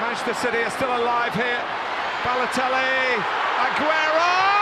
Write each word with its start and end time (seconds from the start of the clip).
Manchester 0.00 0.34
City 0.34 0.58
are 0.58 0.70
still 0.70 0.94
alive 0.94 1.32
here. 1.34 1.62
Balotelli, 2.22 3.16
Aguero! 3.64 4.55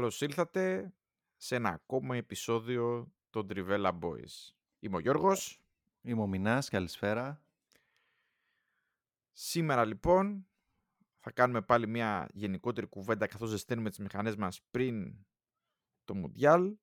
Καλώς 0.00 0.20
ήλθατε 0.20 0.94
σε 1.36 1.54
ένα 1.54 1.68
ακόμα 1.68 2.16
επεισόδιο 2.16 3.12
των 3.30 3.46
Trivella 3.50 3.98
Boys. 4.00 4.52
Είμαι 4.78 4.96
ο 4.96 4.98
Γιώργος. 4.98 5.62
Είμαι 6.00 6.22
ο 6.22 6.26
Μινάς, 6.26 6.68
καλησπέρα. 6.68 7.44
Σήμερα 9.32 9.84
λοιπόν 9.84 10.48
θα 11.18 11.30
κάνουμε 11.30 11.62
πάλι 11.62 11.86
μια 11.86 12.28
γενικότερη 12.32 12.86
κουβέντα 12.86 13.26
καθώς 13.26 13.48
ζεσταίνουμε 13.48 13.88
τις 13.88 13.98
μηχανές 13.98 14.36
μας 14.36 14.62
πριν 14.70 15.26
το 16.04 16.14
Μουντιάλ. 16.14 16.76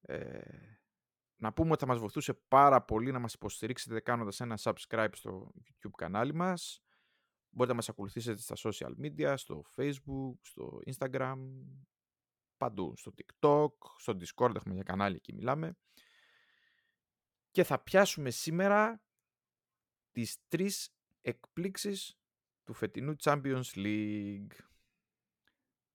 Ε, 0.00 0.40
να 1.36 1.52
πούμε 1.52 1.70
ότι 1.70 1.80
θα 1.80 1.86
μας 1.86 1.98
βοηθούσε 1.98 2.34
πάρα 2.34 2.82
πολύ 2.82 3.12
να 3.12 3.18
μας 3.18 3.34
υποστηρίξετε 3.34 4.00
κάνοντας 4.00 4.40
ένα 4.40 4.58
subscribe 4.62 5.12
στο 5.12 5.52
YouTube 5.56 5.92
κανάλι 5.96 6.34
μας. 6.34 6.82
Μπορείτε 7.50 7.74
να 7.74 7.74
μας 7.74 7.88
ακολουθήσετε 7.88 8.40
στα 8.40 8.54
social 8.58 8.92
media, 9.02 9.34
στο 9.36 9.62
Facebook, 9.76 10.34
στο 10.40 10.80
Instagram, 10.86 11.36
παντού. 12.58 12.96
Στο 12.96 13.14
TikTok, 13.16 13.72
στο 13.96 14.16
Discord 14.20 14.54
έχουμε 14.54 14.74
μια 14.74 14.82
κανάλι 14.82 15.16
εκεί 15.16 15.32
μιλάμε. 15.32 15.76
Και 17.50 17.64
θα 17.64 17.78
πιάσουμε 17.78 18.30
σήμερα 18.30 19.02
τις 20.12 20.36
τρεις 20.48 20.94
εκπλήξεις 21.20 22.18
του 22.64 22.72
φετινού 22.72 23.16
Champions 23.22 23.74
League. 23.74 24.52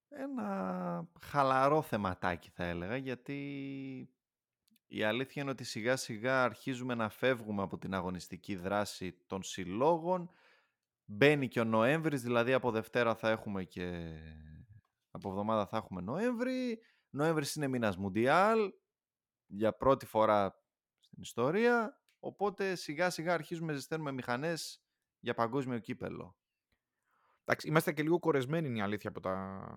Ένα 0.09 1.07
χαλαρό 1.21 1.81
θεματάκι 1.81 2.49
θα 2.49 2.63
έλεγα, 2.63 2.97
γιατί 2.97 4.09
η 4.87 5.03
αλήθεια 5.03 5.41
είναι 5.41 5.51
ότι 5.51 5.63
σιγά 5.63 5.95
σιγά 5.95 6.43
αρχίζουμε 6.43 6.95
να 6.95 7.09
φεύγουμε 7.09 7.61
από 7.61 7.77
την 7.77 7.93
αγωνιστική 7.93 8.55
δράση 8.55 9.17
των 9.27 9.43
συλλόγων. 9.43 10.29
Μπαίνει 11.05 11.47
και 11.47 11.59
ο 11.59 11.63
Νοέμβρης, 11.63 12.21
δηλαδή 12.21 12.53
από 12.53 12.71
Δευτέρα 12.71 13.15
θα 13.15 13.29
έχουμε 13.29 13.63
και 13.63 14.15
από 15.15 15.29
εβδομάδα 15.29 15.65
θα 15.67 15.77
έχουμε 15.77 16.01
Νοέμβρη. 16.01 16.79
Νοέμβρη 17.09 17.45
είναι 17.55 17.67
μήνας 17.67 17.97
Μουντιάλ 17.97 18.73
για 19.45 19.73
πρώτη 19.73 20.05
φορά 20.05 20.63
στην 20.99 21.21
ιστορία. 21.21 22.01
Οπότε 22.19 22.75
σιγά 22.75 23.09
σιγά 23.09 23.33
αρχίζουμε 23.33 23.67
να 23.67 23.77
ζεσταίνουμε 23.77 24.11
μηχανές 24.11 24.83
για 25.19 25.33
παγκόσμιο 25.33 25.79
κύπελο. 25.79 26.37
Εντάξει, 27.41 27.67
είμαστε 27.67 27.93
και 27.93 28.03
λίγο 28.03 28.19
κορεσμένοι 28.19 28.67
είναι 28.67 28.77
η 28.77 28.81
αλήθεια 28.81 29.09
από 29.09 29.19
τα, 29.19 29.67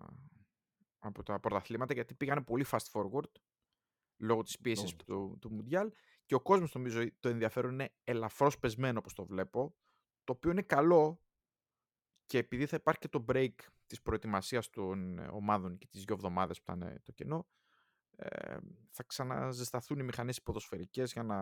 από 0.98 1.22
τα 1.22 1.40
πρωταθλήματα 1.40 1.94
γιατί 1.94 2.14
πήγανε 2.14 2.42
πολύ 2.42 2.66
fast 2.70 2.90
forward 2.92 3.30
λόγω 4.16 4.42
της 4.42 4.58
πίεσης 4.58 4.96
του, 4.96 5.38
του 5.40 5.52
Μουντιάλ 5.52 5.92
και 6.26 6.34
ο 6.34 6.40
κόσμος 6.40 6.74
νομίζω 6.74 7.10
το 7.20 7.28
ενδιαφέρον 7.28 7.72
είναι 7.72 7.94
ελαφρώς 8.04 8.58
πεσμένο 8.58 8.98
όπως 8.98 9.14
το 9.14 9.26
βλέπω 9.26 9.76
το 10.24 10.32
οποίο 10.32 10.50
είναι 10.50 10.62
καλό 10.62 11.25
και 12.26 12.38
επειδή 12.38 12.66
θα 12.66 12.76
υπάρχει 12.76 13.00
και 13.00 13.08
το 13.08 13.24
break 13.28 13.54
της 13.86 14.02
προετοιμασίας 14.02 14.70
των 14.70 15.18
ε, 15.18 15.28
ομάδων 15.32 15.78
και 15.78 15.86
τις 15.86 16.04
δύο 16.04 16.14
εβδομάδες 16.14 16.62
που 16.62 16.72
ήταν 16.72 17.00
το 17.02 17.12
κενό, 17.12 17.46
ε, 18.16 18.56
θα 18.90 19.02
ξαναζεσταθούν 19.02 19.98
οι 19.98 20.02
μηχανές 20.02 20.42
ποδοσφαιρικές 20.42 21.12
για 21.12 21.22
να... 21.22 21.36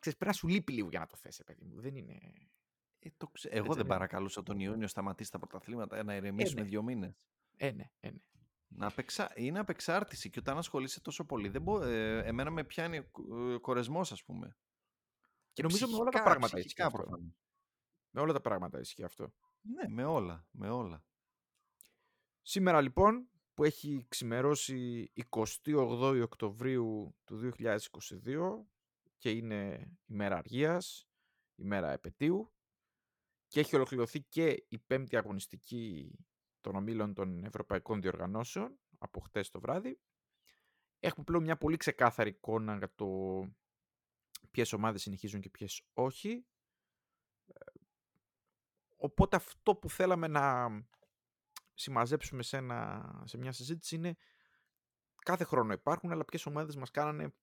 Ξέρεις, 0.00 0.18
πρέπει 0.18 0.26
να 0.26 0.32
σου 0.32 0.48
λείπει 0.48 0.72
λίγο 0.72 0.88
για 0.88 0.98
να 0.98 1.06
το 1.06 1.16
θέσει, 1.16 1.44
παιδί 1.44 1.64
μου. 1.64 1.80
Δεν 1.80 1.96
είναι... 1.96 2.18
Ε, 2.98 3.08
το 3.16 3.26
ξε... 3.26 3.48
Εγώ 3.48 3.74
δεν 3.74 3.86
παρακαλούσα 3.86 4.42
τον 4.42 4.60
Ιούνιο 4.60 4.88
σταματήσει 4.88 5.30
τα 5.30 5.38
πρωταθλήματα 5.38 6.02
να 6.02 6.14
ηρεμήσουμε 6.14 6.60
ε, 6.60 6.62
ναι. 6.64 6.70
δύο 6.70 6.82
μήνες. 6.82 7.16
Ε, 7.56 7.70
ναι, 7.70 7.90
ε, 8.00 8.10
ναι. 8.10 8.18
Να 8.68 8.86
απεξα... 8.86 9.32
Είναι 9.34 9.58
απεξάρτηση 9.58 10.30
και 10.30 10.38
όταν 10.38 10.58
ασχολείσαι 10.58 11.00
τόσο 11.00 11.24
πολύ, 11.24 11.48
δεν 11.48 11.62
μπο... 11.62 11.82
ε, 11.82 12.18
εμένα 12.18 12.50
με 12.50 12.64
πιάνει 12.64 13.02
κορεσμός, 13.60 14.12
ας 14.12 14.24
πούμε. 14.24 14.56
Και 15.52 15.62
νομίζω 15.62 15.88
με 15.88 15.96
όλα 15.96 16.10
τα 16.10 16.22
πράγματα 16.22 16.58
ισχύει 16.58 16.82
αυτό. 16.82 17.18
Με 18.16 18.22
όλα 18.22 18.32
τα 18.32 18.40
πράγματα 18.40 18.80
ισχύει 18.80 19.02
αυτό. 19.02 19.34
Ναι, 19.60 19.88
με 19.88 20.04
όλα, 20.04 20.46
με 20.50 20.70
όλα. 20.70 21.04
Σήμερα 22.42 22.80
λοιπόν 22.80 23.28
που 23.54 23.64
έχει 23.64 24.04
ξημερώσει 24.08 25.10
28 25.64 26.20
Οκτωβρίου 26.22 27.16
του 27.24 27.52
2022 27.58 27.78
και 29.18 29.30
είναι 29.30 29.90
ημέρα 30.06 30.36
αργίας, 30.36 31.08
ημέρα 31.54 31.92
επαιτίου 31.92 32.52
και 33.46 33.60
έχει 33.60 33.76
ολοκληρωθεί 33.76 34.22
και 34.22 34.64
η 34.68 34.78
πέμπτη 34.78 35.16
αγωνιστική 35.16 36.12
των 36.60 36.74
ομίλων 36.74 37.14
των 37.14 37.44
Ευρωπαϊκών 37.44 38.00
Διοργανώσεων 38.00 38.78
από 38.98 39.20
χτες 39.20 39.50
το 39.50 39.60
βράδυ. 39.60 40.00
Έχουμε 41.00 41.24
πλέον 41.24 41.42
μια 41.42 41.56
πολύ 41.56 41.76
ξεκάθαρη 41.76 42.30
εικόνα 42.30 42.76
για 42.76 42.94
το 42.94 43.08
ποιες 44.50 44.72
ομάδες 44.72 45.02
συνεχίζουν 45.02 45.40
και 45.40 45.50
ποιες 45.50 45.82
όχι. 45.92 46.46
Οπότε 49.06 49.36
αυτό 49.36 49.74
που 49.74 49.90
θέλαμε 49.90 50.26
να 50.26 50.68
συμμαζέψουμε 51.74 52.42
σε, 52.42 52.56
ένα, 52.56 53.22
σε 53.26 53.38
μια 53.38 53.52
συζήτηση 53.52 53.94
είναι 53.94 54.16
κάθε 55.16 55.44
χρόνο 55.44 55.72
υπάρχουν, 55.72 56.12
αλλά 56.12 56.24
ποιες 56.24 56.46
ομάδες 56.46 56.76
μας 56.76 56.90
κάνανε 56.90 57.34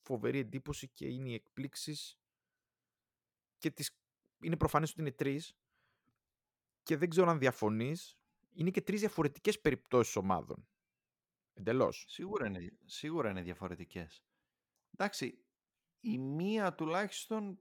φοβερή 0.00 0.38
εντύπωση 0.38 0.88
και 0.88 1.06
είναι 1.06 1.28
οι 1.28 1.34
εκπλήξεις 1.34 2.18
και 3.58 3.70
τις... 3.70 3.98
είναι 4.40 4.56
προφανές 4.56 4.90
ότι 4.90 5.00
είναι 5.00 5.12
τρεις 5.12 5.56
και 6.82 6.96
δεν 6.96 7.08
ξέρω 7.08 7.30
αν 7.30 7.38
διαφωνείς, 7.38 8.18
είναι 8.52 8.70
και 8.70 8.82
τρεις 8.82 9.00
διαφορετικές 9.00 9.60
περιπτώσεις 9.60 10.16
ομάδων. 10.16 10.68
Εντελώς. 11.54 12.04
Σίγουρα 12.08 12.46
είναι, 12.46 12.78
σίγουρα 12.84 13.30
είναι 13.30 13.42
διαφορετικές. 13.42 14.24
Εντάξει, 14.90 15.44
η 16.00 16.18
μία 16.18 16.74
τουλάχιστον 16.74 17.60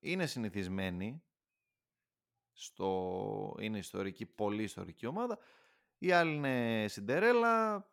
είναι 0.00 0.26
συνηθισμένη 0.26 1.22
στο... 2.60 3.56
είναι 3.60 3.78
ιστορική, 3.78 4.26
πολύ 4.26 4.62
ιστορική 4.62 5.06
ομάδα. 5.06 5.38
Η 5.98 6.12
άλλη 6.12 6.34
είναι 6.34 6.86
Σιντερέλα. 6.88 7.86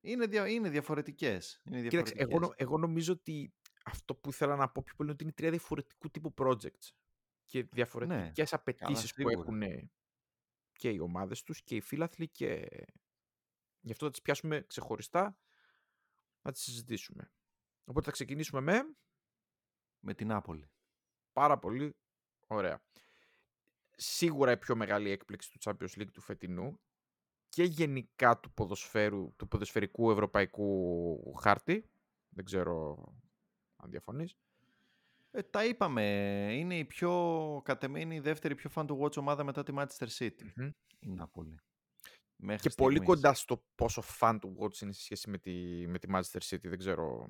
Είναι, 0.00 0.26
δια... 0.26 0.48
είναι 0.48 0.68
διαφορετικές. 0.68 1.62
Είναι 1.64 1.88
Κοίταξε, 1.88 2.14
εγώ, 2.16 2.54
εγώ 2.56 2.78
νομίζω 2.78 3.12
ότι 3.12 3.54
αυτό 3.84 4.14
που 4.14 4.28
ήθελα 4.28 4.56
να 4.56 4.68
πω 4.68 4.82
πιο 4.84 4.94
πολύ 4.94 5.08
είναι 5.08 5.12
ότι 5.12 5.24
είναι 5.24 5.32
τρία 5.32 5.50
διαφορετικού 5.50 6.10
τύπου 6.10 6.34
projects 6.36 6.90
και 7.44 7.62
διαφορετικές 7.62 8.52
ναι, 8.52 8.58
απαιτήσεις 8.60 9.14
που 9.14 9.28
έχουν 9.28 9.62
και 10.72 10.90
οι 10.90 10.98
ομάδες 10.98 11.42
τους 11.42 11.62
και 11.62 11.76
οι 11.76 11.80
φίλαθλοι 11.80 12.28
και 12.28 12.68
γι' 13.80 13.92
αυτό 13.92 14.04
θα 14.04 14.10
τις 14.10 14.22
πιάσουμε 14.22 14.64
ξεχωριστά 14.66 15.38
να 16.42 16.52
τις 16.52 16.62
συζητήσουμε. 16.62 17.32
Οπότε 17.84 18.04
θα 18.04 18.10
ξεκινήσουμε 18.10 18.60
με... 18.60 18.96
Με 20.04 20.14
την 20.14 20.32
Άπολη. 20.32 20.70
Πάρα 21.32 21.58
πολύ 21.58 21.96
ωραία 22.46 22.82
σίγουρα 23.96 24.52
η 24.52 24.56
πιο 24.56 24.76
μεγάλη 24.76 25.10
έκπληξη 25.10 25.50
του 25.50 25.58
Champions 25.64 26.00
League 26.00 26.10
του 26.12 26.20
φετινού 26.20 26.80
και 27.48 27.64
γενικά 27.64 28.40
του 28.40 28.52
ποδοσφαίρου, 28.52 29.34
του 29.36 29.48
ποδοσφαιρικού 29.48 30.10
ευρωπαϊκού 30.10 31.34
χάρτη. 31.34 31.90
Δεν 32.28 32.44
ξέρω 32.44 32.96
αν 33.76 33.90
διαφωνείς. 33.90 34.36
Ε, 35.30 35.42
τα 35.42 35.64
είπαμε. 35.64 36.02
Είναι 36.52 36.78
η 36.78 36.84
πιο 36.84 37.12
κατεμένη, 37.64 38.14
η 38.14 38.20
δεύτερη 38.20 38.54
πιο 38.54 38.70
fan 38.74 38.86
to 38.86 38.98
watch 38.98 39.16
ομάδα 39.16 39.44
μετά 39.44 39.62
τη 39.62 39.72
Manchester 39.76 40.06
City. 40.18 40.42
Mm-hmm. 40.56 40.70
Η 41.00 41.08
Νάπολη. 41.08 41.58
και 42.60 42.70
πολύ 42.70 43.00
κοντά 43.00 43.34
στο 43.34 43.64
πόσο 43.74 44.02
fan 44.20 44.38
to 44.38 44.48
watch 44.58 44.80
είναι 44.82 44.92
σε 44.92 45.00
σχέση 45.00 45.30
με 45.30 45.38
τη, 45.38 45.84
με 45.86 45.98
τη 45.98 46.08
Manchester 46.14 46.40
City. 46.48 46.62
Δεν 46.62 46.78
ξέρω 46.78 47.28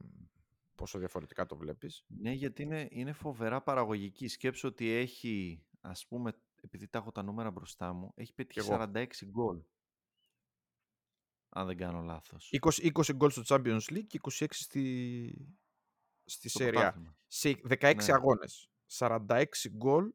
πόσο 0.75 0.99
διαφορετικά 0.99 1.47
το 1.47 1.57
βλέπεις. 1.57 2.05
Ναι, 2.07 2.33
γιατί 2.33 2.63
είναι, 2.63 2.89
είναι 2.91 3.13
φοβερά 3.13 3.63
παραγωγική. 3.63 4.29
Σκέψω 4.29 4.69
ότι 4.69 4.91
έχει, 4.91 5.63
ας 5.81 6.07
πούμε, 6.07 6.33
επειδή 6.65 6.89
τα 6.89 6.99
έχω 6.99 7.13
τα 7.13 7.23
νούμερα 7.23 7.51
μπροστά 7.51 7.93
μου, 7.93 8.13
έχει 8.15 8.33
πετύχει 8.33 8.69
46 8.71 9.07
γκολ. 9.25 9.63
Αν 11.49 11.67
δεν 11.67 11.77
κάνω 11.77 12.01
λάθος. 12.01 12.51
20, 12.53 12.93
20 12.93 13.15
γκολ 13.15 13.31
στο 13.31 13.43
Champions 13.47 13.83
League 13.91 14.07
και 14.07 14.21
26 14.23 14.47
στη, 14.51 15.57
στη 16.25 16.49
Σέρια. 16.49 17.17
Σε 17.27 17.61
16 17.69 17.95
ναι. 17.97 18.13
αγώνες. 18.13 18.71
46 18.99 19.45
γκολ 19.71 20.13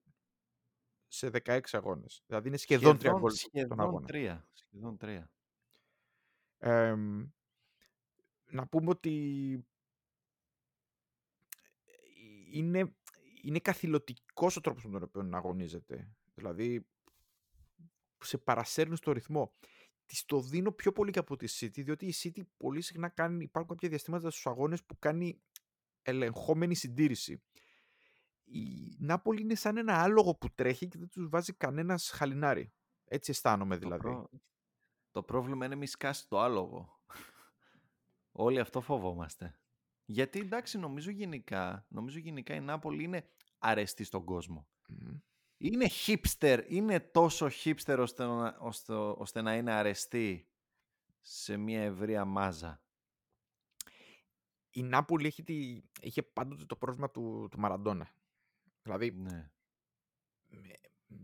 σε 1.08 1.30
16 1.34 1.60
αγώνες. 1.72 2.24
Δηλαδή 2.28 2.48
είναι 2.48 2.58
σχεδόν, 2.58 3.00
σχεδόν 3.00 3.18
3 3.18 3.20
γκολ 3.20 3.32
στον 3.32 3.80
αγώνα. 3.80 4.06
3, 4.10 4.42
σχεδόν 4.54 4.98
3. 5.02 5.24
Ε, 6.58 6.96
να 8.50 8.68
πούμε 8.68 8.90
ότι 8.90 9.14
είναι, 12.52 12.96
είναι 13.42 13.60
καθηλωτικός 13.60 14.56
ο 14.58 14.62
τρόπος 14.62 14.86
με 14.86 15.00
τον 15.00 15.04
οποίο 15.04 15.38
αγωνίζεται. 15.38 16.17
Δηλαδή, 16.38 16.88
σε 18.20 18.38
παρασέρνουν 18.38 18.96
στο 18.96 19.12
ρυθμό. 19.12 19.54
Τη 20.06 20.26
το 20.26 20.42
δίνω 20.42 20.72
πιο 20.72 20.92
πολύ 20.92 21.12
και 21.12 21.20
από 21.20 21.36
τη 21.36 21.48
City, 21.60 21.84
διότι 21.84 22.06
η 22.06 22.14
City 22.24 22.42
πολύ 22.58 22.82
συχνά 22.82 23.10
κάνει, 23.10 23.44
υπάρχουν 23.44 23.72
κάποια 23.72 23.90
διαστήματα 23.90 24.30
στους 24.30 24.48
αγώνες 24.48 24.84
που 24.84 25.00
κάνει 25.00 25.42
ελεγχόμενη 26.02 26.76
συντήρηση. 26.76 27.42
Η 28.44 28.96
Νάπολη 29.00 29.42
είναι 29.42 29.56
σαν 29.56 29.78
ένα 29.78 30.02
άλογο 30.02 30.36
που 30.36 30.50
τρέχει 30.56 30.88
και 30.88 30.98
δεν 30.98 31.08
τους 31.08 31.30
βάζει 31.30 31.54
κανένας 31.54 32.10
χαλινάρι. 32.10 32.74
Έτσι 33.06 33.32
αισθάνομαι 33.32 33.78
δηλαδή. 33.78 34.04
Το, 34.04 34.10
προ... 34.10 34.30
το 35.12 35.24
πρόβλημα 35.24 35.66
είναι 35.66 35.76
μη 35.76 35.86
σκάσει 35.86 36.28
το 36.28 36.40
άλογο. 36.40 37.02
Όλοι 38.32 38.60
αυτό 38.60 38.82
φοβόμαστε. 38.82 39.60
Γιατί 40.06 40.40
εντάξει, 40.40 40.78
νομίζω 40.78 41.12
γενικά, 41.12 41.86
νομίζω 41.90 42.20
γενικά 42.20 42.56
η 42.56 42.60
Νάπολη 42.60 43.04
είναι 43.04 43.30
αρεστή 43.58 44.04
στον 44.04 44.24
κόσμο. 44.24 44.68
Είναι 45.58 45.88
hipster, 46.06 46.64
είναι 46.68 47.00
τόσο 47.00 47.50
hipster 47.64 47.98
ώστε 48.00 48.26
να, 48.26 48.58
ώστε, 48.60 48.94
ώστε 48.94 49.42
να 49.42 49.56
είναι 49.56 49.72
αρεστή 49.72 50.48
σε 51.22 51.58
μια 51.58 51.82
ευρεία 51.82 52.26
μάζα. 52.26 52.82
Η 54.70 54.84
Νάπολη 54.84 55.28
έχει 55.28 55.44
τη, 55.44 55.82
είχε 56.02 56.24
πάντοτε 56.24 56.66
το 56.66 56.76
πρόβλημα 56.76 57.10
του, 57.12 57.48
του 57.52 57.60
Μαραντόνα. 57.60 58.10
Δηλαδή, 58.82 59.12
Ναι. 59.12 59.50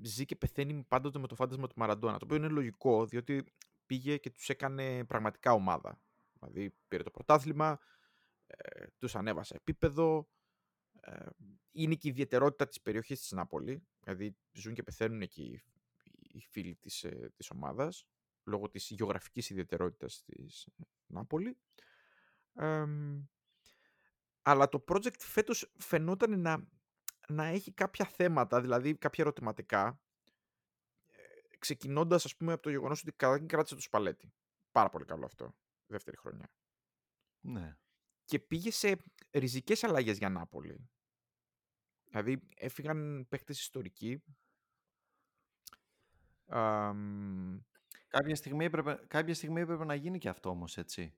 ζει 0.02 0.26
και 0.26 0.36
πεθαίνει 0.36 0.84
πάντοτε 0.88 1.20
με 1.20 1.28
το 1.28 1.36
φάντασμα 1.36 1.68
του 1.68 1.76
Μαραντόνα. 1.78 2.18
Το 2.18 2.26
οποίο 2.26 2.38
είναι 2.38 2.48
λογικό, 2.48 3.06
διότι 3.06 3.46
πήγε 3.86 4.18
και 4.18 4.30
τους 4.30 4.50
έκανε 4.50 5.04
πραγματικά 5.06 5.52
ομάδα. 5.54 6.02
Δηλαδή, 6.40 6.76
πήρε 6.88 7.04
το 7.04 7.12
πρωτάθλημα, 7.12 7.80
ε, 8.48 8.86
τους 8.98 9.16
ανέβασε 9.16 9.56
επίπεδο. 9.56 10.28
Ε, 11.06 11.26
είναι 11.72 11.96
και 11.96 12.08
η 12.08 12.12
ιδιαιτερότητα 12.12 12.68
της 12.68 12.82
περιοχής 12.82 13.20
της 13.20 13.32
Νάπολη. 13.32 13.84
Δηλαδή, 14.00 14.38
ζουν 14.52 14.74
και 14.74 14.84
πεθαίνουν 14.84 15.22
εκεί 15.22 15.64
οι 16.18 16.40
φίλοι 16.40 16.76
της, 16.76 17.04
ε, 17.04 17.32
της 17.36 17.50
ομάδας, 17.50 18.08
λόγω 18.44 18.70
της 18.70 18.90
γεωγραφικής 18.90 19.50
ιδιαιτερότητας 19.50 20.24
της 20.26 20.66
ε, 20.66 20.84
Νάπολη. 21.06 21.58
Εμ, 22.54 23.26
αλλά 24.42 24.70
το 24.70 24.84
project 24.88 25.20
φέτος 25.20 25.72
φαινόταν 25.78 26.40
να, 26.40 26.68
να 27.28 27.46
έχει 27.46 27.72
κάποια 27.74 28.06
θέματα, 28.06 28.62
δηλαδή 28.62 28.96
κάποια 28.98 29.24
ερωτηματικά, 29.24 30.02
ε, 31.08 31.58
ξεκινώντας 31.58 32.26
ας 32.26 32.36
πούμε 32.36 32.54
από 32.54 32.62
το 32.62 32.70
γεγονός 32.70 33.02
ότι 33.02 33.12
καταρχήν 33.12 33.48
κράτησε 33.48 33.76
το 33.76 33.82
Σπαλέτη. 33.82 34.34
Πάρα 34.72 34.90
πολύ 34.90 35.06
καλό 35.06 35.26
αυτό, 35.26 35.56
δεύτερη 35.86 36.18
χρονιά. 36.18 36.54
ναι. 37.40 37.78
Και 38.26 38.40
πήγε 38.40 38.72
σε 38.72 38.98
ριζικές 39.32 39.84
αλλαγές 39.84 40.18
για 40.18 40.30
Νάπολη. 40.30 40.90
Δηλαδή 42.06 42.48
έφυγαν 42.56 43.26
παίχτες 43.30 43.60
ιστορικοί. 43.60 44.24
Αμ, 46.48 47.60
Κάποια 48.08 48.36
στιγμή, 48.36 48.66
έπρεπε, 48.66 49.00
κάποια 49.08 49.34
στιγμή 49.34 49.62
έπρεπε 49.62 49.86
να 49.86 49.96
γίνει 49.96 50.18
και 50.18 50.30
αυτό 50.30 50.50
όμως, 50.50 50.78
έτσι. 50.78 51.14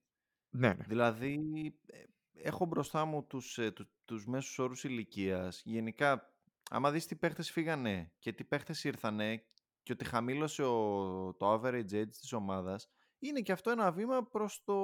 ναι, 0.50 0.68
ναι. 0.74 0.84
Δηλαδή, 0.88 1.40
ε, 1.86 2.04
έχω 2.34 2.66
μπροστά 2.66 3.06
μου 3.06 3.24
τους, 3.28 3.58
ε, 3.58 3.72
του- 3.72 3.90
τους 4.06 4.26
μέσους 4.28 4.60
όρους 4.60 4.84
ηλικίας. 4.84 5.62
Γενικά, 5.66 6.34
άμα 6.70 6.92
δεις 6.92 7.06
τι 7.06 7.16
παίχτες 7.16 7.52
φύγανε 7.52 8.12
και 8.20 8.34
τι 8.34 8.44
παίχτες 8.44 8.84
ήρθανε 8.84 9.46
και 9.84 9.92
ότι 9.92 10.06
χαμήλωσε 10.06 10.64
ο, 10.64 11.34
το 11.34 11.54
average 11.54 11.92
age 11.92 12.10
της 12.10 12.34
ομάδας, 12.34 12.90
είναι 13.20 13.42
και 13.42 13.52
αυτό 13.52 13.70
ένα 13.72 13.92
βήμα 13.92 14.24
προς 14.28 14.64
το, 14.64 14.76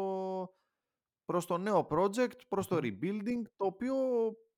προς 1.31 1.45
το 1.45 1.57
νέο 1.57 1.87
project, 1.89 2.47
προς 2.47 2.67
το 2.67 2.75
Μμμ. 2.75 2.81
rebuilding, 2.83 3.41
το 3.55 3.65
οποίο 3.65 3.95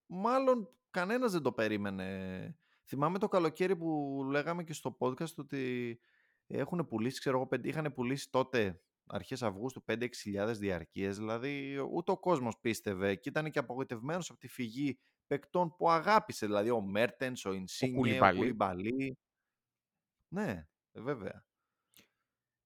μάλλον 0.06 0.70
κανένας 0.90 1.32
δεν 1.32 1.42
το 1.42 1.52
περίμενε. 1.52 2.58
Θυμάμαι 2.86 3.20
το 3.20 3.28
καλοκαίρι 3.28 3.76
που 3.76 4.20
λέγαμε 4.30 4.64
και 4.64 4.74
στο 4.74 4.98
podcast 5.00 5.36
ότι 5.38 6.00
έχουν 6.48 6.88
πουλήσει, 6.88 7.20
ξέρω 7.20 7.38
εγώ, 7.38 7.48
πέντε- 7.48 7.66
είχαν 7.72 7.94
πουλήσει 7.94 8.30
τότε 8.32 8.82
αρχές 9.06 9.44
Αυγούστου 9.44 9.84
5-6 9.84 10.58
διαρκείες, 10.58 11.18
δηλαδή 11.18 11.78
ούτε 11.92 12.12
ο 12.12 12.18
κόσμος 12.20 12.60
πίστευε 12.60 13.16
και 13.16 13.30
ήταν 13.30 13.52
και 13.52 13.60
απογοητευμένος 13.60 14.30
από 14.30 14.40
τη 14.40 14.48
φυγή 14.48 15.00
παικτών 15.28 15.76
που 15.76 15.90
αγάπησε, 15.90 16.46
δηλαδή 16.46 16.70
ο 16.70 16.82
Μέρτενς, 16.82 17.46
ο 17.46 17.54
Ινσίνιε, 17.54 17.96
ο 17.96 17.98
Κουλιμπαλί. 18.00 18.38
Κουλιμπαλί. 18.38 19.18
Ναι, 20.34 20.68
ε, 20.92 21.02
βέβαια. 21.02 21.46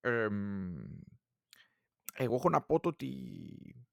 Εμ, 0.00 0.76
εγώ 2.14 2.34
έχω 2.34 2.48
να 2.48 2.62
πω 2.62 2.80
το 2.80 2.88
ότι 2.88 3.87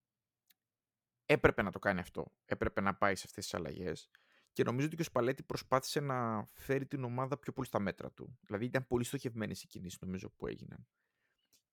έπρεπε 1.25 1.61
να 1.61 1.71
το 1.71 1.79
κάνει 1.79 1.99
αυτό. 1.99 2.33
Έπρεπε 2.45 2.81
να 2.81 2.95
πάει 2.95 3.15
σε 3.15 3.23
αυτές 3.25 3.43
τις 3.43 3.53
αλλαγές. 3.53 4.09
Και 4.51 4.63
νομίζω 4.63 4.85
ότι 4.87 4.95
και 4.95 5.01
ο 5.01 5.05
Σπαλέτη 5.05 5.43
προσπάθησε 5.43 5.99
να 5.99 6.47
φέρει 6.53 6.85
την 6.85 7.03
ομάδα 7.03 7.37
πιο 7.37 7.53
πολύ 7.53 7.67
στα 7.67 7.79
μέτρα 7.79 8.11
του. 8.11 8.37
Δηλαδή 8.41 8.65
ήταν 8.65 8.87
πολύ 8.87 9.03
στοχευμένες 9.03 9.63
οι 9.63 9.67
κινήσεις 9.67 9.99
νομίζω 10.01 10.29
που 10.29 10.47
έγιναν. 10.47 10.87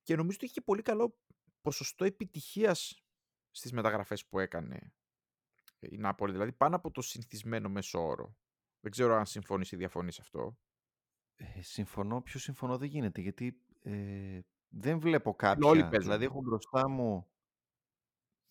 Και 0.03 0.17
νομίζω 0.17 0.37
ότι 0.37 0.47
είχε 0.47 0.61
πολύ 0.61 0.83
καλό 0.83 1.19
ποσοστό 1.61 2.05
επιτυχίας 2.05 3.03
στις 3.51 3.73
μεταγραφές 3.73 4.27
που 4.27 4.39
έκανε 4.39 4.95
η 5.79 5.97
Νάπολη. 5.97 6.33
Δηλαδή 6.33 6.53
πάνω 6.53 6.77
από 6.77 6.91
το 6.91 7.03
συνηθισμένο 7.03 7.69
μέσο 7.69 8.07
όρο. 8.07 8.37
Δεν 8.81 8.91
ξέρω 8.91 9.15
αν 9.15 9.27
συμφωνείς 9.27 9.73
ή 9.73 9.77
διαφωνείς 9.77 10.19
αυτό. 10.19 10.59
Ε, 11.35 11.63
συμφωνώ, 11.63 12.23
πιο 12.23 12.41
συμφωνώ 12.41 12.79
δεν 12.79 12.89
γίνεται, 12.89 13.21
γιατί 13.21 13.63
ε, 13.83 14.41
δεν 14.69 14.99
βλέπω 14.99 15.29
όλοι 15.29 15.37
κάποια. 15.39 15.89
παίζουν. 15.89 16.01
Δηλαδή 16.01 16.25
έχω 16.25 16.41
μπροστά 16.41 16.89
μου 16.89 17.32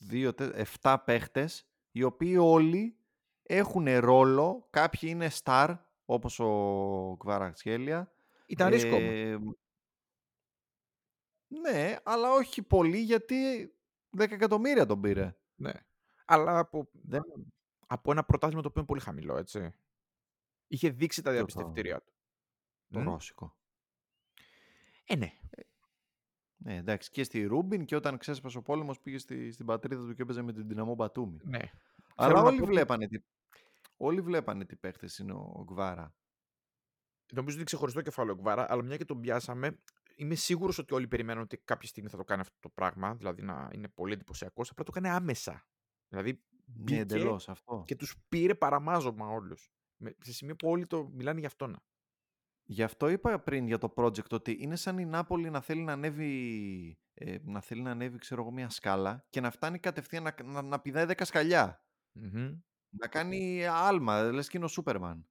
δύο, 0.01 0.33
τε- 0.33 0.55
εφτά 0.55 0.99
παίχτες, 1.03 1.65
οι 1.91 2.03
οποίοι 2.03 2.37
όλοι 2.39 2.97
έχουν 3.43 3.87
ρόλο, 3.99 4.67
κάποιοι 4.69 4.99
είναι 5.03 5.29
star, 5.43 5.77
όπως 6.05 6.39
ο 6.39 7.15
Κβαρατσχέλια. 7.19 8.11
Ήταν 8.45 8.69
ρίσκο. 8.69 8.95
όμως. 8.95 9.09
Ε, 9.09 9.37
ναι, 11.47 11.95
αλλά 12.03 12.31
όχι 12.31 12.61
πολύ, 12.63 12.97
γιατί 12.97 13.71
10 14.17 14.31
εκατομμύρια 14.31 14.85
τον 14.85 15.01
πήρε. 15.01 15.35
Ναι. 15.55 15.71
Αλλά 16.25 16.57
από, 16.59 16.89
Δεν... 16.91 17.23
από 17.87 18.11
ένα 18.11 18.23
πρωτάθλημα 18.23 18.61
το 18.61 18.67
οποίο 18.67 18.81
είναι 18.81 18.89
πολύ 18.89 19.01
χαμηλό, 19.01 19.37
έτσι. 19.37 19.73
Είχε 20.67 20.89
δείξει 20.89 21.21
τα 21.21 21.31
Ποιο 21.31 21.39
το- 21.39 21.45
διαπιστευτήριά 21.45 22.01
του. 22.01 22.13
Το 22.89 22.99
Μμ. 22.99 23.03
ρώσικο. 23.03 23.55
Ε, 25.05 25.15
ναι. 25.15 25.31
Ναι, 26.63 26.75
εντάξει, 26.75 27.09
και 27.09 27.23
στη 27.23 27.43
Ρούμπιν 27.43 27.85
και 27.85 27.95
όταν 27.95 28.17
ξέσπασε 28.17 28.57
ο 28.57 28.61
πόλεμος 28.61 28.99
πήγε 28.99 29.17
στη, 29.17 29.51
στην 29.51 29.65
πατρίδα 29.65 30.05
του 30.05 30.13
και 30.13 30.21
έπαιζε 30.21 30.41
με 30.41 30.53
την 30.53 30.67
Δυναμό 30.67 30.95
Μπατούμι. 30.95 31.39
ναι. 31.43 31.59
Αλλά 32.15 32.29
Θέλω 32.29 32.41
να 32.41 32.47
όλοι 32.47 32.57
πω 32.57 32.63
ότι 32.63 32.71
βλέπανε, 32.71 33.07
τι... 33.07 33.17
όλοι 33.97 34.21
βλέπανε 34.21 34.65
τι 34.65 34.75
παίχτες 34.75 35.17
είναι 35.17 35.33
ο 35.33 35.63
Γκβάρα. 35.63 36.15
Νομίζω 37.33 37.45
ότι 37.45 37.55
είναι 37.55 37.63
ξεχωριστό 37.63 38.01
κεφάλαιο 38.01 38.35
Γκβάρα, 38.35 38.71
αλλά 38.71 38.83
μια 38.83 38.97
και 38.97 39.05
τον 39.05 39.21
πιάσαμε, 39.21 39.77
είμαι 40.15 40.35
σίγουρος 40.35 40.77
ότι 40.77 40.93
όλοι 40.93 41.07
περιμένουν 41.07 41.43
ότι 41.43 41.57
κάποια 41.57 41.87
στιγμή 41.87 42.09
θα 42.09 42.17
το 42.17 42.23
κάνει 42.23 42.41
αυτό 42.41 42.57
το 42.59 42.69
πράγμα, 42.69 43.15
δηλαδή 43.15 43.41
να 43.41 43.69
είναι 43.73 43.87
πολύ 43.87 44.13
εντυπωσιακό. 44.13 44.63
Απλά 44.69 44.83
το 44.83 44.91
κάνει 44.91 45.09
άμεσα. 45.09 45.65
Δηλαδή 46.07 46.31
Ναι, 46.31 46.39
μπήκε 46.65 46.99
εντελώς 46.99 47.49
αυτό. 47.49 47.83
και 47.87 47.95
τους 47.95 48.15
πήρε 48.29 48.55
παραμάζωμα 48.55 49.27
όλους. 49.27 49.71
Σε 50.19 50.33
σημείο 50.33 50.55
που 50.55 50.69
όλοι 50.69 50.87
το 50.87 51.09
μιλάνε 51.13 51.39
για 51.39 51.47
αυτόν. 51.47 51.81
Γι' 52.71 52.83
αυτό 52.83 53.09
είπα 53.09 53.39
πριν 53.39 53.67
για 53.67 53.77
το 53.77 53.93
project 53.95 54.29
ότι 54.31 54.57
είναι 54.59 54.75
σαν 54.75 54.97
η 54.97 55.05
Νάπολη 55.05 55.49
να 55.49 55.61
θέλει 55.61 55.81
να 55.81 55.93
ανέβει, 55.93 56.97
ε, 57.13 57.37
να 57.43 57.61
θέλει 57.61 57.81
να 57.81 57.91
ανέβει 57.91 58.17
ξέρω 58.17 58.41
εγώ, 58.41 58.51
μια 58.51 58.69
σκάλα 58.69 59.25
και 59.29 59.41
να 59.41 59.51
φτάνει 59.51 59.79
κατευθείαν 59.79 60.23
να, 60.23 60.35
να, 60.43 60.61
να 60.61 60.79
πηδάει 60.79 61.05
10 61.07 61.21
σκαλιά. 61.23 61.85
Μμμ. 62.11 62.59
Να 62.89 63.07
κάνει 63.07 63.65
άλμα, 63.65 64.21
λες 64.21 64.49
και 64.49 64.57
είναι 64.57 64.65
ο 64.65 64.69
Σούπερμαν. 64.69 65.27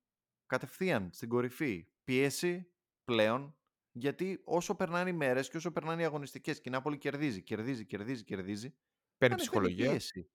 Κατευθείαν 0.46 1.10
στην 1.12 1.28
κορυφή. 1.28 1.86
Πίεση 2.04 2.72
πλέον, 3.04 3.56
γιατί 3.92 4.40
όσο 4.44 4.74
περνάνε 4.74 5.10
οι 5.10 5.12
μέρες 5.12 5.48
και 5.48 5.56
όσο 5.56 5.72
περνάνε 5.72 6.02
οι 6.02 6.04
αγωνιστικές 6.04 6.60
και 6.60 6.68
η 6.68 6.72
Νάπολη 6.72 6.98
κερδίζει, 6.98 7.42
κερδίζει, 7.42 7.86
κερδίζει, 7.86 8.24
κερδίζει, 8.24 8.74
Παίρνει 9.18 9.34
ανεβαίνει 9.34 9.34
η 9.34 9.36
ψυχολογία. 9.36 9.90
πίεση. 9.90 10.30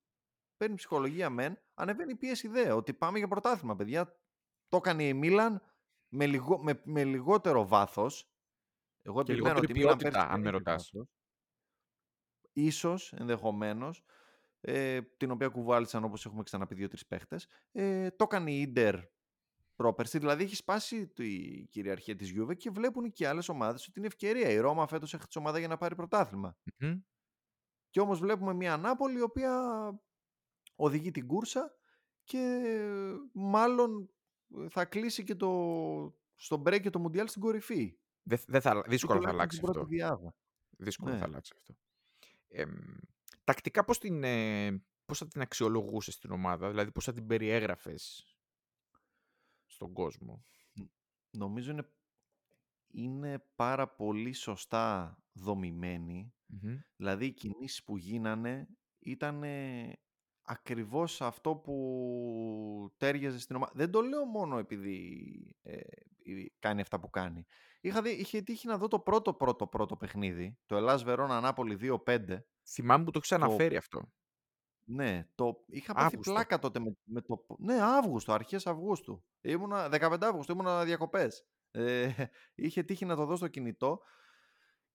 Παίρνει 0.58 0.76
ψυχολογία 0.76 1.30
μεν, 1.30 1.60
ανεβαίνει 1.74 2.12
η 2.12 2.16
πίεση 2.16 2.48
δε, 2.48 2.72
ότι 2.72 2.94
πάμε 2.94 3.18
για 3.18 3.28
πρωτάθλημα, 3.28 3.76
παιδιά. 3.76 4.20
Το 4.68 4.78
έκανε 4.78 5.08
η 5.08 5.14
Μίλαν 5.14 5.62
με, 6.16 6.28
λιγο, 6.28 6.64
με, 6.64 6.82
με 6.84 7.04
λιγότερο 7.04 7.68
βάθος. 7.68 8.30
Εγώ 9.02 9.24
Και 9.24 9.32
επιμένω 9.32 9.60
λιγότερη 9.60 9.72
ότι 9.72 9.72
η 9.72 9.76
Μίλαν 9.84 9.98
ποιότητα, 9.98 10.10
πέρσι 10.20 10.34
αν 10.34 10.42
με 10.42 10.50
είχε 10.50 10.58
ρωτάς. 10.58 10.90
βάθος. 10.94 11.10
Ίσως, 12.54 13.14
ενδεχομένως, 13.14 14.04
ε, 14.62 15.02
την 15.02 15.32
οποία 15.32 15.48
κουβάλισαν 15.48 16.04
όπως 16.04 16.26
έχουμε 16.26 16.44
ξαναπεί 16.44 16.76
δύο-τρεις 16.76 17.06
παίχτες. 17.06 17.48
Ε, 17.72 18.10
το 18.12 18.24
έκανε 18.24 18.52
η 18.52 18.62
Ίντερ 18.62 18.96
πρόπερση, 19.76 20.18
δηλαδή 20.18 20.44
έχει 20.44 20.56
σπάσει 20.56 21.12
η 21.18 21.66
κυριαρχία 21.66 22.16
της 22.16 22.30
Γιούβε 22.30 22.56
και 22.56 22.70
βλέπουν 22.70 23.12
και 23.12 23.24
οι 23.24 23.28
άλλες 23.28 23.50
ομάδες 23.50 23.88
ότι 23.88 24.00
είναι 24.00 24.08
ευκαιρία. 24.08 24.50
Η 24.50 24.58
Ρώμα 24.58 24.88
φέτος 24.88 25.14
έχει 25.14 25.28
τη 25.28 25.40
ομάδα 25.40 25.60
για 25.60 25.68
να 25.68 25.78
πάρει 25.78 25.96
πρωτάθλημα. 25.96 26.58
Μμμ. 26.80 27.00
Και 27.90 28.00
όμως 28.00 28.20
βλέπουμε 28.20 28.54
μια 28.54 28.78
Νάπολη 28.78 29.18
η 29.18 29.22
οποία 29.22 29.62
οδηγεί 30.76 31.12
την 31.12 31.28
κούρσα 31.28 31.76
και 32.24 32.64
μάλλον 33.34 34.10
θα 34.70 34.86
κλείσει 34.86 35.24
και 35.24 35.36
το, 35.36 35.50
στο 36.36 36.62
break 36.66 36.82
και 36.82 36.90
το 36.90 37.00
Μουντιάλ 37.00 37.28
στην 37.28 37.42
κορυφή. 37.42 37.98
Δεν 38.24 38.40
δεν 38.48 38.62
θα, 38.62 38.84
Ή 38.86 38.90
δύσκολα 38.90 39.20
θα 39.20 39.28
τουλάχιστον 39.30 39.30
αλλάξει 39.30 39.58
στην 39.58 39.72
πρώτη 39.72 39.80
αυτό. 39.80 39.96
διάδα. 39.96 40.36
Δύσκολα 40.78 41.12
Ναι. 41.14 41.18
θα 41.20 41.26
αλλάξει 41.26 41.54
αυτό. 41.56 41.76
Εμ, 42.48 42.72
τακτικά 43.44 43.84
πώς, 43.86 43.98
την, 44.00 44.24
ε, 44.24 44.84
πώς 45.06 45.18
θα 45.18 45.28
την 45.28 45.42
αξιολογούσες 45.42 46.18
την 46.18 46.32
ομάδα, 46.32 46.70
δηλαδή 46.70 46.92
πώς 46.92 47.04
θα 47.06 47.14
την 47.14 47.28
περιέγραφες 47.28 48.36
στον 49.66 49.94
κόσμο; 49.94 50.46
Νομίζω 51.30 51.72
είναι, 51.72 51.90
είναι 52.88 53.46
πάρα 53.56 53.88
πολύ 53.88 54.34
σωστά 54.34 55.18
δομημένη. 55.34 56.34
Δηλαδή 56.96 57.26
οι 57.26 57.32
κινήσεις 57.34 57.84
που 57.84 57.98
γίνανε 57.98 58.68
ήταν 59.00 59.44
ακριβώς 60.46 61.22
αυτό 61.22 61.56
που 61.56 62.94
τέριαζε 62.98 63.40
στην 63.40 63.56
ομάδα. 63.56 63.72
Δεν 63.76 63.92
το 63.92 64.02
λέω 64.02 64.26
μόνο 64.26 64.58
επειδή 64.58 65.56
ε, 65.62 65.80
κάνει 66.60 66.82
αυτά 66.82 67.00
που 67.00 67.10
κάνει. 67.10 67.46
Είχα 67.82 68.02
δει, 68.02 68.10
είχε 68.10 68.42
τύχει 68.42 68.68
να 68.68 68.78
δω 68.78 68.88
το 68.88 69.00
πρώτο 69.00 69.34
πρώτο 69.34 69.68
πρώτο 69.68 69.96
παιχνίδι, 69.98 70.58
το 70.66 70.76
Ελλάς 70.76 71.04
Βερόνα 71.04 71.38
Ανάπολη 71.38 72.00
2-5. 72.06 72.20
Θυμάμαι 72.68 73.04
που 73.04 73.12
το 73.12 73.20
ξαναφέρει 73.20 73.76
αυτό. 73.76 74.12
Ναι, 74.88 75.28
το... 75.36 75.64
είχα 75.68 75.94
πάθει 75.94 76.18
πλάκα 76.18 76.60
τότε 76.60 76.80
με, 76.80 76.98
με 77.04 77.22
το... 77.22 77.46
Ναι, 77.58 77.82
Αύγουστο, 77.82 78.34
αρχές 78.34 78.68
Αυγούστου. 78.68 79.24
Ήμουνα 79.42 79.88
15 79.92 80.18
Αύγουστο, 80.22 80.54
ήμουνα 80.54 80.84
διακοπές. 80.84 81.48
Ε, 81.72 82.10
είχε 82.56 82.84
τύχει 82.84 83.06
να 83.06 83.16
το 83.16 83.26
δω 83.26 83.36
στο 83.36 83.48
κινητό 83.48 84.02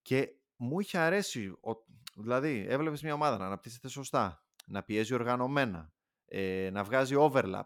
και 0.02 0.34
μου 0.56 0.80
είχε 0.80 0.98
αρέσει. 0.98 1.48
Ο... 1.48 1.70
Δηλαδή, 2.14 2.66
έβλεπες 2.68 3.02
μια 3.02 3.14
ομάδα 3.14 3.38
να 3.38 3.46
αναπτύσσεται 3.46 3.88
σωστά, 3.88 4.44
να 4.70 4.82
πιέζει 4.82 5.14
οργανωμένα, 5.14 5.92
ε, 6.24 6.70
να 6.72 6.84
βγάζει 6.84 7.14
overlap. 7.18 7.62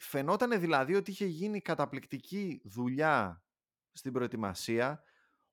Φαινόταν 0.00 0.60
δηλαδή 0.60 0.94
ότι 0.94 1.10
είχε 1.10 1.26
γίνει 1.26 1.60
καταπληκτική 1.60 2.60
δουλειά 2.64 3.44
στην 3.92 4.12
προετοιμασία, 4.12 5.02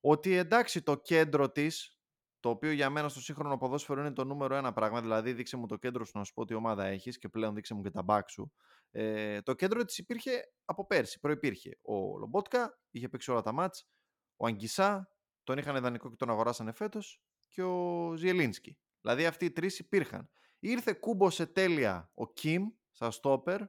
ότι 0.00 0.36
εντάξει 0.36 0.82
το 0.82 0.96
κέντρο 0.96 1.50
της, 1.50 1.98
το 2.40 2.48
οποίο 2.48 2.70
για 2.70 2.90
μένα 2.90 3.08
στο 3.08 3.20
σύγχρονο 3.20 3.56
ποδόσφαιρο 3.56 4.00
είναι 4.00 4.12
το 4.12 4.24
νούμερο 4.24 4.54
ένα 4.54 4.72
πράγμα, 4.72 5.00
δηλαδή 5.00 5.32
δείξε 5.32 5.56
μου 5.56 5.66
το 5.66 5.76
κέντρο 5.76 6.04
σου 6.04 6.18
να 6.18 6.24
σου 6.24 6.32
πω 6.32 6.44
τι 6.44 6.54
ομάδα 6.54 6.84
έχεις 6.84 7.18
και 7.18 7.28
πλέον 7.28 7.54
δείξε 7.54 7.74
μου 7.74 7.82
και 7.82 7.90
τα 7.90 8.02
μπακ 8.02 8.28
σου. 8.28 8.52
Ε, 8.90 9.42
το 9.42 9.54
κέντρο 9.54 9.84
της 9.84 9.98
υπήρχε 9.98 10.30
από 10.64 10.86
πέρσι, 10.86 11.20
προϋπήρχε. 11.20 11.78
Ο 11.82 12.18
Λομπότκα 12.18 12.78
είχε 12.90 13.08
παίξει 13.08 13.30
όλα 13.30 13.42
τα 13.42 13.52
μάτς, 13.52 13.88
ο 14.36 14.46
Αγγισά, 14.46 15.08
τον 15.42 15.58
είχαν 15.58 15.76
ιδανικό 15.76 16.10
και 16.10 16.16
τον 16.16 16.30
αγοράσανε 16.30 16.72
φέτος 16.72 17.22
και 17.48 17.62
ο 17.62 18.12
Ζιελίνσκι. 18.16 18.78
Δηλαδή 19.00 19.26
αυτοί 19.26 19.44
οι 19.44 19.50
τρεις 19.50 19.78
υπήρχαν. 19.78 20.30
Ήρθε 20.64 20.92
κούμπο 20.92 21.30
σε 21.30 21.46
τέλεια 21.46 22.10
ο 22.14 22.32
Κιμ, 22.32 22.68
σαν 22.90 23.12
στόπερ, 23.12 23.60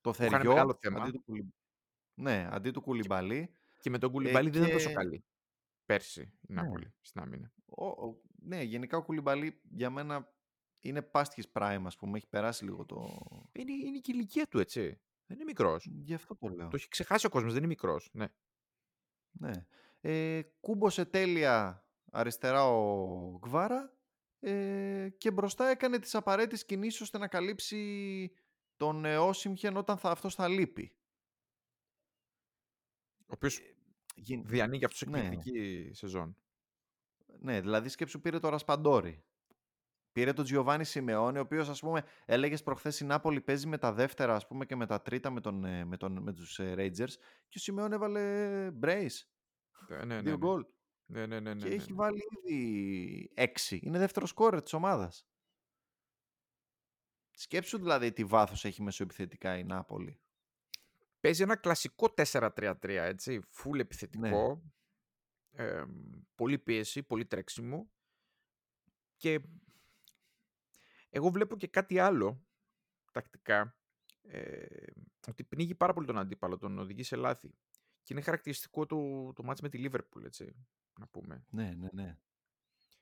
το 0.00 0.12
θεριό, 0.12 0.76
αντί 1.00 1.10
του, 1.10 1.54
ναι, 2.14 2.48
αντί 2.50 2.70
του 2.70 2.80
Κουλιμπαλί. 2.80 3.54
Και 3.80 3.90
με 3.90 3.98
τον 3.98 4.10
Κουλιμπαλί 4.10 4.48
ε, 4.48 4.50
δεν 4.50 4.62
είναι 4.62 4.72
τόσο 4.72 4.92
καλή. 4.92 5.24
Πέρσι 5.84 6.20
η 6.20 6.52
ναι. 6.52 6.62
Νάπολη 6.62 6.94
στην 7.00 7.20
άμυνα. 7.20 7.52
Ο, 7.64 7.86
ο, 7.86 8.20
ναι, 8.42 8.62
γενικά 8.62 8.96
ο 8.96 9.02
Κουλιμπαλί 9.02 9.60
για 9.70 9.90
μένα 9.90 10.34
είναι 10.80 11.02
πάστιχης 11.02 11.50
prime, 11.52 11.82
ας 11.84 11.96
πούμε. 11.96 12.16
Έχει 12.16 12.28
περάσει 12.28 12.64
λίγο 12.64 12.84
το... 12.84 13.26
Είναι, 13.52 13.72
είναι 13.72 13.98
και 13.98 14.10
η 14.10 14.14
ηλικία 14.16 14.46
του, 14.46 14.58
έτσι. 14.58 15.00
Δεν 15.26 15.36
είναι 15.36 15.44
μικρός. 15.44 15.86
Γι' 15.86 16.14
αυτό 16.14 16.36
το 16.36 16.48
λέω. 16.48 16.68
Το 16.68 16.76
έχει 16.76 16.88
ξεχάσει 16.88 17.26
ο 17.26 17.28
κόσμος, 17.28 17.52
δεν 17.52 17.60
είναι 17.60 17.72
μικρός. 17.72 18.10
Ναι. 18.12 18.26
ναι. 19.30 19.66
Ε, 20.00 20.42
κούμπωσε 20.60 21.04
τέλεια 21.04 21.86
αριστερά 22.10 22.66
ο 22.66 23.38
Γκβάρα 23.38 23.96
ε, 24.44 25.08
και 25.18 25.30
μπροστά 25.30 25.68
έκανε 25.68 25.98
τις 25.98 26.14
απαραίτητες 26.14 26.64
κινήσεις 26.64 27.00
ώστε 27.00 27.18
να 27.18 27.28
καλύψει 27.28 28.32
τον 28.76 29.04
ε, 29.04 29.18
Όσιμχεν 29.18 29.76
όταν 29.76 29.98
θα, 29.98 30.10
αυτός 30.10 30.34
θα 30.34 30.48
λείπει. 30.48 30.92
Ο 33.20 33.34
οποίος 33.34 33.58
ε, 33.58 33.74
διανοίγει 34.44 34.84
αυτός 34.84 35.08
ναι. 35.08 35.18
εκπληκτική 35.18 35.90
σεζόν. 35.92 36.36
Ναι, 37.38 37.60
δηλαδή 37.60 37.88
σκέψου 37.88 38.20
πήρε 38.20 38.38
το 38.38 38.48
Ρασπαντόρι. 38.48 39.24
Πήρε 40.12 40.32
τον 40.32 40.44
Τζιοβάνι 40.44 40.84
Σιμεώνη, 40.84 41.38
ο 41.38 41.40
οποίος 41.40 41.68
ας 41.68 41.80
πούμε 41.80 42.04
έλεγες 42.24 42.62
προχθές 42.62 43.00
η 43.00 43.04
Νάπολη 43.04 43.40
παίζει 43.40 43.66
με 43.66 43.78
τα 43.78 43.92
δεύτερα 43.92 44.34
ας 44.34 44.46
πούμε, 44.46 44.66
και 44.66 44.76
με 44.76 44.86
τα 44.86 45.02
τρίτα 45.02 45.30
με, 45.30 45.40
τον, 45.40 45.64
ε, 45.64 45.84
με, 45.84 45.96
τον, 45.96 46.22
με 46.22 46.32
τους 46.32 46.58
ε, 46.58 46.74
Rangers. 46.78 47.12
Και 47.48 47.58
ο 47.58 47.60
Σιμεώνη 47.60 47.94
έβαλε 47.94 48.68
brace. 48.82 49.16
Ναι, 49.88 50.04
ναι, 50.04 50.20
Δύο 50.20 50.30
ναι. 50.30 50.36
γκολ. 50.36 50.64
Ναι, 51.06 51.26
ναι, 51.26 51.40
ναι, 51.40 51.54
ναι, 51.54 51.60
και 51.60 51.68
ναι, 51.68 51.74
έχει 51.74 51.90
ναι. 51.90 51.96
βάλει 51.96 52.22
ήδη 52.44 53.30
έξι. 53.34 53.80
Είναι 53.82 53.98
δεύτερο 53.98 54.26
σκόρερ 54.26 54.62
της 54.62 54.72
ομάδας. 54.72 55.26
Σκέψου 57.30 57.78
δηλαδή 57.78 58.12
τι 58.12 58.24
βάθος 58.24 58.64
έχει 58.64 58.82
μεσοεπιθετικά 58.82 59.58
η 59.58 59.64
Νάπολη. 59.64 60.20
Παίζει 61.20 61.42
ένα 61.42 61.56
κλασικό 61.56 62.14
4-3-3, 62.16 62.74
έτσι, 62.82 63.40
full 63.54 63.78
επιθετικό. 63.78 64.62
Ναι. 65.50 65.64
Ε, 65.64 65.84
πολύ 66.34 66.58
πίεση, 66.58 67.02
πολύ 67.02 67.26
τρέξιμο. 67.26 67.90
Και 69.16 69.40
εγώ 71.10 71.30
βλέπω 71.30 71.56
και 71.56 71.66
κάτι 71.66 71.98
άλλο 71.98 72.46
τακτικά, 73.12 73.76
ε, 74.22 74.66
ότι 75.28 75.44
πνίγει 75.44 75.74
πάρα 75.74 75.92
πολύ 75.92 76.06
τον 76.06 76.18
αντίπαλο, 76.18 76.58
τον 76.58 76.78
οδηγεί 76.78 77.02
σε 77.02 77.16
λάθη. 77.16 77.54
Και 78.02 78.12
είναι 78.12 78.22
χαρακτηριστικό 78.22 78.86
το, 78.86 79.32
το 79.32 79.42
μάτς 79.42 79.60
με 79.60 79.68
τη 79.68 79.78
Λίβερπουλ, 79.78 80.24
έτσι, 80.24 80.66
να 80.98 81.06
πούμε. 81.06 81.44
Ναι, 81.50 81.74
ναι, 81.78 81.88
ναι. 81.92 82.18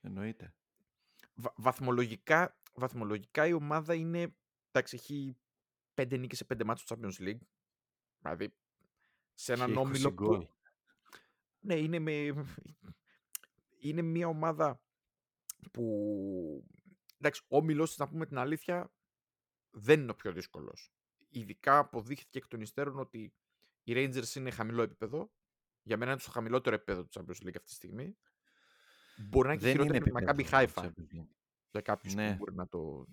Εννοείται. 0.01 0.53
Βα, 1.33 1.53
βαθμολογικά, 1.55 2.57
βαθμολογικά 2.73 3.47
η 3.47 3.53
ομάδα 3.53 3.93
είναι, 3.93 4.35
εντάξει, 4.71 4.95
έχει 4.95 5.37
πέντε 5.93 6.17
νίκες 6.17 6.37
σε 6.37 6.45
πέντε 6.45 6.63
μάτς 6.63 6.81
στο 6.81 6.95
Champions 6.99 7.21
League. 7.21 7.41
Δηλαδή, 8.21 8.53
σε 9.33 9.53
έναν 9.53 9.77
όμιλο 9.77 10.13
που... 10.13 10.49
Ναι, 11.59 11.75
είναι, 11.75 11.99
με... 11.99 12.45
είναι 13.77 14.01
μια 14.01 14.27
ομάδα 14.27 14.81
που... 15.71 16.65
Εντάξει, 17.17 17.43
ο 17.47 17.57
όμιλος, 17.57 17.97
να 17.97 18.07
πούμε 18.07 18.25
την 18.25 18.37
αλήθεια, 18.37 18.91
δεν 19.71 20.01
είναι 20.01 20.11
ο 20.11 20.15
πιο 20.15 20.31
δύσκολος. 20.31 20.93
Ειδικά 21.29 21.77
αποδείχθηκε 21.77 22.37
εκ 22.37 22.47
των 22.47 22.61
υστέρων 22.61 22.99
ότι 22.99 23.33
οι 23.83 23.93
Rangers 23.95 24.35
είναι 24.35 24.51
χαμηλό 24.51 24.81
επίπεδο. 24.81 25.31
Για 25.83 25.97
μένα 25.97 26.11
είναι 26.11 26.21
το 26.21 26.31
χαμηλότερο 26.31 26.75
επίπεδο 26.75 27.03
του 27.03 27.09
Champions 27.19 27.45
League 27.45 27.55
αυτή 27.55 27.63
τη 27.63 27.73
στιγμή. 27.73 28.17
Μπορεί 29.17 29.47
να 29.47 29.53
έχει 29.53 29.69
χειρότερο 29.69 30.05
με 30.11 30.21
Maccabi 30.25 30.49
Haifa. 30.49 30.91
Για 31.71 31.81
κάποιους 31.81 32.13
ναι. 32.13 32.29
που 32.29 32.35
μπορεί 32.35 32.55
να 32.55 32.67
το... 32.67 33.05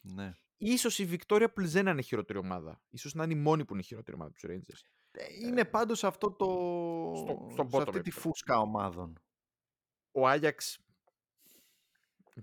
Ναι. 0.00 0.36
Ίσως 0.56 0.98
η 0.98 1.18
Victoria 1.18 1.48
Plzen 1.56 1.82
να 1.82 1.90
είναι 1.90 2.02
χειρότερη 2.02 2.38
ομάδα. 2.38 2.82
Ίσως 2.88 3.14
να 3.14 3.24
είναι 3.24 3.32
η 3.32 3.36
μόνη 3.36 3.64
που 3.64 3.74
είναι 3.74 3.82
χειρότερη 3.82 4.16
ομάδα 4.16 4.30
τους 4.30 4.44
Rangers. 4.46 4.80
Ε, 5.10 5.24
είναι 5.46 5.60
ε, 5.60 5.64
πάντως 5.64 6.04
αυτό 6.04 6.32
το... 6.32 6.46
Στο, 7.16 7.48
στον 7.52 7.70
σε 7.70 7.76
αυτή 7.76 8.00
τη 8.00 8.10
φούσκα 8.10 8.58
ομάδων. 8.58 9.20
Ο 10.12 10.28
Άγιαξ 10.28 10.78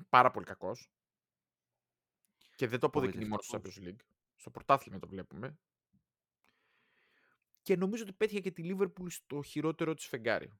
πάρα 0.09 0.31
πολύ 0.31 0.45
κακός. 0.45 0.91
Και 2.55 2.67
δεν 2.67 2.79
το 2.79 2.87
αποδεικνύει 2.87 3.25
μόνο 3.25 3.41
στο 3.41 3.61
Champions 3.61 3.87
League. 3.87 3.99
Στο 4.35 4.49
πρωτάθλημα 4.49 4.99
το 4.99 5.07
βλέπουμε. 5.07 5.59
Και 7.69 7.75
νομίζω 7.75 8.03
ότι 8.03 8.13
πέτυχε 8.13 8.39
και 8.39 8.51
τη 8.51 8.63
Liverpool 8.65 9.05
στο 9.07 9.41
χειρότερο 9.41 9.93
της 9.93 10.05
φεγγάρι. 10.05 10.59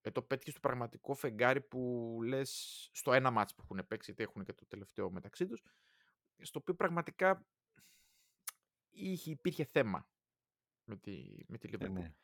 Ε, 0.00 0.10
το 0.10 0.22
πέτυχες 0.22 0.52
στο 0.52 0.60
πραγματικό 0.60 1.14
φεγγάρι 1.14 1.60
που 1.60 2.18
λες 2.24 2.50
στο 2.92 3.12
ένα 3.12 3.30
μάτς 3.30 3.54
που 3.54 3.62
έχουν 3.62 3.86
παίξει, 3.86 4.10
γιατί 4.10 4.22
έχουν 4.22 4.44
και 4.44 4.52
το 4.52 4.66
τελευταίο 4.66 5.10
μεταξύ 5.10 5.46
τους, 5.46 5.62
στο 6.38 6.58
οποίο 6.58 6.74
πραγματικά 6.74 7.46
είχε, 8.90 9.30
υπήρχε 9.30 9.64
θέμα 9.64 10.08
με 10.84 10.96
τη, 10.96 11.44
με 11.46 11.58
τη 11.58 11.68
Liverpool. 11.72 11.80
Ε, 11.80 11.88
ναι. 11.88 12.14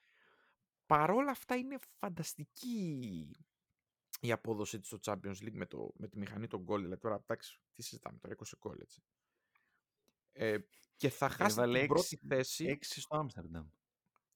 Παρόλα 0.87 1.31
αυτά 1.31 1.57
είναι 1.57 1.79
φανταστική 1.99 3.31
η 4.21 4.33
απόδοση 4.33 4.81
της 4.81 4.89
στο 4.89 4.99
Champions 5.03 5.37
League 5.43 5.55
με, 5.55 5.67
το, 5.67 5.93
με 5.97 6.09
τη 6.09 6.19
μηχανή 6.19 6.47
των 6.47 6.63
γκολ. 6.63 6.83
Δηλαδή 6.83 7.01
τώρα, 7.01 7.15
εντάξει, 7.15 7.61
τι 7.75 7.83
συζητάμε 7.83 8.19
τώρα, 8.19 8.35
20 8.37 8.43
γκολ 8.59 8.81
έτσι. 8.81 9.03
Ε, 10.33 10.59
και 10.97 11.09
θα 11.09 11.29
χάσει 11.29 11.61
την 11.73 11.87
πρώτη 11.87 12.17
θέση. 12.17 12.79
6 12.81 12.85
στο 12.85 13.17
Άμστερνταμ. 13.17 13.69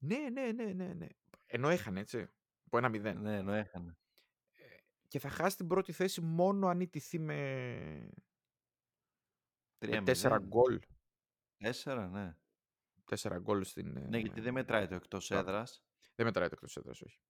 Ναι, 0.05 0.29
ναι, 0.33 0.53
ναι, 0.53 0.73
ναι, 0.73 0.93
ναι. 0.93 1.07
Ενώ 1.47 1.69
έχανε, 1.69 2.01
έτσι. 2.01 2.29
Από 2.67 2.79
ένα 2.79 2.89
μηδέν. 2.89 3.21
Ναι, 3.21 3.37
ενώ 3.37 3.53
έχανε. 3.53 3.97
Ε, 4.53 4.77
και 5.09 5.19
θα 5.19 5.29
χάσει 5.29 5.57
την 5.57 5.67
πρώτη 5.67 5.93
θέση 5.93 6.21
μόνο 6.21 6.67
αν 6.69 6.81
ιτηθεί 6.81 7.19
με... 7.19 8.11
3 9.79 10.15
4 10.23 10.39
γκολ. 10.43 10.81
4, 11.83 12.09
ναι. 12.11 12.37
4 13.11 13.37
γκολ 13.41 13.65
στην... 13.65 14.07
Ναι, 14.09 14.19
γιατί 14.19 14.41
δεν 14.41 14.53
μετράει 14.53 14.87
το 14.87 14.95
εκτός 14.95 15.31
έδρας. 15.31 15.85
Δεν 16.15 16.27
μετράει 16.27 16.49
το 16.49 16.55
εκτός 16.55 16.77
έδρας, 16.77 17.03
όχι. 17.03 17.21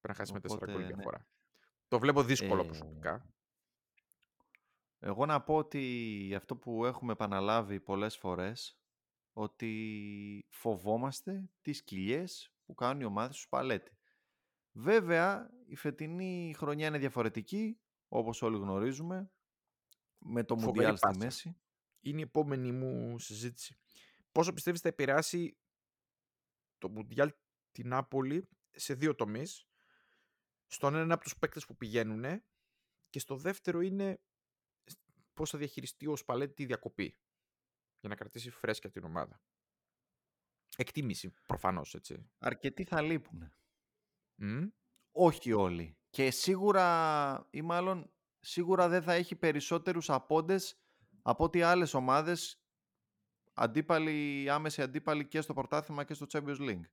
Πρέπει 0.00 0.18
να 0.18 0.24
χάσει 0.24 0.32
με 0.32 0.40
4 0.42 0.72
γκολ 0.72 0.80
ναι. 0.80 0.86
διαφορά. 0.86 1.26
Το 1.88 1.98
βλέπω 1.98 2.22
δύσκολο 2.22 2.62
ε... 2.62 2.64
προσωπικά. 2.64 3.34
Εγώ 4.98 5.26
να 5.26 5.42
πω 5.42 5.56
ότι 5.56 6.34
αυτό 6.36 6.56
που 6.56 6.84
έχουμε 6.84 7.12
επαναλάβει 7.12 7.80
πολλές 7.80 8.16
φορές 8.16 8.79
ότι 9.32 10.46
φοβόμαστε 10.48 11.50
τις 11.60 11.82
κοιλιές 11.82 12.52
που 12.64 12.74
κάνουν 12.74 13.00
οι 13.00 13.04
ομάδες 13.04 13.36
του 13.36 13.42
Σπαλέτη. 13.42 13.98
Βέβαια, 14.72 15.50
η 15.66 15.76
φετινή 15.76 16.54
χρονιά 16.56 16.86
είναι 16.86 16.98
διαφορετική, 16.98 17.80
όπως 18.08 18.42
όλοι 18.42 18.56
γνωρίζουμε, 18.56 19.30
με 20.18 20.44
το 20.44 20.56
Μουντιάλ 20.56 20.96
στη 20.96 21.16
μέση. 21.18 21.60
Είναι 22.00 22.18
η 22.18 22.22
επόμενη 22.22 22.72
μου 22.72 23.18
συζήτηση. 23.18 23.78
Πόσο 24.32 24.52
πιστεύεις 24.52 24.80
θα 24.80 24.88
επηρεάσει 24.88 25.56
το 26.78 26.88
Μουντιάλ 26.88 27.32
την 27.72 27.88
Νάπολη 27.88 28.48
σε 28.70 28.94
δύο 28.94 29.14
τομείς. 29.14 29.68
Στον 30.66 30.94
ένα 30.94 31.14
από 31.14 31.22
τους 31.22 31.36
παίκτες 31.38 31.66
που 31.66 31.76
πηγαίνουν 31.76 32.42
και 33.10 33.18
στο 33.18 33.36
δεύτερο 33.36 33.80
είναι 33.80 34.20
πώς 35.34 35.50
θα 35.50 35.58
διαχειριστεί 35.58 36.06
ο 36.06 36.16
Σπαλέτη 36.16 36.54
τη 36.54 36.64
διακοπή 36.64 37.18
για 38.00 38.08
να 38.08 38.14
κρατήσει 38.14 38.50
φρέσκια 38.50 38.90
την 38.90 39.04
ομάδα. 39.04 39.40
Εκτίμηση, 40.76 41.32
προφανώς, 41.46 41.94
έτσι. 41.94 42.30
Αρκετοί 42.38 42.84
θα 42.84 43.02
λείπουν. 43.02 43.52
Μμ. 44.34 44.66
Όχι 45.12 45.52
όλοι. 45.52 45.98
Και 46.10 46.30
σίγουρα, 46.30 47.46
ή 47.50 47.62
μάλλον 47.62 48.12
σίγουρα 48.40 48.88
δεν 48.88 49.02
θα 49.02 49.12
έχει 49.12 49.36
περισσότερους 49.36 50.10
απόντες 50.10 50.80
από 51.22 51.44
ότι 51.44 51.62
άλλες 51.62 51.94
ομάδες 51.94 52.62
αντίπαλοι, 53.52 54.50
άμεση 54.50 54.82
αντίπαλοι 54.82 55.26
και 55.28 55.40
στο 55.40 55.54
πρωτάθλημα 55.54 56.04
και 56.04 56.14
στο 56.14 56.26
Champions 56.32 56.58
League. 56.58 56.84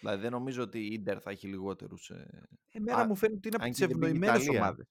Δηλαδή 0.00 0.22
δεν 0.22 0.30
νομίζω 0.30 0.62
ότι 0.62 0.78
η 0.78 0.92
Ίντερ 0.92 1.18
θα 1.22 1.30
έχει 1.30 1.46
λιγότερους... 1.48 2.10
ε, 2.10 2.48
Εμένα 2.68 2.98
Α, 3.00 3.06
μου 3.06 3.16
φαίνεται 3.16 3.36
ότι 3.36 3.46
είναι 3.48 3.56
από 3.56 3.64
αν 3.64 3.70
τις 3.70 3.80
και 3.80 3.86
δεν 3.86 3.96
είναι 3.96 4.06
ευνοημένες 4.06 4.42
Ιταλία. 4.42 4.60
ομάδες. 4.60 4.86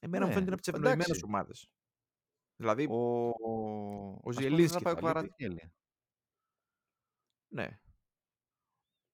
Εμένα 0.00 0.24
μου 0.26 0.28
Ναι, 0.30 0.34
φαίνεται 0.38 0.54
ότι 0.54 0.70
είναι 0.70 0.80
από 0.80 0.80
τις 0.82 0.90
εντάξει. 0.90 0.90
ευνοημένες 0.90 1.22
ομάδες. 1.22 1.70
Δηλαδή, 2.60 2.86
Ο, 2.90 3.28
ο, 3.28 3.32
ο 4.22 4.28
ας 4.28 4.34
πούμε, 4.34 4.34
δεν 4.34 4.42
Ζιελίνσκι 4.42 4.82
θα 4.82 4.82
πάει 4.82 4.92
ο 4.92 4.96
θα 4.96 5.02
λείπει. 5.02 5.12
Κβαρατσχέλια. 5.12 5.72
Ναι. 7.48 7.80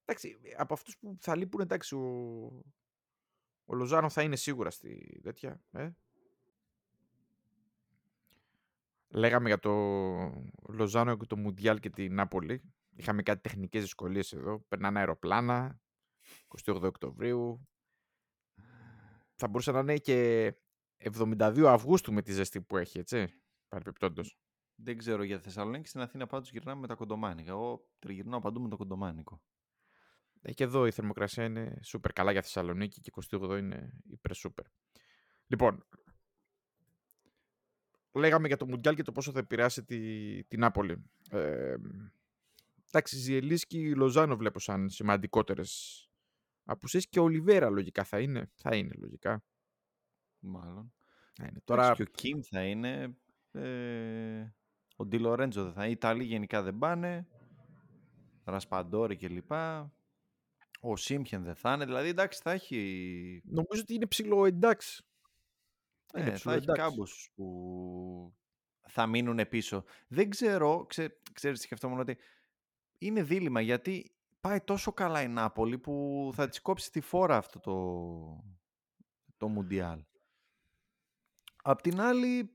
Εντάξει, 0.04 0.36
από 0.56 0.74
αυτούς 0.74 0.98
που 0.98 1.16
θα 1.20 1.36
λείπουν, 1.36 1.60
εντάξει, 1.60 1.94
ο, 1.94 2.04
ο 3.64 3.74
Λοζάνο 3.74 4.08
θα 4.08 4.22
είναι 4.22 4.36
σίγουρα 4.36 4.70
στη 4.70 5.20
τέτοια. 5.22 5.60
Ε. 5.70 5.90
Λέγαμε 9.08 9.48
για 9.48 9.58
το 9.58 9.72
Λοζάνο 10.68 11.16
και 11.16 11.26
το 11.26 11.36
Μουντιάλ 11.36 11.80
και 11.80 11.90
την 11.90 12.14
Νάπολη. 12.14 12.62
Είχαμε 12.96 13.22
κάτι 13.22 13.40
τεχνικές 13.40 13.82
δυσκολίες 13.82 14.32
εδώ. 14.32 14.60
Περνάνε 14.68 14.98
αεροπλάνα. 14.98 15.80
28 16.64 16.82
Οκτωβρίου. 16.82 17.68
Θα 19.34 19.48
μπορούσε 19.48 19.72
να 19.72 19.78
είναι 19.78 19.96
και 19.96 20.52
72 20.98 21.64
Αυγούστου 21.66 22.12
με 22.12 22.22
τη 22.22 22.32
ζεστή 22.32 22.60
που 22.60 22.76
έχει, 22.76 22.98
έτσι. 22.98 23.26
Παρεπιπτόντως. 23.68 24.38
Δεν 24.74 24.98
ξέρω 24.98 25.22
για 25.22 25.38
Θεσσαλονίκη. 25.38 25.88
Στην 25.88 26.00
Αθήνα 26.00 26.26
πάντως 26.26 26.50
γυρνάμε 26.50 26.80
με 26.80 26.86
τα 26.86 26.94
κοντομάνικα. 26.94 27.50
Εγώ 27.50 27.88
τριγυρνάω 27.98 28.40
παντού 28.40 28.60
με 28.60 28.68
το 28.68 28.76
κοντομάνικο. 28.76 29.42
Ε, 30.42 30.52
Και 30.52 30.64
εδώ 30.64 30.86
η 30.86 30.90
θερμοκρασία 30.90 31.44
είναι 31.44 31.78
σούπερ 31.82 32.12
καλά 32.12 32.32
για 32.32 32.42
Θεσσαλονίκη 32.42 33.00
και 33.00 33.12
28 33.30 33.58
είναι 33.58 33.92
υπερ 34.06 34.34
σούπερ. 34.34 34.64
Λοιπόν, 35.46 35.84
λέγαμε 38.12 38.46
για 38.46 38.56
το 38.56 38.66
Μουντιάλ 38.66 38.94
και 38.94 39.02
το 39.02 39.12
πόσο 39.12 39.32
θα 39.32 39.38
επηρεάσει 39.38 39.84
τη, 39.84 40.44
την 40.44 40.60
Νάπολη. 40.60 41.04
Ε, 41.30 41.76
εντάξει, 42.86 43.16
Ζιελίσκι 43.16 43.94
Λοζάνο 43.94 44.36
βλέπω 44.36 44.58
σαν 44.58 44.88
σημαντικότερες 44.88 46.00
απουσίες 46.64 47.08
και 47.08 47.20
ο 47.20 47.22
Ολιβέρα 47.22 47.70
λογικά 47.70 48.04
θα 48.04 48.20
είναι. 48.20 48.50
Θα 48.54 48.76
είναι 48.76 48.94
λογικά. 48.96 49.44
Μάλλον. 50.46 50.92
Θα 51.32 51.46
είναι. 51.46 51.60
Τώρα... 51.64 51.82
Τώρα, 51.82 51.94
Και 51.94 52.02
ο 52.02 52.04
Κιμ 52.04 52.40
θα 52.40 52.62
είναι. 52.64 53.16
Ε, 53.52 54.54
ο 54.96 55.04
Ντι 55.04 55.18
Λορέντζο 55.18 55.62
δεν 55.62 55.72
θα 55.72 55.80
είναι. 55.80 55.88
Οι 55.88 55.92
Ιταλοί 55.92 56.24
γενικά 56.24 56.62
δεν 56.62 56.78
πάνε. 56.78 57.26
Ρασπαντόρη 58.44 59.16
κλπ. 59.16 59.52
Ο 60.80 60.96
Σίμχεν 60.96 61.42
δεν 61.42 61.54
θα 61.54 61.72
είναι. 61.72 61.84
Δηλαδή 61.84 62.08
εντάξει 62.08 62.40
θα 62.42 62.50
έχει. 62.50 63.42
νομίζω 63.44 63.82
ότι 63.82 63.94
είναι 63.94 64.06
ψηλό 64.06 64.44
εντάξει. 64.44 65.04
Ε, 66.12 66.20
είναι 66.20 66.30
θα 66.30 66.36
ψηλό 66.36 66.52
έχει 66.52 66.62
εντάξει. 66.62 66.82
κάμπους 66.82 67.30
που 67.34 68.34
θα 68.86 69.06
μείνουν 69.06 69.48
πίσω. 69.48 69.84
Δεν 70.08 70.30
ξέρω, 70.30 70.86
ξέ, 70.86 71.20
ξέρεις, 71.32 71.60
σκεφτόμουν 71.60 71.98
ότι 71.98 72.16
είναι 72.98 73.22
δίλημα 73.22 73.60
γιατί 73.60 74.10
πάει 74.40 74.60
τόσο 74.60 74.92
καλά 74.92 75.22
η 75.22 75.28
Νάπολη 75.28 75.78
που 75.78 76.30
θα 76.34 76.48
της 76.48 76.60
κόψει 76.60 76.90
τη 76.90 77.00
φόρα 77.00 77.36
αυτό 77.36 77.60
το, 77.60 77.74
το 79.36 79.48
Μουντιάλ. 79.48 80.02
Απ' 81.68 81.80
την 81.80 82.00
άλλη, 82.00 82.50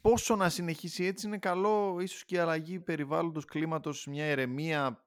πόσο 0.00 0.36
να 0.36 0.48
συνεχίσει 0.48 1.04
έτσι 1.04 1.26
είναι 1.26 1.38
καλό, 1.38 2.00
ίσως 2.00 2.24
και 2.24 2.34
η 2.34 2.38
αλλαγή 2.38 2.80
περιβάλλοντος 2.80 3.44
κλίματος, 3.44 4.06
μια 4.06 4.24
ερεμία 4.24 5.04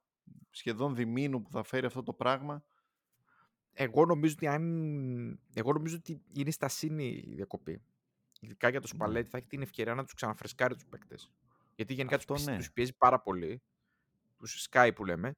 σχεδόν 0.50 0.96
διμήνου 0.96 1.42
που 1.42 1.52
θα 1.52 1.64
φέρει 1.64 1.86
αυτό 1.86 2.04
το 2.04 2.14
πράγμα. 2.14 2.64
Εγώ 3.74 4.06
νομίζω 4.06 4.34
ότι 4.34 4.48
αν... 4.48 5.40
Εγώ 5.54 5.74
νομίζω 5.74 5.96
ότι 5.96 6.22
είναι 6.34 6.52
στα 6.52 6.68
σύνη 6.68 7.24
η 7.28 7.34
διακοπή. 7.36 7.82
Ειδικά 8.40 8.70
για 8.70 8.82
το 8.82 8.88
Ναι. 8.92 8.96
Σπαλέτη 8.96 9.30
θα 9.30 9.38
έχει 9.38 9.48
την 9.48 9.62
ευκαιρία 9.62 9.96
να 9.96 10.04
τους 10.04 10.14
ξαναφρεσκάρει 10.14 10.74
τους 10.74 10.86
παίκτες. 10.86 11.32
Γιατί 11.76 11.94
γενικά 11.94 12.16
Αυτό 12.16 12.34
του 12.34 12.44
ναι. 12.44 12.58
τους 12.58 12.72
πιέζει 12.72 12.94
πάρα 12.98 13.20
πολύ. 13.20 13.62
Τους 14.38 14.68
Sky 14.72 14.92
που 14.96 15.06
λέμε. 15.06 15.36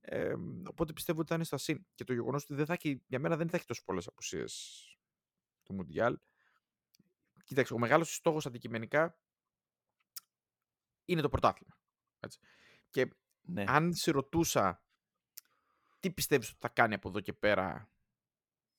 Ε, 0.00 0.34
οπότε 0.68 0.92
πιστεύω 0.92 1.20
ότι 1.20 1.28
θα 1.28 1.34
είναι 1.34 1.44
στα 1.44 1.56
συν. 1.56 1.86
Και 1.94 2.04
το 2.04 2.12
γεγονός 2.12 2.42
ότι 2.42 2.54
δεν 2.54 2.66
θα 2.66 2.72
έχει, 2.72 3.02
για 3.06 3.18
μένα 3.18 3.36
δεν 3.36 3.48
θα 3.48 3.56
έχει 3.56 3.66
τόσο 3.66 3.82
πολλές 3.84 4.06
απουσίες 4.06 4.84
του 5.62 5.74
Μουντιάλ. 5.74 6.18
Κοίταξε, 7.50 7.74
ο 7.74 7.78
μεγάλος 7.78 8.14
στόχος 8.14 8.46
αντικειμενικά 8.46 9.18
είναι 11.04 11.20
το 11.20 11.28
πρωτάθλημα. 11.28 11.78
Έτσι. 12.20 12.38
Και 12.90 13.14
Ναι. 13.42 13.64
αν 13.68 13.94
σε 13.94 14.10
ρωτούσα 14.10 14.82
τι 16.00 16.10
πιστεύεις 16.12 16.48
ότι 16.48 16.58
θα 16.60 16.68
κάνει 16.68 16.94
από 16.94 17.08
εδώ 17.08 17.20
και 17.20 17.32
πέρα, 17.32 17.90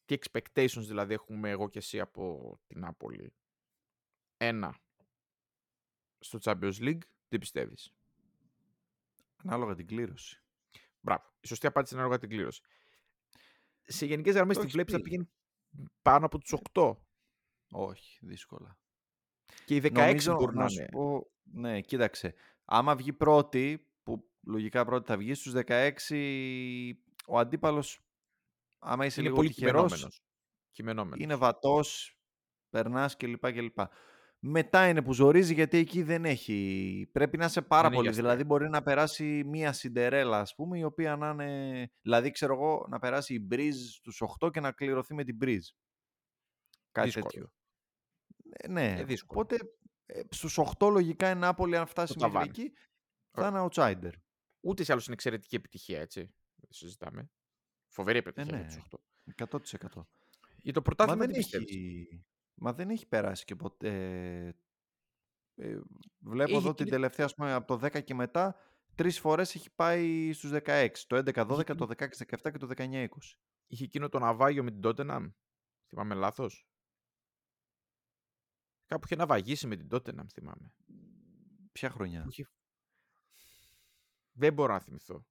τι 0.05 0.15
expectations 0.19 0.83
δηλαδή 0.87 1.13
έχουμε 1.13 1.49
εγώ 1.49 1.69
και 1.69 1.77
εσύ 1.77 1.99
από 1.99 2.55
την 2.67 2.79
Νάπολη. 2.79 3.33
Ένα, 4.37 4.79
στο 6.19 6.39
Champions 6.41 6.75
League, 6.79 7.01
τι 7.27 7.37
πιστεύεις; 7.37 7.93
Ανάλογα 9.35 9.75
την 9.75 9.87
κλήρωση. 9.87 10.41
Μπράβο. 10.99 11.33
Η 11.39 11.47
σωστή 11.47 11.67
απάντηση 11.67 11.93
είναι 11.93 12.03
ανάλογα 12.03 12.21
την 12.27 12.35
κλήρωση. 12.37 12.61
Σε 13.81 14.05
γενικές 14.05 14.33
γραμμές 14.35 14.55
Το 14.57 14.61
τη 14.61 14.67
έχεις 14.67 14.75
βλέπεις 14.75 14.93
να 14.93 14.99
πει. 14.99 15.03
πηγαίνει 15.09 15.29
πάνω 16.01 16.25
από 16.25 16.37
τους 16.37 16.53
8. 16.73 16.97
Όχι, 17.71 18.19
δύσκολα. 18.25 18.77
Και 19.65 19.75
οι 19.75 19.79
16 19.79 19.91
Νομίζω, 19.93 20.35
μπορούν 20.35 20.55
να 20.55 20.61
να 20.63 20.67
σου 20.69 20.79
είναι. 20.79 20.89
πω, 20.91 21.31
ναι, 21.43 21.81
κοίταξε. 21.81 22.33
Άμα 22.65 22.95
βγει 22.95 23.13
πρώτη, 23.13 23.87
που 24.03 24.29
λογικά 24.47 24.85
πρώτη 24.85 25.07
θα 25.07 25.17
βγει 25.17 25.33
στους 25.33 25.53
16, 25.53 26.93
ο 27.27 27.37
αντίπαλος, 27.39 28.05
άμα 28.79 29.05
είσαι 29.05 29.19
Είναι 29.19 29.29
λίγο 29.29 29.41
πολύ 29.41 29.53
τυχερός, 29.53 29.81
κειμενόμενος. 29.83 30.21
Κειμενόμενος. 30.71 31.19
είναι 31.19 31.35
βατός, 31.35 32.17
περνάς 32.69 33.17
κλπ. 33.17 33.51
κλπ. 33.51 33.79
Μετά 34.43 34.87
είναι 34.89 35.01
που 35.01 35.13
ζορίζει 35.13 35.53
γιατί 35.53 35.77
εκεί 35.77 36.03
δεν 36.03 36.25
έχει. 36.25 37.09
Πρέπει 37.11 37.37
να 37.37 37.45
είσαι 37.45 37.61
πάρα 37.61 37.81
Δεν 37.81 37.91
έχει 37.91 37.95
πολύ. 37.97 38.07
αστεία. 38.09 38.23
Δηλαδή 38.23 38.43
μπορεί 38.43 38.69
να 38.69 38.81
περάσει 38.83 39.43
μία 39.45 39.73
Σιντερέλα, 39.73 40.39
ας 40.39 40.55
πούμε, 40.55 40.77
η 40.77 40.83
οποία 40.83 41.15
να 41.15 41.29
είναι. 41.29 41.91
Δηλαδή, 42.01 42.31
ξέρω 42.31 42.53
εγώ, 42.53 42.85
να 42.89 42.99
περάσει 42.99 43.33
η 43.33 43.39
Μπριζ 43.41 43.89
στους 43.93 44.21
8 44.21 44.49
και 44.51 44.59
να 44.59 44.71
κληρωθεί 44.71 45.13
με 45.13 45.23
την 45.23 45.35
Μπριζ. 45.35 45.67
Κάτι 46.91 47.07
Δύσκολο. 47.07 47.25
τέτοιο. 47.29 47.51
Ε, 48.51 48.67
ναι. 48.67 48.95
Ε, 48.99 49.03
δύσκολο. 49.03 49.41
Οπότε 49.41 49.57
ε, 50.05 50.21
στους 50.29 50.59
8 50.79 50.89
λογικά 50.91 51.29
η 51.29 51.35
Νάπολη, 51.35 51.77
αν 51.77 51.87
φτάσει 51.87 52.13
Το 52.13 52.19
μέχρι 52.19 52.33
ταβάνι. 52.33 52.51
εκεί, 52.59 52.73
θα 53.31 53.47
είναι 53.47 53.67
outsider. 53.71 54.11
Ούτε 54.61 54.83
σε 54.83 54.91
άλλους 54.91 55.05
είναι 55.05 55.13
εξαιρετική 55.13 55.55
επιτυχία, 55.55 55.99
έτσι. 55.99 56.19
Δεν 56.55 56.67
το 56.69 56.73
συζητάμε. 56.73 57.29
Φοβερή 57.87 58.17
επιτυχία 58.17 58.51
ναι. 58.57 58.67
για 58.67 58.67
τους 58.67 58.77
8. 58.89 58.99
100%. 59.99 60.05
Για 60.57 60.73
το 60.73 60.79
Μα 60.79 60.81
πρωτάθλημα 60.81 61.19
δεν, 61.25 61.27
τι 61.33 61.37
πιστεύεις; 61.39 61.69
έχει, 61.75 62.25
μα 62.53 62.73
δεν 62.73 62.89
έχει 62.89 63.07
περάσει 63.07 63.45
και 63.45 63.55
ποτέ. 63.55 63.93
Ε, 65.55 65.79
βλέπω 66.19 66.49
Έχει 66.49 66.59
εδώ 66.59 66.61
την 66.61 66.71
εκείνη- 66.71 66.89
τελευταία, 66.89 67.25
ας 67.25 67.33
πούμε, 67.35 67.53
από 67.53 67.67
το 67.77 67.85
10 67.87 68.03
και 68.03 68.13
μετά, 68.13 68.55
τρεις 68.95 69.19
φορές 69.19 69.55
έχει 69.55 69.69
πάει 69.75 70.33
στους 70.33 70.51
16. 70.51 71.07
Το 71.07 71.15
11-12, 71.15 71.59
εκείνη- 71.59 71.77
το 71.77 71.87
16-17 71.87 72.51
και 72.51 72.57
το 72.57 72.67
19-20. 72.67 73.37
Είχε 73.67 73.83
εκείνο 73.83 74.09
το 74.09 74.19
ναυάγιο 74.19 74.63
με 74.63 74.71
την 74.71 74.81
Τότεναμ. 74.81 75.29
Θυμάμαι 75.87 76.15
λάθος. 76.15 76.65
Κάπου 78.91 79.05
είχε 79.05 79.15
ναυαγίσει 79.15 79.67
με 79.67 79.75
την 79.75 79.87
Τότεναμ, 79.87 80.27
θυμάμαι. 80.27 80.73
Ποια 81.71 81.89
χρονιά; 81.89 82.21
Που 82.23 82.29
είχε- 82.29 82.49
Δεν 84.31 84.53
μπορώ 84.53 84.73
να 84.73 84.79
θυμηθώ. 84.79 85.25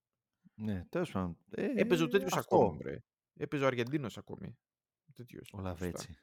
Ναι, 0.55 0.85
τέλος 0.89 1.11
πάντων. 1.11 1.37
Ε, 1.51 1.67
Έπαιζε 1.75 2.03
ο 2.03 2.09
τέτοιος 2.09 2.33
αυτό. 2.37 2.57
ακόμα, 2.57 2.77
μπρε. 2.77 3.03
Έπαιζε 3.37 3.65
ο 3.65 3.67
Αργεντίνος 3.67 4.19
ακόμη. 4.19 4.59
Τέτοιος. 5.15 5.51
Ο 5.53 5.61
Λαβέτσι. 5.61 6.19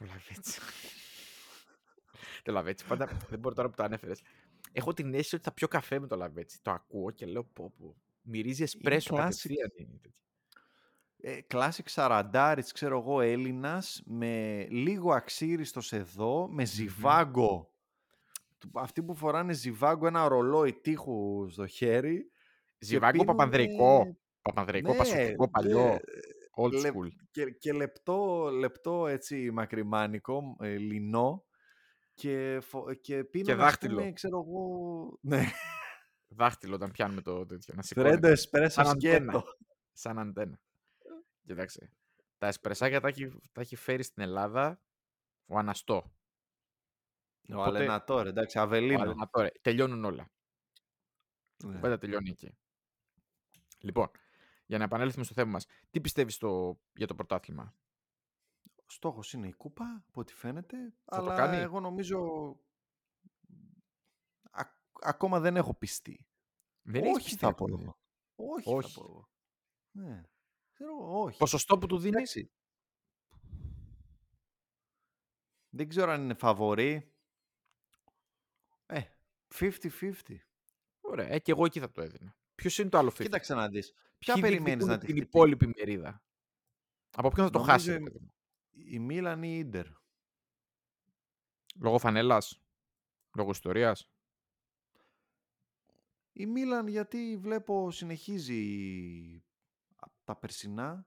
Ο 0.00 0.04
Λαβέτσι. 0.04 0.60
το 2.42 2.52
Λαβέτσι, 2.52 2.86
πάντα 2.86 3.06
δεν 3.28 3.38
μπορώ 3.38 3.54
τώρα 3.54 3.68
που 3.68 3.76
το 3.76 3.82
ανέφερες. 3.82 4.20
Έχω 4.72 4.92
την 4.94 5.14
αίσθηση 5.14 5.34
ότι 5.34 5.44
θα 5.44 5.52
πιω 5.52 5.68
καφέ 5.68 5.98
με 5.98 6.06
το 6.06 6.16
Λαβέτσι. 6.16 6.62
Το 6.62 6.70
ακούω 6.70 7.10
και 7.10 7.26
λέω 7.26 7.44
πω 7.44 7.70
πω. 7.78 7.96
Μυρίζει 8.22 8.62
εσπρέσο 8.62 9.14
classic. 9.14 9.18
κατευθείαν. 9.18 9.70
είναι 9.74 9.98
τέτοιο. 9.98 10.10
Ε, 10.10 10.29
Classic 11.50 11.84
σαραντάρης, 11.84 12.72
ξέρω 12.72 12.98
εγώ, 12.98 13.20
Έλληνας, 13.20 14.02
με 14.04 14.64
λίγο 14.70 15.12
αξίριστος 15.12 15.92
εδώ, 15.92 16.48
με 16.48 16.64
ζιβάγκο. 16.64 17.72
Του- 18.58 18.70
Αυτοί 18.74 19.02
που 19.02 19.14
φοράνε 19.14 19.52
ζιβάγκο, 19.52 20.06
ένα 20.06 20.28
ρολόι 20.28 20.72
τείχους 20.72 21.52
στο 21.52 21.66
χέρι. 21.66 22.30
και 22.78 22.86
Ζιβάγκο 22.86 23.10
πίνουνε- 23.18 23.36
παπανδρικό. 23.36 24.16
Παπανδρικό, 24.42 24.90
Ναι, 24.92 24.96
πασοχικό, 24.98 25.44
ναι, 25.44 25.50
παλιό. 25.50 25.98
Old 26.62 26.72
λε- 26.72 26.92
school. 26.94 27.08
Και, 27.30 27.50
και 27.50 27.72
λεπτό, 27.72 28.48
λεπτό 28.50 29.06
έτσι 29.06 29.50
μακριμάνικο, 29.50 30.56
ε, 30.60 30.76
λινό. 30.76 31.44
Και, 32.14 32.58
φο- 32.62 32.92
και 32.94 33.24
πίνουν, 33.24 33.50
ας 33.50 33.56
δάχτυλο. 33.58 33.98
πούμε, 33.98 34.12
ξέρω 34.12 34.44
εγώ... 34.48 35.18
Ναι, 35.20 35.44
Δάχτυλο 36.28 36.74
όταν 36.74 36.90
πιάνουμε 36.90 37.20
το 37.20 37.46
τέτοιο. 37.46 37.74
Να 37.76 37.82
φρέντο 37.82 38.02
σηκώνεται. 38.08 38.30
εσπρέσο 38.30 38.82
Σαν 38.82 38.86
αντένα. 38.86 39.32
σκέτο. 39.32 39.44
Σαν 39.92 40.18
αντένα. 40.18 40.60
Κοιτάξτε. 41.50 41.92
Τα 42.38 42.46
εσπρεσάκια 42.46 43.00
τα 43.00 43.08
έχει, 43.08 43.30
τα 43.52 43.60
έχει 43.60 43.76
φέρει 43.76 44.02
στην 44.02 44.22
Ελλάδα 44.22 44.82
ο 45.46 45.58
Αναστό. 45.58 45.94
Ο 47.48 47.54
Οπότε- 47.54 47.76
Αλενατόρ, 47.76 48.26
εντάξει, 48.26 48.58
Ο 48.58 48.60
Αβελίνο. 48.60 49.00
Αλενατόρε. 49.00 49.50
Τελειώνουν 49.60 50.04
όλα. 50.04 50.30
Ναι. 51.64 51.70
Η 51.70 51.74
κουβέντα 51.74 51.98
τελειώνει 51.98 52.30
εκεί. 52.30 52.58
Λοιπόν, 53.78 54.10
Για 54.66 54.78
να 54.78 54.84
επανέλθουμε 54.84 55.24
στο 55.24 55.34
θέμα 55.34 55.50
μας. 55.50 55.66
Τι 55.90 56.00
πιστεύεις 56.00 56.36
το... 56.36 56.80
για 56.94 57.06
το 57.06 57.14
πρωτάθλημα; 57.14 57.74
Στόχος 58.86 59.32
είναι 59.32 59.48
η 59.48 59.52
κούπα, 59.52 60.04
από 60.08 60.20
ό,τι 60.20 60.32
φαίνεται. 60.34 60.76
Θα 61.04 61.16
το 61.16 61.22
αλλά 61.22 61.34
κάνει; 61.36 61.56
εγώ 61.56 61.80
νομίζω... 61.80 62.18
Α- 64.50 64.74
ακόμα 65.00 65.40
δεν 65.40 65.56
έχω 65.56 65.74
πιστεί. 65.74 66.26
Δεν 66.82 67.02
έχεις 67.02 67.14
όχι 67.16 67.24
πιστεί 67.24 67.38
θα 67.38 67.54
πω 67.54 67.64
ακόμα. 67.64 67.80
εγώ. 67.82 67.98
Όχι, 68.54 68.74
Όχι. 68.74 68.92
θα 68.92 69.00
πω 69.00 69.06
εγώ. 69.10 69.28
Ναι. 69.90 70.22
Ξέρω 70.80 70.92
εγώ, 71.00 71.22
όχι. 71.22 71.38
Ποσοστό 71.38 71.78
που 71.78 71.86
του 71.86 71.98
δίνεις; 71.98 72.16
Εντάξει. 72.36 72.50
Δεν 75.68 75.88
ξέρω 75.88 76.10
αν 76.12 76.22
είναι 76.22 76.34
φαβορή. 76.34 77.12
Ε, 78.86 79.00
50-50. 79.54 80.36
Ωραία, 81.00 81.28
ε, 81.28 81.38
και 81.38 81.50
εγώ 81.50 81.64
εκεί 81.64 81.80
θα 81.80 81.90
το 81.90 82.02
έδινα. 82.02 82.36
Ποιος 82.54 82.78
είναι 82.78 82.88
το 82.88 82.98
άλλο 82.98 83.10
50? 83.10 83.22
Κοίταξε 83.22 83.54
να 83.54 83.68
δεις. 83.68 83.92
Ποια 84.18 84.34
Ποιοι 84.34 84.42
περιμένεις 84.42 84.84
διεκδικούν 84.84 84.88
να 84.88 84.98
τη 84.98 85.06
την 85.06 85.14
χτυπήσεις; 85.14 85.34
υπόλοιπη 85.34 85.66
μερίδα; 85.66 86.22
Από 87.10 87.28
ποιον 87.28 87.46
θα 87.46 87.52
το 87.52 87.58
Νομίζω 87.58 87.72
χάσει. 87.72 87.90
ρε 87.90 87.96
η- 87.96 88.02
παιδί 88.02 88.18
μου; 88.18 88.34
Η 88.70 88.98
Μίλαν 88.98 89.42
ή 89.42 89.48
η 89.52 89.58
Ίντερ. 89.58 89.86
Λόγω 91.80 91.98
φανέλας; 91.98 92.62
Λόγω 93.36 93.50
ιστορίας; 93.50 94.10
Η 96.32 96.46
Μίλαν 96.46 96.86
γιατί 96.86 97.36
βλέπω 97.36 97.90
συνεχίζει 97.90 98.62
απ' 99.36 99.49
τα 100.32 100.38
περσινά. 100.38 101.06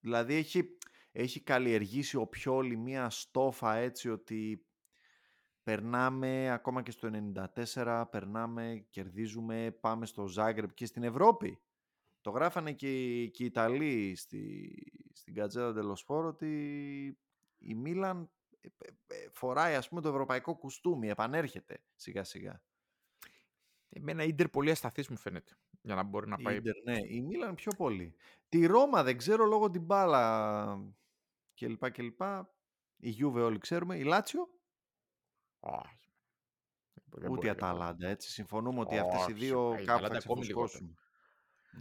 Δηλαδή 0.00 0.34
έχει, 0.34 0.76
έχει 1.12 1.40
καλλιεργήσει 1.42 2.16
ο 2.16 2.26
Πιόλη 2.26 2.76
μία 2.76 3.10
στόφα 3.10 3.74
έτσι 3.74 4.10
ότι 4.10 4.66
περνάμε 5.62 6.50
ακόμα 6.50 6.82
και 6.82 6.90
στο 6.90 7.10
94, 7.74 8.04
περνάμε, 8.10 8.86
κερδίζουμε, 8.90 9.70
πάμε 9.80 10.06
στο 10.06 10.26
Ζάγκρεπ 10.26 10.74
και 10.74 10.86
στην 10.86 11.02
Ευρώπη. 11.02 11.58
Το 12.20 12.30
γράφανε 12.30 12.72
και, 12.72 13.20
οι- 13.22 13.30
και 13.30 13.42
οι 13.42 13.46
Ιταλοί 13.46 14.14
στη, 14.16 14.72
στην 15.12 15.34
Κατζέτα 15.34 15.72
Ντελοσφόρ 15.72 16.24
ότι 16.24 16.48
η 17.58 17.74
Μίλαν 17.74 18.30
ε, 18.60 18.68
ε, 18.78 19.14
ε, 19.14 19.28
φοράει 19.32 19.74
ας 19.74 19.88
πούμε 19.88 20.00
το 20.00 20.08
ευρωπαϊκό 20.08 20.56
κουστούμι, 20.56 21.08
επανέρχεται 21.08 21.82
σιγά 21.94 22.24
σιγά. 22.24 22.62
Εμένα 23.88 24.22
η 24.24 24.28
Ίντερ 24.28 24.48
πολύ 24.48 24.70
ασταθής 24.70 25.08
μου 25.08 25.16
φαίνεται. 25.16 25.52
Για 25.86 25.94
να 25.94 26.02
μπορεί 26.02 26.28
να 26.28 26.36
Η 26.38 26.42
πάει. 26.42 26.56
Ίντερ, 26.56 26.82
ναι. 26.84 26.98
Η 27.08 27.20
Μίλαν 27.20 27.54
πιο 27.54 27.72
πολύ. 27.76 28.14
Τη 28.48 28.66
Ρώμα 28.66 29.02
δεν 29.02 29.16
ξέρω 29.16 29.44
λόγω 29.44 29.70
την 29.70 29.82
μπάλα 29.82 30.94
κλπ. 31.54 31.90
κλπ. 31.90 32.20
Η 32.96 33.08
Γιούβε 33.08 33.42
όλοι 33.42 33.58
ξέρουμε. 33.58 33.96
Η 33.96 34.02
Λάτσιο; 34.02 34.48
Όχι. 35.58 36.12
Δεν 36.94 37.04
ούτε 37.04 37.26
μπορεί, 37.26 37.26
η 37.26 37.26
δεν 37.26 37.30
μπορεί. 37.30 37.48
Αταλάντα. 37.48 38.08
Έτσι. 38.08 38.30
Συμφωνούμε 38.30 38.80
ότι 38.80 38.98
αυτές 38.98 39.20
οι 39.20 39.22
Όχι, 39.22 39.32
δύο 39.32 39.72
η 39.72 39.76
κάπου 39.76 39.82
Αταλάντα 39.82 40.20
θα 40.20 40.20
ακόμη 40.24 40.46
λιγότερο. 40.46 40.66
ξεφουσκώσουν. 40.66 40.98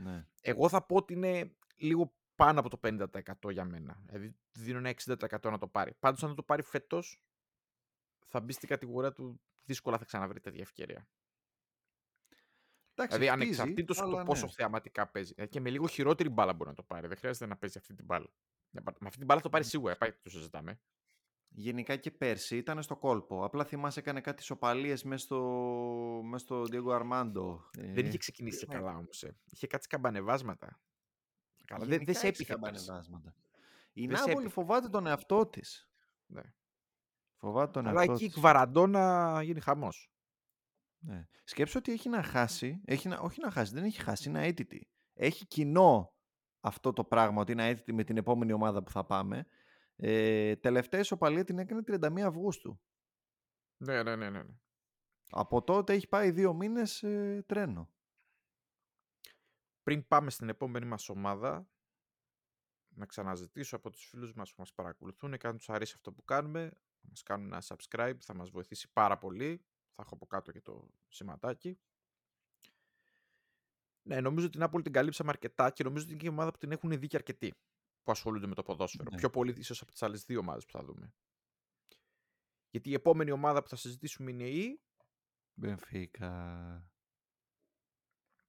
Ναι. 0.04 0.28
Εγώ 0.42 0.70
θα 0.70 0.86
πω 0.86 0.96
ότι 0.96 1.14
είναι 1.14 1.56
λίγο 1.76 2.16
πάνω 2.36 2.60
από 2.60 2.70
το 2.70 2.80
50% 2.84 3.52
για 3.52 3.66
μένα. 3.66 4.02
Δηλαδή 4.06 4.36
δίνω 4.52 4.78
ένα 4.78 4.90
60% 4.90 5.52
να 5.52 5.58
το 5.58 5.68
πάρει. 5.68 5.94
Πάντως 6.00 6.24
αν 6.24 6.36
το 6.36 6.44
πάρει 6.44 6.62
φέτος 6.62 7.22
θα 8.28 8.40
μπει 8.42 8.54
στην 8.54 8.70
κατηγορία 8.70 9.12
του 9.14 9.42
δύσκολα 9.64 9.98
θα 9.98 10.06
ξαναβρει 10.06 10.40
τέτοια 10.40 10.62
ευκαιρία. 10.62 11.08
Εντάξει, 12.96 13.18
Δηλαδή 13.18 13.42
χτίζει, 13.42 13.60
ανεξαρτήτως 13.62 13.98
το 13.98 14.04
αλλά 14.04 14.24
πόσο 14.24 14.46
ναι. 14.46 14.52
θεαματικά 14.52 15.08
παίζει. 15.08 15.34
Ε, 15.38 15.46
Και 15.46 15.60
με 15.60 15.70
λίγο 15.70 15.88
χειρότερη 15.88 16.30
μπάλα 16.30 16.54
μπορεί 16.54 16.70
να 16.70 16.76
το 16.76 16.84
πάρει. 16.84 17.08
Δεν 17.08 17.18
χρειάζεται 17.18 17.46
να 17.46 17.58
παίζει 17.58 17.78
αυτή 17.78 17.94
την 17.94 18.06
μπάλα. 18.06 18.28
Με 18.70 18.82
αυτή 18.86 19.18
την 19.18 19.26
μπάλα 19.26 19.40
θα 19.40 19.46
το 19.46 19.50
πάρει 19.50 19.64
σίγουρα. 19.64 19.98
Πάει, 19.98 20.12
το 20.24 20.30
συζητάμε. 20.30 20.80
Γενικά 21.56 21.96
και 21.96 22.12
πέρσι 22.12 22.58
ήταν 22.58 22.84
στο 22.84 22.96
κόλπο. 22.98 23.44
Απλά 23.44 23.64
θυμάσαι 23.66 24.00
έκανε 24.00 24.22
κάτι 24.22 24.44
σοπαλίες 24.44 25.04
μέσα 25.04 25.24
στο, 25.26 25.40
μες 26.24 26.42
στο 26.42 26.62
Diego 26.62 27.02
Armando. 27.02 27.60
Δεν 27.72 28.06
είχε 28.06 28.14
Ε, 28.14 28.18
ξεκινήσει 28.18 28.60
και 28.60 28.66
ναι. 28.74 28.74
καλά 28.80 28.98
όμως. 28.98 29.24
Ε. 29.24 29.36
Είχε 29.50 29.68
κάτι 29.68 29.84
σκαμπανεβάσματα. 29.84 30.80
Καλά, 31.66 31.86
δεν, 31.86 31.90
γενικά 31.92 32.12
δεν 32.12 32.22
σε 32.22 32.28
έχει 32.28 32.28
έπειθε 32.28 32.56
πέρσι. 32.58 32.84
σκαμπανεβάσματα. 32.84 33.36
Η 33.94 34.08
Δεν 34.08 34.18
σε 34.18 34.22
Νάπολη 34.22 34.46
έπειθε. 34.46 34.62
φοβάται 34.62 34.90
τον 34.90 35.08
εαυτό 35.08 35.46
της. 35.48 35.90
Ναι. 36.26 36.42
Φοβάται 37.36 37.72
τον 37.72 37.88
Αλλά 37.88 37.98
εαυτό 38.00 38.14
εκεί 38.14 38.24
η 38.24 38.28
της. 38.28 38.36
Κβαραντόνα 38.36 39.40
γίνει 39.44 39.60
χαμός. 39.60 40.12
Ναι. 41.06 41.28
Σκέψου 41.44 41.78
ότι 41.78 41.92
έχει 41.92 42.10
να 42.10 42.24
χάσει, 42.24 42.82
έχει 42.86 43.08
να, 43.08 43.18
όχι 43.18 43.42
να 43.42 43.52
χάσει, 43.52 43.74
δεν 43.74 43.84
έχει 43.84 44.02
χάσει, 44.02 44.30
είναι 44.30 44.46
αίτητη. 44.46 44.90
Έχει 45.14 45.46
κοινό 45.46 46.14
αυτό 46.60 46.94
το 46.94 47.04
πράγμα 47.04 47.42
ότι 47.42 47.52
είναι 47.52 47.68
αίτητη 47.68 47.94
με 47.94 48.04
την 48.04 48.18
επόμενη 48.18 48.54
ομάδα 48.54 48.84
που 48.84 48.92
θα 48.92 49.06
πάμε. 49.06 49.48
Ε, 49.96 50.56
τελευταία 50.56 51.00
ισοπαλία 51.00 51.44
την 51.44 51.60
έκανε 51.60 51.82
31 51.88 52.20
Αυγούστου. 52.20 52.82
Ναι, 53.78 54.04
ναι, 54.04 54.16
ναι, 54.16 54.30
ναι. 54.30 54.44
ναι. 54.44 54.56
Από 55.30 55.64
τότε 55.64 55.94
έχει 55.94 56.08
πάει 56.08 56.32
δύο 56.32 56.54
μήνες 56.54 57.04
ε, 57.04 57.44
τρένο. 57.46 57.94
Πριν 59.84 60.08
πάμε 60.08 60.30
στην 60.30 60.50
επόμενη 60.50 60.86
μας 60.86 61.10
ομάδα, 61.10 61.68
να 62.96 63.06
ξαναζητήσω 63.06 63.76
από 63.76 63.90
τους 63.90 64.06
φίλους 64.06 64.34
μας 64.34 64.50
που 64.50 64.56
μας 64.60 64.74
παρακολουθούν 64.74 65.38
και 65.38 65.48
αν 65.48 65.58
τους 65.58 65.70
αρέσει 65.70 65.94
αυτό 65.96 66.14
που 66.14 66.24
κάνουμε, 66.24 66.62
να 67.02 67.10
μας 67.10 67.24
κάνουν 67.24 67.48
ένα 67.48 67.64
subscribe, 67.66 68.18
θα 68.20 68.36
μας 68.36 68.50
βοηθήσει 68.50 68.92
πάρα 68.94 69.18
πολύ. 69.18 69.66
Θα 69.96 70.02
έχω 70.02 70.14
από 70.14 70.26
κάτω 70.26 70.52
και 70.52 70.62
το 70.62 70.90
σηματάκι. 71.08 71.80
Ναι, 74.08 74.22
νομίζω 74.22 74.46
ότι 74.46 74.56
την 74.56 74.62
Νάπολη 74.62 74.84
την 74.84 74.92
καλύψαμε 74.92 75.30
αρκετά 75.30 75.72
και 75.72 75.84
νομίζω 75.84 76.04
ότι 76.04 76.14
είναι 76.14 76.22
και 76.22 76.28
η 76.28 76.32
ομάδα 76.32 76.52
που 76.52 76.58
την 76.58 76.72
έχουν 76.72 77.00
δει 77.00 77.08
και 77.08 77.16
αρκετοί 77.16 77.54
που 78.04 78.12
ασχολούνται 78.12 78.48
με 78.48 78.56
το 78.56 78.64
ποδόσφαιρο. 78.64 79.10
Ναι. 79.12 79.18
Πιο 79.18 79.30
πολύ 79.30 79.54
ίσως 79.58 79.82
από 79.82 79.92
τις 79.92 80.04
άλλες 80.04 80.26
δύο 80.26 80.40
ομάδες 80.40 80.66
που 80.66 80.72
θα 80.72 80.84
δούμε. 80.84 81.14
Γιατί 82.70 82.90
η 82.90 82.94
επόμενη 82.94 83.32
ομάδα 83.32 83.64
που 83.64 83.70
θα 83.70 83.76
συζητήσουμε 83.76 84.32
είναι 84.32 84.50
η 84.50 84.82
Μπενφίκα. 85.54 86.92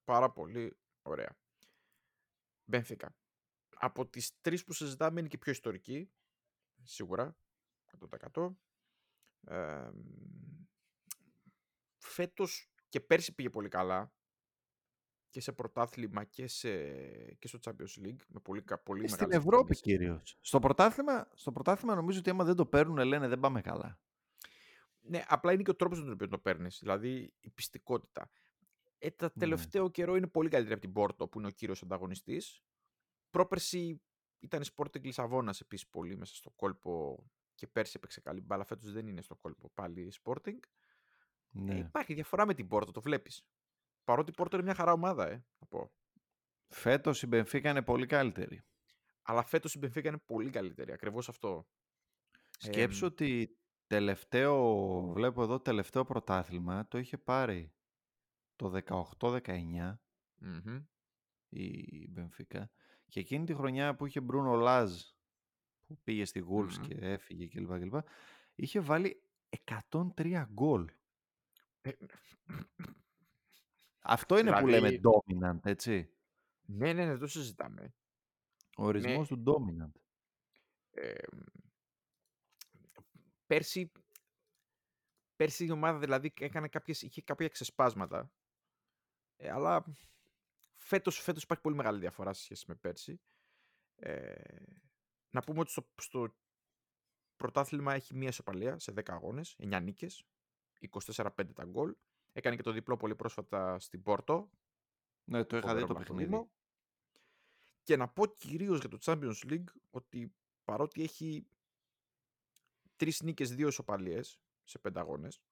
Πάρα 0.04 0.30
πολύ 0.32 0.78
ωραία. 1.02 1.38
Μπένφικα. 2.64 3.16
Από 3.76 4.06
τις 4.06 4.40
τρεις 4.40 4.64
που 4.64 4.72
συζητάμε 4.72 5.20
είναι 5.20 5.28
και 5.28 5.38
πιο 5.38 5.52
ιστορική. 5.52 6.10
Σίγουρα. 6.82 7.36
100%. 8.32 8.56
Ε, 9.46 9.90
φέτος 12.14 12.70
και 12.88 13.00
πέρσι 13.00 13.34
πήγε 13.34 13.50
πολύ 13.50 13.68
καλά. 13.68 14.12
Και 15.28 15.40
σε 15.40 15.52
πρωτάθλημα 15.52 16.24
και, 16.24 16.46
σε, 16.46 16.70
και 17.34 17.48
στο 17.48 17.58
Champions 17.64 18.04
League. 18.06 18.20
Με 18.28 18.40
πολύ, 18.42 18.62
κα- 18.62 18.78
πολύ 18.78 19.00
Και 19.00 19.08
στην 19.08 19.20
μεγάλες 19.26 19.44
Ευρώπη 19.46 19.56
εμφανίσεις. 19.56 19.82
κυρίως. 19.82 20.38
Στο 20.40 20.58
πρωτάθλημα, 20.58 21.28
στο 21.34 21.52
πρωτάθλημα 21.52 21.94
νομίζω 21.94 22.18
ότι 22.18 22.30
άμα 22.30 22.44
δεν 22.44 22.54
το 22.56 22.66
παίρνουν 22.66 22.98
λένε 23.06 23.28
δεν 23.28 23.40
πάμε 23.40 23.60
καλά. 23.60 23.98
Ναι, 25.00 25.24
απλά 25.26 25.52
είναι 25.52 25.62
και 25.62 25.70
ο 25.70 25.74
τρόπος 25.76 25.98
με 25.98 26.04
τον 26.04 26.12
οποίο 26.14 26.28
το 26.28 26.38
παίρνεις. 26.38 26.78
Δηλαδή 26.80 27.32
η 27.40 27.50
πιστικότητα. 27.50 28.30
Ε, 28.98 29.10
τα 29.10 29.24
Ναι. 29.26 29.40
τελευταίο 29.40 29.90
καιρό 29.90 30.16
είναι 30.16 30.26
πολύ 30.26 30.48
καλύτερη 30.48 30.72
από 30.74 30.82
την 30.82 30.92
Πόρτο 30.92 31.28
που 31.28 31.38
είναι 31.38 31.48
ο 31.48 31.50
κύριος 31.50 31.82
ανταγωνιστής. 31.82 32.62
Πρόπερση 33.30 34.02
ήταν 34.38 34.62
η 34.62 34.64
Sporting 34.76 35.02
Λισαβόνας 35.02 35.60
επίσης 35.60 35.88
πολύ 35.88 36.16
μέσα 36.16 36.34
στο 36.34 36.50
κόλπο 36.50 37.24
και 37.54 37.66
πέρσι 37.66 37.92
έπαιξε 37.96 38.20
καλή 38.20 38.40
μπάλα. 38.40 38.64
Φέτος 38.64 38.92
δεν 38.92 39.06
είναι 39.06 39.22
στο 39.22 39.36
κόλπο 39.36 39.70
πάλι 39.74 40.00
η 40.00 40.12
Sporting. 40.24 40.58
Ε, 41.54 41.60
Ναι. 41.60 41.78
υπάρχει 41.78 42.14
διαφορά 42.14 42.46
με 42.46 42.54
την 42.54 42.68
Πόρτο, 42.68 42.92
το 42.92 43.00
βλέπεις. 43.00 43.46
Παρότι 44.04 44.30
η 44.30 44.34
Πόρτο 44.34 44.56
είναι 44.56 44.64
μια 44.64 44.74
χαρά 44.74 44.92
ομάδα, 44.92 45.26
ε, 45.28 45.44
να 45.58 45.66
πω. 45.66 45.92
Φέτος 46.68 47.22
η 47.22 47.26
Μπενφίκα 47.26 47.70
είναι 47.70 47.82
πολύ 47.82 48.06
καλύτερη. 48.06 48.62
Αλλά 49.22 49.42
φέτος 49.44 49.74
η 49.74 49.78
Benfica 49.82 50.04
είναι 50.04 50.18
πολύ 50.18 50.50
καλύτερη, 50.50 50.92
ακριβώς 50.92 51.28
αυτό. 51.28 51.66
Σκέψου 52.58 53.04
Εμ, 53.04 53.10
ότι 53.12 53.58
τελευταίο, 53.86 55.00
βλέπω 55.12 55.42
εδώ 55.42 55.60
τελευταίο 55.60 56.04
πρωτάθλημα 56.04 56.88
το 56.88 56.98
είχε 56.98 57.18
πάρει 57.18 57.72
το 58.56 58.68
18-19 58.68 60.00
μμμ. 60.38 60.84
η 61.48 62.08
Μπενφίκα 62.10 62.70
και 63.06 63.20
εκείνη 63.20 63.44
τη 63.44 63.54
χρονιά 63.54 63.94
που 63.96 64.06
είχε 64.06 64.20
Μπρούνο 64.20 64.54
Λάζ 64.54 65.02
που 65.86 65.98
πήγε 66.02 66.24
στη 66.24 66.44
Wolves 66.50 66.76
Μμμ. 66.78 66.86
και 66.86 66.94
έφυγε 66.94 67.46
κλπ. 67.48 67.78
κλπ 67.78 67.94
είχε 68.54 68.80
βάλει 68.80 69.22
103 69.90 70.44
γκολ. 70.52 70.90
Ε, 71.84 71.92
Αυτό 74.00 74.38
είναι 74.38 74.58
που 74.60 74.66
λέμε 74.66 74.88
Δηλαδή- 74.88 75.00
dominant, 75.26 75.58
έτσι. 75.64 76.10
ναι, 76.62 76.92
ναι, 76.92 77.04
ναι, 77.04 77.16
το 77.16 77.26
συζητάμε. 77.26 77.94
Ο 78.76 78.84
ορισμός 78.84 79.28
του 79.28 79.42
dominant. 79.46 80.00
Ε, 80.90 81.14
πέρσι, 83.46 83.92
πέρσι 85.36 85.64
η 85.64 85.70
ομάδα 85.70 85.98
δηλαδή 85.98 86.32
έκανε 86.40 86.68
κάποιες, 86.68 87.02
είχε 87.02 87.22
κάποια 87.22 87.48
ξεσπάσματα. 87.48 88.32
Ε, 89.36 89.50
αλλά 89.50 89.84
φέτος, 90.76 91.18
φέτος 91.20 91.42
υπάρχει 91.42 91.62
πολύ 91.62 91.76
μεγάλη 91.76 91.98
διαφορά 91.98 92.32
σε 92.32 92.42
σχέση 92.42 92.64
με 92.68 92.74
πέρσι. 92.74 93.20
Ε, 93.96 94.34
να 95.30 95.40
πούμε 95.40 95.60
ότι 95.60 95.70
στο, 95.70 95.88
στο 96.00 96.34
πρωτάθλημα 97.36 97.94
έχει 97.94 98.14
μία 98.14 98.28
ισοπαλία 98.28 98.78
σε 98.78 98.92
10 98.92 99.00
αγώνες, 99.12 99.56
9 99.58 99.80
νίκες, 99.82 100.24
24-5 100.80 101.28
τα 101.54 101.64
γκολ. 101.64 101.94
Έκανε 102.32 102.56
και 102.56 102.62
το 102.62 102.72
διπλό 102.72 102.96
πολύ 102.96 103.14
πρόσφατα 103.14 103.78
στην 103.78 104.02
Πόρτο. 104.02 104.50
Ναι, 105.24 105.44
το 105.44 105.56
είχα 105.56 105.74
δει 105.74 105.80
φοβερό 105.80 105.86
το 105.86 105.94
βαθμοδήμο. 105.94 106.30
παιχνίδι. 106.30 106.50
Και 107.82 107.96
να 107.96 108.08
πω 108.08 108.26
κυρίως 108.26 108.78
για 108.78 108.88
το 108.88 108.98
Champions 109.00 109.50
League 109.50 109.68
ότι 109.90 110.34
παρότι 110.64 111.02
έχει 111.02 111.46
τρεις 112.96 113.22
νίκες, 113.22 113.54
δύο 113.54 113.68
ισοπαλίες 113.68 114.38
σε 114.64 114.78
πέντε 114.78 115.00
αγώνες, 115.00 115.42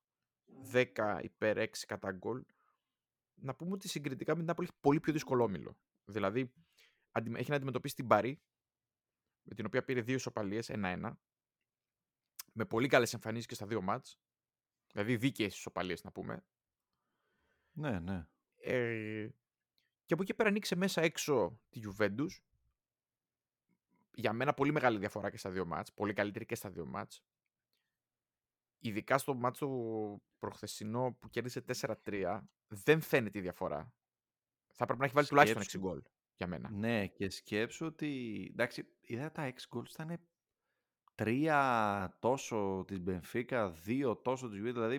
10 0.72 1.18
υπέρ 1.22 1.58
6 1.58 1.86
κατά 1.86 2.12
γκολ, 2.12 2.44
να 3.34 3.54
πούμε 3.54 3.72
ότι 3.72 3.88
συγκριτικά 3.88 4.32
με 4.32 4.38
την 4.38 4.46
Νάπολη 4.46 4.68
έχει 4.70 4.78
πολύ 4.80 5.00
πιο 5.00 5.12
δύσκολο 5.12 5.44
όμιλο. 5.44 5.76
Δηλαδή, 6.04 6.52
έχει 7.12 7.50
να 7.50 7.56
αντιμετωπίσει 7.56 7.94
την 7.94 8.06
Παρή, 8.06 8.40
με 9.42 9.54
την 9.54 9.66
οποία 9.66 9.84
πήρε 9.84 10.00
δύο 10.00 10.14
ισοπαλίες, 10.14 10.68
ένα-ένα, 10.68 11.18
με 12.52 12.64
πολύ 12.64 12.88
καλές 12.88 13.14
εμφανίσεις 13.14 13.46
και 13.46 13.54
στα 13.54 13.66
δύο 13.66 13.82
μάτς, 13.82 14.18
δηλαδή 14.92 15.16
δίκαιες 15.16 15.56
ισοπαλίες 15.56 16.04
να 16.04 16.12
πούμε. 16.12 16.44
Ναι, 17.72 17.98
ναι. 17.98 18.26
Ε, 18.56 19.28
και 20.06 20.14
από 20.14 20.22
εκεί 20.22 20.34
πέρα 20.34 20.48
ανοίξε 20.48 20.76
μέσα 20.76 21.02
έξω 21.02 21.60
τη 21.68 21.80
Juventus. 21.84 22.28
Για 24.14 24.32
μένα 24.32 24.54
πολύ 24.54 24.72
μεγάλη 24.72 24.98
διαφορά 24.98 25.30
και 25.30 25.36
στα 25.36 25.50
δύο 25.50 25.66
μάτς. 25.66 25.92
Πολύ 25.92 26.12
καλύτερη 26.12 26.46
και 26.46 26.54
στα 26.54 26.70
δύο 26.70 26.86
μάτς. 26.86 27.24
Ειδικά 28.78 29.18
στο 29.18 29.34
μάτς 29.34 29.58
το 29.58 29.68
προχθεσινό 30.38 31.16
που 31.20 31.28
κέρδισε 31.28 31.64
4-3 32.04 32.40
δεν 32.68 33.00
φαίνεται 33.00 33.38
η 33.38 33.42
διαφορά. 33.42 33.92
Θα 34.72 34.84
πρέπει 34.84 34.98
να 34.98 35.04
έχει 35.04 35.14
βάλει 35.14 35.26
τουλάχιστον 35.26 35.62
6 35.62 35.78
γκολ 35.78 36.02
για 36.36 36.46
μένα. 36.46 36.70
Ναι, 36.70 37.06
και 37.06 37.30
σκέψου 37.30 37.86
ότι. 37.86 38.48
Εντάξει, 38.50 38.88
είδα 39.00 39.32
τα 39.32 39.52
6 39.52 39.52
γκολ 39.68 39.86
ήταν 39.92 40.20
τρία 41.14 42.16
τόσο 42.18 42.84
της 42.86 43.00
Μπενφίκα, 43.00 43.70
δύο 43.70 44.16
τόσο 44.16 44.48
της 44.48 44.60
Juventus, 44.60 44.72
δηλαδή 44.72 44.94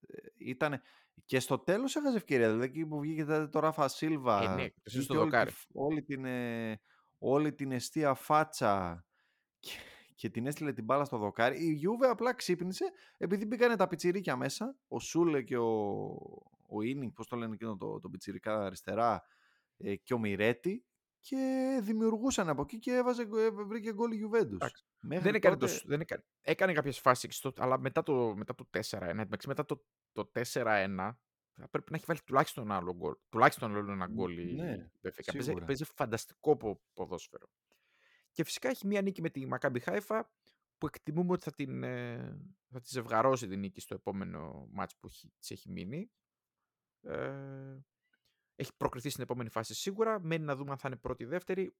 ε, 0.00 0.16
ήταν 0.36 0.80
και 1.24 1.40
στο 1.40 1.58
τέλος 1.58 1.96
έχασε 1.96 2.16
ευκαιρία, 2.16 2.46
δηλαδή 2.48 2.66
εκεί 2.66 2.86
που 2.86 3.00
βγήκε 3.00 3.24
το 3.24 3.58
Ράφα 3.58 3.88
Σίλβα, 3.88 4.42
ε, 4.42 4.54
ναι, 4.54 4.68
το 5.06 5.20
όλη, 5.20 5.32
όλη, 5.72 6.02
την, 6.02 6.24
ε, 6.24 6.80
όλη 7.18 7.52
την 7.52 7.72
εστία 7.72 8.14
φάτσα 8.14 9.04
και, 9.58 9.70
και 10.14 10.30
την 10.30 10.46
έστειλε 10.46 10.72
την 10.72 10.84
μπάλα 10.84 11.04
στο 11.04 11.18
δοκάρι. 11.18 11.66
Η 11.66 11.72
Γιούβε 11.72 12.08
απλά 12.08 12.34
ξύπνησε 12.34 12.84
επειδή 13.16 13.46
μπήκανε 13.46 13.76
τα 13.76 13.86
πιτσιρίκια 13.88 14.36
μέσα, 14.36 14.76
ο 14.88 15.00
Σούλε 15.00 15.42
και 15.42 15.56
ο, 15.56 16.04
ο 16.68 16.82
Ίνινγκ, 16.82 17.12
πώς 17.12 17.28
το 17.28 17.36
λένε 17.36 17.54
εκείνο 17.54 17.76
το, 17.76 18.00
το 18.00 18.08
πιτσιρικά 18.08 18.64
αριστερά, 18.64 19.22
ε, 19.76 19.96
και 19.96 20.14
ο 20.14 20.18
Μιρέτη 20.18 20.84
και 21.20 21.78
δημιουργούσαν 21.82 22.48
από 22.48 22.62
εκεί 22.62 22.78
και 22.78 22.92
έβαζε, 22.92 23.28
βρήκε 23.66 23.92
γκολ 23.92 24.12
η 24.12 24.16
Γιουβέντους. 24.16 24.58
Δεν 25.00 25.34
έκανε, 25.34 25.56
τότε... 25.56 25.72
το, 25.72 25.80
δεν 25.84 26.00
έκανε, 26.00 26.24
έκανε 26.40 26.72
κάποιες 26.72 26.98
φάσεις, 26.98 27.46
αλλά 27.56 27.78
μετά 27.78 28.02
το, 28.02 28.34
μετά 28.36 28.54
το 28.54 28.68
4-1, 28.90 29.24
μετά 29.46 29.64
το, 29.64 29.84
το 30.12 30.30
4-1, 30.34 31.14
θα 31.56 31.68
πρέπει 31.68 31.90
να 31.90 31.96
έχει 31.96 32.04
βάλει 32.06 32.20
τουλάχιστον 32.24 32.72
άλλο 32.72 32.94
γκολ. 32.94 33.14
Τουλάχιστον 33.28 33.76
άλλο 33.76 33.92
ένα 33.92 34.06
γκολ 34.06 34.38
η 34.38 34.54
ναι, 34.54 34.90
Παίζει, 35.32 35.54
παίζει 35.54 35.84
φανταστικό 35.84 36.80
ποδόσφαιρο. 36.92 37.46
Και 38.32 38.44
φυσικά 38.44 38.68
έχει 38.68 38.86
μία 38.86 39.02
νίκη 39.02 39.20
με 39.20 39.30
τη 39.30 39.46
Μακάμπι 39.46 39.80
Χάιφα 39.80 40.30
που 40.78 40.86
εκτιμούμε 40.86 41.32
ότι 41.32 41.42
θα, 41.42 41.50
την, 41.50 41.82
ε, 41.82 42.38
θα 42.70 42.80
τη 42.80 42.88
ζευγαρώσει 42.88 43.48
την 43.48 43.58
νίκη 43.58 43.80
στο 43.80 43.94
επόμενο 43.94 44.68
μάτς 44.70 44.96
που 44.96 45.08
της 45.38 45.50
έχει 45.50 45.70
μείνει. 45.70 46.10
Ε, 47.00 47.78
έχει 48.56 48.76
προκριθεί 48.76 49.08
στην 49.08 49.22
επόμενη 49.22 49.50
φάση 49.50 49.74
σίγουρα. 49.74 50.20
Μένει 50.20 50.44
να 50.44 50.56
δούμε 50.56 50.70
αν 50.70 50.78
θα 50.78 50.88
είναι 50.88 50.96
πρώτη 50.96 51.22
ή 51.22 51.26
δεύτερη. 51.26 51.76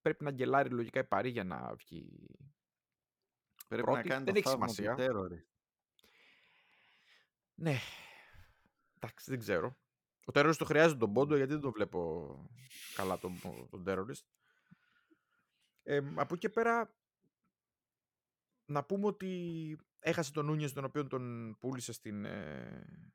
Πρέπει 0.00 0.24
να 0.24 0.30
γκελάρει 0.30 0.70
λογικά 0.70 1.00
η 1.00 1.04
Παρή 1.04 1.30
για 1.30 1.44
να 1.44 1.74
βγει. 1.74 2.26
Πρέπει 3.68 3.82
πρώτη. 3.82 4.08
να 4.08 4.14
κάνει 4.14 4.24
δεν 4.24 4.34
το 4.34 4.38
έχει 4.38 4.48
σημασία. 4.48 4.94
Ναι. 7.54 7.78
Εντάξει, 8.96 9.30
δεν 9.30 9.38
ξέρω. 9.38 9.76
Ο 10.26 10.30
Terrorist 10.34 10.56
το 10.58 10.64
χρειάζεται 10.64 10.98
τον 10.98 11.12
πόντο 11.12 11.36
γιατί 11.36 11.52
δεν 11.52 11.60
το 11.60 11.72
βλέπω 11.72 12.50
καλά 12.94 13.18
τον, 13.18 13.40
τον 13.70 13.84
Terrorist. 13.86 14.26
Ε, 15.82 15.96
από 15.96 16.34
εκεί 16.34 16.38
και 16.38 16.48
πέρα 16.48 16.94
να 18.64 18.84
πούμε 18.84 19.06
ότι 19.06 19.78
έχασε 19.98 20.32
τον 20.32 20.46
Νούνιες 20.46 20.72
τον 20.72 20.84
οποίο 20.84 21.06
τον 21.06 21.56
πούλησε 21.58 21.92
στην, 21.92 22.24
ε, 22.24 23.10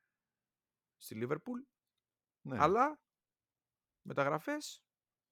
στη 0.98 1.16
Λίβερπουλ 1.16 1.62
ναι. 2.42 2.58
Αλλά 2.60 3.00
μεταγραφές. 4.02 4.84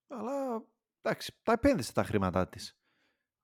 Αλλά 0.07 0.65
εντάξει, 1.01 1.39
τα 1.43 1.51
επένδυσε 1.51 1.93
τα 1.93 2.03
χρήματά 2.03 2.49
της. 2.49 2.80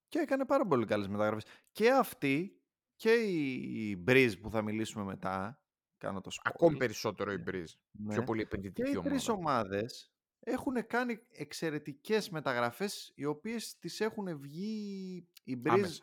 Και 0.08 0.20
έκανε 0.20 0.46
πάρα 0.46 0.65
πολύ 0.65 0.86
καλές 0.86 1.08
μεταγραφές. 1.08 1.46
Και 1.72 1.91
αυτή 1.91 2.62
και 2.96 3.13
η 3.13 4.04
Breeze 4.08 4.34
που 4.41 4.50
θα 4.50 4.62
μιλήσουμε 4.62 5.04
μετά. 5.04 5.62
Κάνω 5.98 6.22
το 6.22 6.32
Ακόμη 6.43 6.78
περισσότερο 6.78 7.32
η 7.32 7.43
Breeze. 7.48 7.74
Ναι. 7.91 8.13
Πιο 8.13 8.24
πολύ 8.24 8.41
επενδυτική 8.41 8.82
ομάδα. 8.82 9.02
Και 9.02 9.08
οι 9.08 9.12
τρεις 9.12 9.30
ομάδες 9.30 10.12
έχουν 10.39 10.88
κάνει 10.88 11.20
εξαιρετικές 11.30 12.30
μεταγραφές 12.30 13.12
οι 13.15 13.26
οποίες 13.26 13.78
τις 13.80 14.00
έχουν 14.00 14.39
βγει 14.39 15.28
η 15.43 15.62
Breeze 15.65 15.98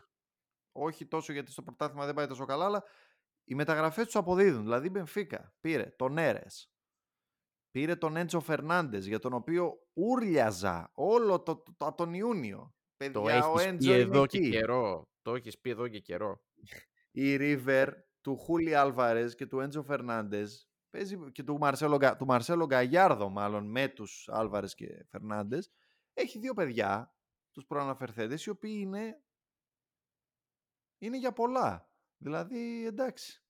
όχι 0.76 1.06
τόσο 1.06 1.32
γιατί 1.32 1.50
στο 1.50 1.62
πρωτάθλημα 1.62 2.04
δεν 2.04 2.14
πάει 2.14 2.26
τόσο 2.26 2.44
καλά 2.44 2.64
αλλά 2.64 2.84
οι 3.44 3.54
μεταγραφές 3.54 4.04
τους 4.04 4.16
αποδίδουν. 4.16 4.62
Δηλαδή 4.62 4.86
η 4.86 4.90
Μπενφίκα 4.92 5.54
πήρε 5.60 5.94
τον 5.96 6.18
Έρες, 6.18 6.74
Πήρε 7.70 7.96
τον 7.96 8.16
Έντζο 8.16 8.40
Φερνάντες, 8.40 9.06
για 9.06 9.18
τον 9.18 9.32
οποίο 9.32 9.88
ούρλιαζα 9.92 10.90
όλο 10.94 11.42
το, 11.42 11.56
το, 11.56 11.74
το, 11.76 11.92
τον 11.92 12.14
Ιούνιο. 12.14 12.73
Παιδιά, 12.96 13.40
το 13.40 13.58
έχεις 13.58 13.86
πει 13.86 13.92
εδώ 13.92 14.26
και 14.26 14.48
καιρό. 14.48 15.08
Το 15.22 15.34
έχεις 15.34 15.58
πει 15.58 15.70
εδώ 15.70 15.88
και 15.88 16.00
καιρό. 16.00 16.44
Η 17.10 17.36
River 17.40 17.92
του 18.20 18.36
Χούλι 18.36 18.74
Άλβαρες 18.74 19.34
και 19.34 19.46
του 19.46 19.60
Έντζο 19.60 19.82
Φερνάντε 19.82 20.44
και 21.32 21.42
του 21.42 21.58
Μαρσέλο, 21.58 22.16
του 22.16 22.26
Μαρσέλο 22.26 22.66
Γκαγιάρδο, 22.66 23.28
μάλλον 23.28 23.70
με 23.70 23.88
τους 23.88 24.28
Άλβαρες 24.28 24.74
και 24.74 25.04
Φερνάντε. 25.10 25.58
Έχει 26.12 26.38
δύο 26.38 26.54
παιδιά, 26.54 27.16
τους 27.50 27.66
προαναφερθέντες, 27.66 28.44
οι 28.44 28.50
οποίοι 28.50 28.76
είναι, 28.80 29.22
είναι 30.98 31.18
για 31.18 31.32
πολλά. 31.32 31.92
Δηλαδή, 32.16 32.86
εντάξει. 32.86 33.44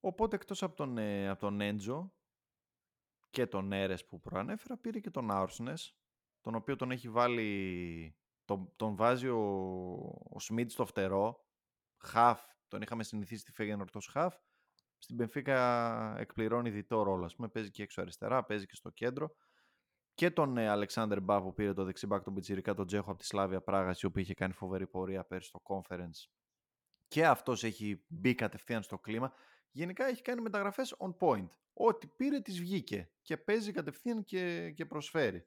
Οπότε 0.00 0.36
εκτός 0.36 0.62
από 0.62 0.76
τον, 0.76 0.98
ε, 0.98 1.28
από 1.28 1.40
τον 1.40 1.60
Έντζο 1.60 2.14
και 3.30 3.46
τον 3.46 3.72
Έρες 3.72 4.06
που 4.06 4.20
προανέφερα, 4.20 4.76
πήρε 4.76 5.00
και 5.00 5.10
τον 5.10 5.30
Άουρσνες, 5.30 5.97
τον 6.48 6.56
οποίο 6.56 6.76
τον 6.76 6.90
έχει 6.90 7.08
βάλει, 7.08 8.16
τον, 8.44 8.72
τον 8.76 8.96
βάζει 8.96 9.28
ο, 9.28 9.40
ο 10.30 10.40
Σμίτ 10.40 10.70
στο 10.70 10.86
φτερό, 10.86 11.44
χαφ, 11.98 12.40
τον 12.68 12.82
είχαμε 12.82 13.02
συνηθίσει 13.02 13.40
στη 13.40 13.52
Φέγεν 13.52 13.80
ορτός 13.80 14.06
χαφ, 14.06 14.36
στην 14.98 15.16
Πενφύκα 15.16 16.14
εκπληρώνει 16.18 16.70
διτό 16.70 17.02
ρόλο, 17.02 17.24
ας 17.24 17.34
πούμε, 17.34 17.48
παίζει 17.48 17.70
και 17.70 17.82
έξω 17.82 18.00
αριστερά, 18.00 18.44
παίζει 18.44 18.66
και 18.66 18.74
στο 18.74 18.90
κέντρο. 18.90 19.34
Και 20.14 20.30
τον 20.30 20.56
ε, 20.56 20.68
Αλεξάνδρ 20.68 21.20
Μπά 21.20 21.42
που 21.42 21.54
πήρε 21.54 21.72
το 21.72 21.84
δεξιμπάκ 21.84 22.22
τον 22.22 22.34
Πιτσιρικά, 22.34 22.74
τον 22.74 22.86
Τζέχο 22.86 23.10
από 23.10 23.18
τη 23.18 23.26
Σλάβια 23.26 23.62
Πράγας, 23.62 24.00
η 24.00 24.06
οποία 24.06 24.22
είχε 24.22 24.34
κάνει 24.34 24.52
φοβερή 24.52 24.86
πορεία 24.86 25.24
πέρσι 25.24 25.48
στο 25.48 25.62
conference. 25.62 26.30
Και 27.08 27.26
αυτός 27.26 27.64
έχει 27.64 28.04
μπει 28.08 28.34
κατευθείαν 28.34 28.82
στο 28.82 28.98
κλίμα 28.98 29.32
γενικά 29.70 30.06
έχει 30.06 30.22
κάνει 30.22 30.40
μεταγραφές 30.40 30.96
on 30.98 31.16
point. 31.18 31.48
Ό,τι 31.72 32.06
πήρε 32.06 32.40
τις 32.40 32.60
βγήκε 32.60 33.10
και 33.22 33.36
παίζει 33.36 33.72
κατευθείαν 33.72 34.24
και, 34.24 34.70
και 34.70 34.86
προσφέρει. 34.86 35.46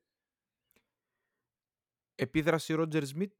Επίδραση 2.22 2.74
Ρότζερ 2.74 3.06
Σμιτ; 3.06 3.40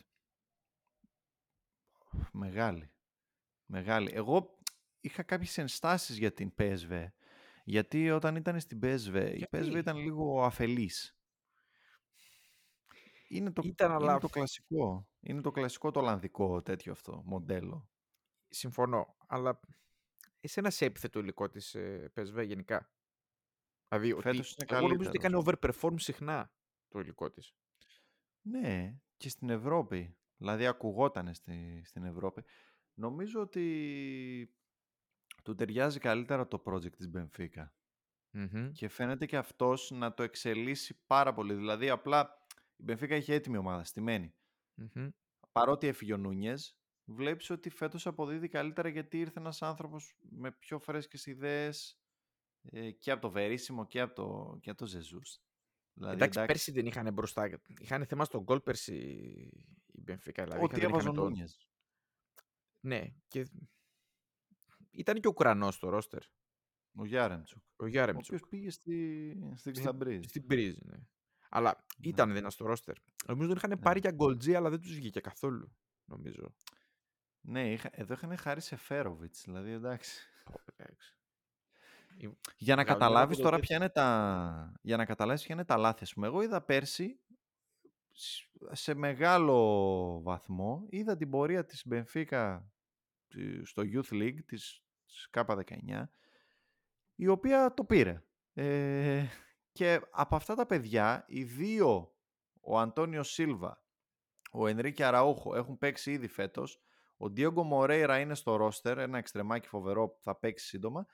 Μεγάλη. 2.32 2.92
Μεγάλη. 3.66 4.12
Εγώ 4.14 4.58
είχα 5.02 5.24
κάποιες 5.24 5.58
ενστάσεις 5.58 6.18
για 6.18 6.34
την 6.34 6.54
PSV. 6.58 7.08
Γιατί 7.64 8.12
όταν 8.12 8.36
ήταν 8.36 8.60
στην 8.60 8.80
PSV, 8.84 9.34
η 9.36 9.46
PSV 9.52 9.76
ήταν 9.76 9.98
λίγο 9.98 10.44
αφελής. 10.44 11.18
Είναι 13.28 13.52
το, 13.52 13.62
ήταν, 13.66 14.02
είναι 14.02 14.18
το 14.20 14.30
κλασικό. 14.30 15.10
Είναι 15.20 15.42
το 15.42 15.52
κλασικό 15.52 15.92
το 15.92 16.00
ολλανδικό 16.00 16.62
τέτοιο 16.62 16.92
αυτό 16.92 17.22
μοντέλο. 17.26 17.90
Συμφωνώ. 18.50 19.16
Αλλά 19.28 19.60
εσένα 20.40 20.70
σε 20.70 20.86
έπιθε 20.86 21.10
το 21.10 21.20
υλικό 21.20 21.50
της 21.50 21.76
ε, 21.76 22.12
PSV 22.16 22.46
γενικά. 22.46 22.92
Δηλαδή, 23.88 24.14
ότι, 24.14 24.42
εγώ 24.68 24.88
νομίζω 24.88 25.10
ότι 25.10 25.18
έκανε 25.26 25.42
overperform 25.46 25.96
συχνά 25.96 26.54
το 26.88 27.00
υλικό 27.00 27.32
της. 27.32 27.56
Ναι, 28.42 28.96
και 29.18 29.30
στην 29.30 29.50
Ευρώπη. 29.50 30.18
Δηλαδή 30.38 30.68
ακουγόταν 30.68 31.34
στη, 31.34 31.82
στην 31.86 32.04
Ευρώπη. 32.04 32.44
Νομίζω 32.94 33.42
ότι 33.42 34.56
του 35.44 35.56
ταιριάζει 35.56 36.00
καλύτερα 36.00 36.48
το 36.48 36.64
project 36.66 36.92
της 36.96 37.10
Benfica. 37.16 37.66
Και 38.72 38.88
φαίνεται 38.88 39.26
και 39.26 39.38
αυτός 39.38 39.92
να 39.92 40.14
το 40.14 40.24
εξελίσσει 40.24 41.04
πάρα 41.08 41.34
πολύ. 41.34 41.54
Δηλαδή 41.54 41.90
απλά 41.90 42.46
η 42.76 42.84
Benfica 42.88 43.10
είχε 43.12 43.34
έτοιμη 43.34 43.58
ομάδα, 43.58 43.84
στημένη. 43.84 44.34
Παρότι 45.52 45.88
έφυγε 45.88 46.14
ο 46.14 46.18
Νούνιες, 46.18 46.78
βλέπεις 47.06 47.50
ότι 47.50 47.70
φέτος 47.70 48.08
αποδίδει 48.08 48.48
καλύτερα 48.48 48.90
γιατί 48.90 49.20
ήρθε 49.20 49.40
ένας 49.40 49.62
άνθρωπος 49.62 50.18
με 50.20 50.52
πιο 50.52 50.80
φρέσκες 50.80 51.26
ιδέες 51.26 52.00
ε, 52.62 52.92
και 52.92 53.12
από 53.12 53.22
το 53.22 53.32
Βερίσιμο 53.32 53.88
και 53.88 54.02
από 54.02 54.14
το, 54.14 54.58
και 54.62 54.70
από 54.70 54.80
το 54.80 54.86
Ζεζούς. 54.86 55.42
Δηλαδή, 55.94 56.16
εντάξει, 56.16 56.40
εντάξει, 56.40 56.46
πέρσι 56.46 56.72
δεν 56.72 56.86
είχαν 56.86 57.14
μπροστά. 57.14 57.60
Είχαν 57.80 58.06
θέμα 58.06 58.26
στον 58.26 58.42
γκολ 58.42 58.60
πέρσι 58.60 58.96
η 59.86 60.02
Μπενφίκα. 60.02 60.44
Δηλαδή, 60.44 60.64
Ότι 60.64 60.82
έβαζαν 60.82 61.14
το... 61.14 61.32
Ναι, 62.80 63.06
και 63.28 63.48
ήταν 64.92 65.20
και 65.20 65.28
ο 65.28 65.30
Ουκρανός 65.30 65.76
στο 65.76 65.90
ρόστερ. 65.90 66.22
Ο 66.96 67.06
Γιάρεμτσουκ. 67.06 67.64
Ο 67.76 67.88
Γιάρεμτσουκ. 67.88 68.34
Ο 68.34 68.36
οποίος 68.36 68.50
πήγε 68.50 68.70
στη, 68.70 69.54
στην 69.56 69.74
Ξαμπρίζ. 69.74 70.26
Στην 70.26 70.44
Μπρίζ, 70.46 70.78
ναι. 70.78 70.98
Αλλά 71.50 71.86
ναι. 71.98 72.10
ήταν 72.10 72.32
ναι. 72.32 72.50
στο 72.50 72.66
ρόστερ. 72.66 72.96
Νομίζω 73.28 73.50
ότι 73.50 73.58
είχαν 73.58 73.70
ναι. 73.70 73.78
πάρει 73.78 74.00
για 74.00 74.12
γκολτζή, 74.12 74.56
αλλά 74.56 74.70
δεν 74.70 74.80
τους 74.80 74.96
βγήκε 74.96 75.20
καθόλου. 75.20 75.76
Νομίζω. 76.06 76.56
Ναι, 77.42 77.72
είχα, 77.72 77.90
εδώ 77.92 78.14
είχαν 78.14 78.38
χάρη 78.38 78.62
σε 78.62 78.76
Φέροβιτς, 78.76 79.44
δηλαδή 79.46 79.72
εντάξει. 79.72 80.22
εντάξει. 80.76 81.16
Για 82.58 82.76
να 82.76 82.82
Γαλλία 82.82 82.84
καταλάβεις 82.84 83.38
το 83.38 83.44
τώρα 83.44 83.56
τέτοιο. 83.60 83.68
ποια 83.68 83.78
είναι 83.78 83.90
τα, 83.94 84.80
για 84.82 84.98
να 84.98 85.06
καταλάβεις 85.06 85.44
ποια 85.44 85.56
είναι 85.56 85.66
τα 85.66 85.78
λάθη. 85.78 86.04
Ας 86.04 86.14
πούμε, 86.14 86.28
εγώ 86.28 86.42
είδα 86.42 86.62
πέρσι 86.62 87.20
σ- 88.12 88.50
σε 88.72 88.94
μεγάλο 88.94 90.22
βαθμό 90.22 90.86
είδα 90.90 91.18
την 91.18 91.30
πορεία 91.30 91.66
της 91.66 91.88
Μπενφίκα 91.88 92.72
ε, 93.28 93.64
στο 93.64 93.84
Youth 93.86 94.14
League 94.14 94.40
της, 94.46 94.84
της 95.06 95.30
K19 95.34 96.04
η 97.16 97.28
οποία 97.28 97.74
το 97.74 97.84
πήρε. 97.84 98.24
Ε, 98.54 99.26
και 99.72 100.02
από 100.12 100.36
αυτά 100.36 100.56
τα 100.56 100.66
παιδιά 100.66 101.26
οι 101.28 101.44
δύο, 101.44 102.16
ο 102.62 102.80
Αντώνιο 102.80 103.24
Σίλβα, 103.24 103.84
ο 104.52 104.68
Ενρίκη 104.68 105.04
Αραούχο 105.04 105.56
έχουν 105.56 105.78
παίξει 105.78 106.12
ήδη 106.12 106.28
φέτος. 106.28 106.82
Ο 107.18 107.30
Ντίογκο 107.30 107.64
Μορέιρα 107.64 108.20
είναι 108.20 108.36
στο 108.36 108.56
ρόστερ, 108.56 108.98
ένα 108.98 109.18
εξτρεμάκι 109.18 109.68
φοβερό 109.68 110.08
που 110.10 110.22
θα 110.22 110.36
παίξει 110.36 110.66
σύντομα. 110.66 111.06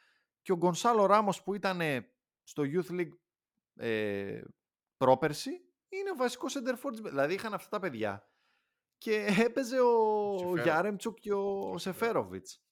Και 0.47 0.53
ο 0.53 0.57
Γκονσάλο 0.57 1.05
Ράμος 1.05 1.43
που 1.43 1.53
ήταν 1.53 1.79
στο 2.43 2.63
Youth 2.65 2.89
League 2.91 3.17
ε, 3.75 4.41
πρόπερση 4.97 5.49
είναι 5.89 6.13
βασικός 6.17 6.55
center 6.57 6.73
for 6.73 6.89
της- 6.91 7.01
Δηλαδή 7.01 7.33
είχαν 7.33 7.53
αυτά 7.53 7.69
τα 7.69 7.79
παιδιά 7.79 8.29
και 8.97 9.25
έπαιζε 9.49 9.79
ο, 9.79 9.87
ο 10.33 10.37
Σεφέροβιτς. 10.37 10.63
Γιάρεμτσουκ 10.63 11.19
και 11.19 11.33
ο 11.33 11.77
Σεφέροβιτς. 11.77 12.63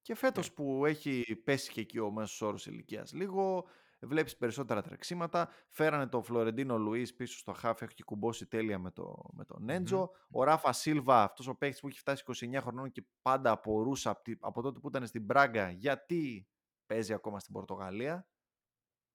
Και 0.00 0.14
φέτος 0.14 0.52
που 0.52 0.86
έχει 0.86 1.36
πέσει 1.44 1.72
και 1.72 1.80
εκεί 1.80 1.98
ο 1.98 2.10
μέσος 2.10 2.42
όρος 2.42 2.66
ηλικίας 2.66 3.12
λίγο, 3.12 3.68
βλέπεις 4.06 4.36
περισσότερα 4.36 4.82
τρεξίματα. 4.82 5.48
Φέρανε 5.68 6.06
τον 6.06 6.22
Φλωρεντίνο 6.22 6.78
Λουίς 6.78 7.14
πίσω 7.14 7.38
στο 7.38 7.52
χάφ, 7.52 7.82
έχει 7.82 8.02
κουμπώσει 8.02 8.46
τέλεια 8.46 8.78
με, 8.78 8.90
το, 8.90 9.30
με 9.32 9.44
τον 9.44 9.64
νεντζο 9.64 10.10
Ο 10.30 10.44
Ράφα 10.44 10.72
Σίλβα, 10.72 11.22
αυτός 11.22 11.46
ο 11.46 11.54
παίκτης 11.56 11.80
που 11.80 11.88
έχει 11.88 11.98
φτάσει 11.98 12.24
29 12.26 12.58
χρονών 12.60 12.90
και 12.90 13.04
πάντα 13.22 13.50
απορούσα 13.50 14.10
από, 14.10 14.22
τη- 14.22 14.36
από 14.40 14.62
τότε 14.62 14.78
που 14.80 14.88
ήταν 14.88 15.06
στην 15.06 15.22
Μπράγκα, 15.24 15.70
γιατί 15.70 16.48
παίζει 16.86 17.12
ακόμα 17.12 17.38
στην 17.38 17.52
Πορτογαλία. 17.52 18.28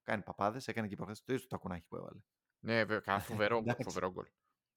Κάνει 0.02 0.22
παπάδες, 0.22 0.68
έκανε 0.68 0.88
και 0.88 0.96
προχθές 0.96 1.22
το 1.24 1.32
ίδιο 1.32 1.46
το 1.48 1.56
τακουνάκι 1.56 1.86
που 1.88 1.96
έβαλε. 1.96 2.20
Ναι, 2.64 2.78
βέβαια, 2.84 3.00
καλά, 3.00 3.18
φοβερό, 3.36 3.56
Εντάξει. 3.58 3.82
φοβερό 3.82 4.10
γκολ. 4.10 4.26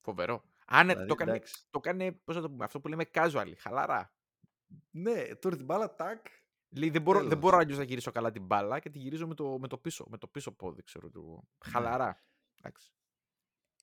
Φοβερό. 0.02 0.44
Αν 0.68 0.88
Δηλαδή, 0.88 1.08
το 1.08 1.14
έκανε, 1.14 1.32
εντάξει. 1.32 1.66
το 1.70 1.80
έκανε, 1.84 2.12
πώς 2.12 2.36
να 2.36 2.42
το 2.42 2.50
πούμε, 2.50 2.66
αυτό 2.66 2.80
που 2.80 2.88
λέμε 2.88 3.04
casual, 3.14 3.52
χαλαρά. 3.58 4.14
Ναι, 4.92 5.36
τώρα 5.36 5.56
την 5.56 5.66
μπάλα, 5.66 5.96
τάκ. 5.96 6.26
Λέει, 6.76 6.90
δεν 6.90 7.02
μπορώ, 7.02 7.20
δεν 7.20 7.28
Τέλος. 7.28 7.44
μπορώ 7.44 7.58
αλλιώς 7.58 7.78
να 7.78 7.84
γυρίσω 7.84 8.12
καλά 8.12 8.32
την 8.32 8.46
μπάλα 8.46 8.80
και 8.80 8.90
τη 8.90 9.00
γυρίζω 9.00 9.28
με 9.28 9.34
το, 9.36 9.60
με 9.60 9.68
το 9.68 9.78
πίσω, 9.78 10.06
με 10.10 10.18
το 10.18 10.28
πίσω 10.28 10.52
πόδι, 10.52 10.84
ξέρω 10.84 11.10
το. 11.10 11.22
Ναι. 11.22 11.72
Χαλαρά. 11.72 12.24
Εντάξει. 12.60 12.92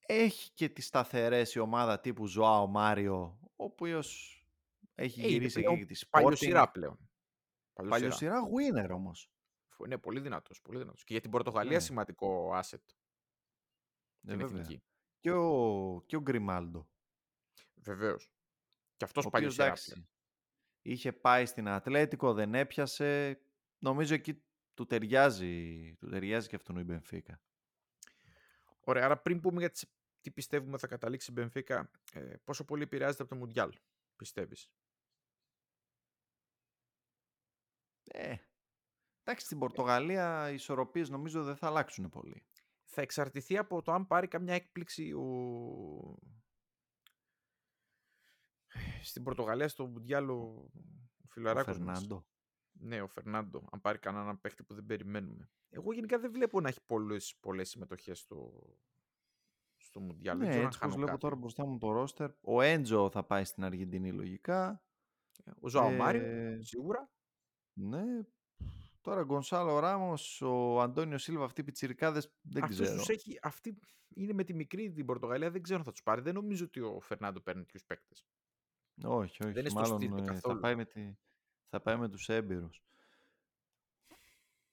Έχει 0.06 0.50
και 0.54 0.68
τις 0.68 0.86
σταθερές 0.86 1.54
η 1.54 1.58
ομάδα 1.58 2.00
τύπου 2.00 2.26
Ζωάο 2.26 2.66
Μάριο, 2.66 3.38
ο 3.42 3.64
οποίος 3.64 4.36
έχει 4.94 5.20
Ε, 5.20 5.22
είναι 5.22 5.32
γυρίσει 5.32 5.60
πλέον 5.60 5.74
εκεί 5.74 5.86
και 5.86 5.94
τη 5.94 6.06
Παλιοσυρά 6.10 6.64
Sporting. 6.68 6.72
πλέον. 6.72 7.10
Παλιοσυρά. 7.72 8.00
Παλιοσυρά 8.00 8.40
winner 8.42 8.94
όμως. 8.94 9.30
Φου- 9.68 9.86
Ναι, 9.86 9.98
πολύ 9.98 10.20
δυνατός, 10.20 10.60
πολύ 10.62 10.78
δυνατός. 10.78 11.04
Και 11.04 11.12
για 11.12 11.22
την 11.22 11.30
Πορτογαλία 11.30 11.72
Ναι. 11.76 11.82
σημαντικό 11.82 12.50
asset. 12.54 12.72
Ε, 12.72 12.76
Την 14.28 14.38
βέβαια. 14.38 14.46
εθνική. 14.46 14.82
Και 15.20 15.30
ο, 15.32 16.02
και 16.06 16.16
ο 16.16 16.20
Γκριμάλντο. 16.20 16.88
Βεβαίως. 17.74 18.24
Και 18.96 19.04
Ο 19.04 19.06
αυτός 19.06 19.24
οποίος 19.24 19.30
παλιοσυρά 19.32 19.64
εντάξει, 19.64 19.90
πλέον. 19.92 20.08
Είχε 20.82 21.12
πάει 21.12 21.46
στην 21.46 21.68
Ατλέτικο, 21.68 22.32
δεν 22.32 22.54
έπιασε. 22.54 23.40
Νομίζω 23.78 24.14
εκεί 24.14 24.42
του 24.74 24.86
ταιριάζει, 24.86 25.94
του 25.94 26.08
ταιριάζει 26.08 26.48
και 26.48 26.56
αυτόν 26.56 26.76
η 26.76 26.82
Μπενφίκα. 26.84 27.40
Ωραία, 28.80 29.04
άρα 29.04 29.18
πριν 29.18 29.40
πούμε 29.40 29.60
για 29.60 29.70
τις, 29.70 29.86
τι 30.20 30.30
πιστεύουμε 30.30 30.78
θα 30.78 30.86
καταλήξει 30.86 31.30
η 31.30 31.34
Μπενφίκα, 31.36 31.90
ε, 32.12 32.34
πόσο 32.44 32.64
πολύ 32.64 32.82
επηρεάζεται 32.82 33.22
από 33.22 33.32
το 33.32 33.38
Μουντιάλ, 33.38 33.72
πιστεύεις; 34.16 34.68
Ε, 38.04 38.36
εντάξει, 39.20 39.46
στην 39.46 39.58
Πορτογαλία 39.58 40.50
οι 40.50 40.54
ισορροπίες 40.54 41.08
νομίζω 41.08 41.42
δεν 41.42 41.56
θα 41.56 41.66
αλλάξουν 41.66 42.08
πολύ. 42.08 42.42
Θα 42.84 43.02
εξαρτηθεί 43.02 43.58
από 43.58 43.82
το 43.82 43.92
αν 43.92 44.06
πάρει 44.06 44.28
καμιά 44.28 44.54
έκπληξη 44.54 45.12
ο... 45.12 46.18
Στην 49.02 49.22
Πορτογαλία, 49.22 49.68
στο 49.68 49.86
Μουντιάλ, 49.86 50.28
ο, 50.30 50.34
ο 50.34 50.70
Ο 51.24 51.28
φιλαράκος 51.28 51.78
μας. 51.78 51.98
Φερνάντο. 51.98 52.26
Ναι, 52.72 53.00
ο 53.02 53.06
Φερνάντο, 53.06 53.68
αν 53.72 53.80
πάρει 53.80 53.98
κανέναν 53.98 54.40
παίχτη 54.40 54.62
που 54.62 54.74
δεν 54.74 54.86
περιμένουμε. 54.86 55.50
Εγώ 55.70 55.92
γενικά 55.92 56.18
δεν 56.18 56.32
βλέπω 56.32 56.60
να 56.60 56.68
έχει 56.68 56.80
πολλές, 56.86 57.36
πολλές 57.40 57.68
συμμετοχές 57.68 58.18
στο, 58.18 58.62
στο 59.76 60.00
Μουντιάλ. 60.00 60.38
δεν 60.38 60.46
Ναι, 60.46 60.50
ξέρω 60.50 60.62
αν 60.62 60.66
έτσι 60.66 60.78
πως 60.78 60.88
χάνω 60.88 60.94
βλέπω 60.94 61.10
κάτι. 61.10 61.20
τώρα 61.20 61.36
μπροστά 61.36 61.66
μου 61.66 61.78
το 61.78 61.90
ρόστερ. 61.92 62.30
Ο 62.40 62.60
Έντζο 62.60 63.10
θα 63.10 63.24
πάει 63.24 63.44
στην 63.44 63.64
Αργεντινή 63.64 64.12
λογικά. 64.12 64.82
Ο 65.60 65.68
Ζωάο 65.68 65.90
Μάριο, 65.90 66.22
Ε, 66.22 66.58
σίγουρα. 66.62 67.10
Ναι. 67.72 68.02
Τώρα 69.00 69.22
Γκονσάλο 69.24 69.78
Ράμος, 69.78 70.40
ο 70.40 70.80
Αντώνιο 70.80 71.18
Σίλβα, 71.18 71.44
αυτοί 71.44 71.60
οι 71.60 71.64
πιτσιρικάδες 71.64 72.32
δεν 72.40 72.62
Αυτούς 72.62 72.80
ξέρω. 72.80 72.96
τους 72.96 73.08
έχει, 73.08 73.38
αυτή 73.42 73.78
είναι 74.14 74.32
με 74.32 74.44
τη 74.44 74.54
μικρή 74.54 74.92
την 74.92 75.06
Πορτογαλία, 75.06 75.50
δεν 75.50 75.62
ξέρω 75.62 75.78
αν 75.78 75.84
θα 75.84 75.90
τους 75.90 76.02
πάρει. 76.02 76.20
Δεν 76.20 76.34
νομίζω 76.34 76.64
ότι 76.64 76.80
ο 76.80 77.00
Φερνάντο 77.00 77.40
παίρνει 77.40 77.62
τέτοιους 77.62 77.84
παίκτες. 77.84 78.26
Όχι, 79.04 79.44
όχι. 79.44 79.58
είναι 79.60 79.68
στο 79.68 79.80
Μάλλον 79.80 79.96
στυλ 80.00 80.10
του 80.10 80.16
ε, 80.22 80.24
θα, 80.26 80.32
καθόλου. 80.32 80.60
πάει 80.60 80.74
με 80.76 80.84
τη... 80.84 81.14
θα 81.68 81.80
πάει 81.80 81.96
με 81.96 82.08
τους 82.08 82.28
έμπειρους. 82.28 82.82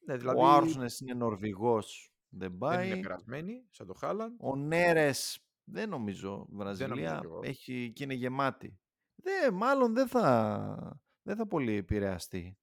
Ναι, 0.05 0.17
δηλαδή 0.17 0.39
Ο 0.39 0.47
Άρσονες 0.47 0.99
είναι 0.99 1.13
Νορβηγός, 1.13 2.13
δεν 2.29 2.49
δεν 2.49 2.57
πάει. 2.57 2.87
είναι 2.91 2.99
περασμένη, 3.01 3.65
σαν 3.69 3.87
το 3.87 3.93
Χάλαντ. 3.93 4.33
Ο 4.39 4.55
Νέρες 4.55 5.43
δεν 5.63 5.89
νομίζω 5.89 6.29
νομίζω 6.29 6.47
Βραζιλία 6.57 7.17
κι 7.19 7.25
εγώ. 7.25 7.39
έχει, 7.43 7.91
και 7.95 8.03
είναι 8.03 8.13
γεμάτη. 8.13 8.79
Δεν, 9.15 9.53
μάλλον 9.53 9.93
δεν 9.93 10.07
θα, 10.07 11.01
δεν 11.21 11.35
θα 11.35 11.47
πολύ 11.47 11.73
επηρεαστεί. 11.75 12.57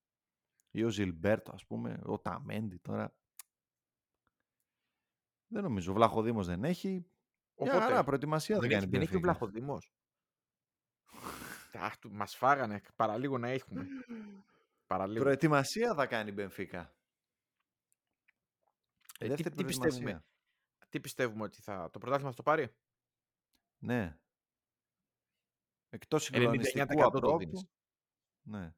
Ή 0.70 0.84
ο 0.84 0.88
Ζιλμπέρτο 0.88 1.52
ας 1.54 1.66
πούμε, 1.66 2.00
ο 2.04 2.18
Ταμέντι 2.18 2.76
τώρα. 2.76 3.14
Δεν 5.46 5.62
νομίζω. 5.62 5.90
Ο 5.90 5.94
Βλαχοδήμος 5.94 6.46
δεν 6.46 6.64
έχει. 6.64 6.88
Μια 7.58 7.72
Οπότε, 7.72 7.78
χαρά, 7.84 8.04
προετοιμασία 8.04 8.54
θα 8.54 8.60
δεν, 8.60 8.70
κάνει 8.70 8.82
έχει, 8.82 8.90
δεν 8.92 9.00
έχει 9.00 9.16
ο 9.16 9.18
Μπενφίκα. 9.20 9.38
Βλαχοδήμος. 9.38 9.92
Αχ, 11.76 11.98
του- 11.98 12.12
μας 12.12 12.36
φάγανε, 12.36 12.80
παραλίγο 12.96 13.38
να 13.38 13.48
έχουμε. 13.48 13.86
Παραλίγο. 14.86 15.22
Προετοιμασία 15.24 15.94
θα 15.94 16.06
κάνει 16.06 16.30
η 16.30 16.32
Μπενφίκα. 16.36 16.94
Ε, 19.18 19.24
τι, 19.24 19.28
Δεύτερη 19.28 19.54
τι 19.54 19.64
πιστεύουμε, 19.64 19.88
προετοιμασία. 19.88 20.24
τι 20.88 21.00
πιστεύουμε 21.00 21.42
ότι 21.42 21.62
θα, 21.62 21.90
το 21.90 21.98
πρωτάθλημα 21.98 22.30
θα 22.30 22.36
το 22.36 22.42
πάρει; 22.42 22.74
Ναι. 23.78 24.18
Εκτός 25.88 26.30
99% 26.32 26.34
συγκλονιστικού 26.34 26.96
το 27.00 27.04
απρόπτου. 27.06 27.38
δίνεις. 27.38 27.66
Ναι. 28.42 28.74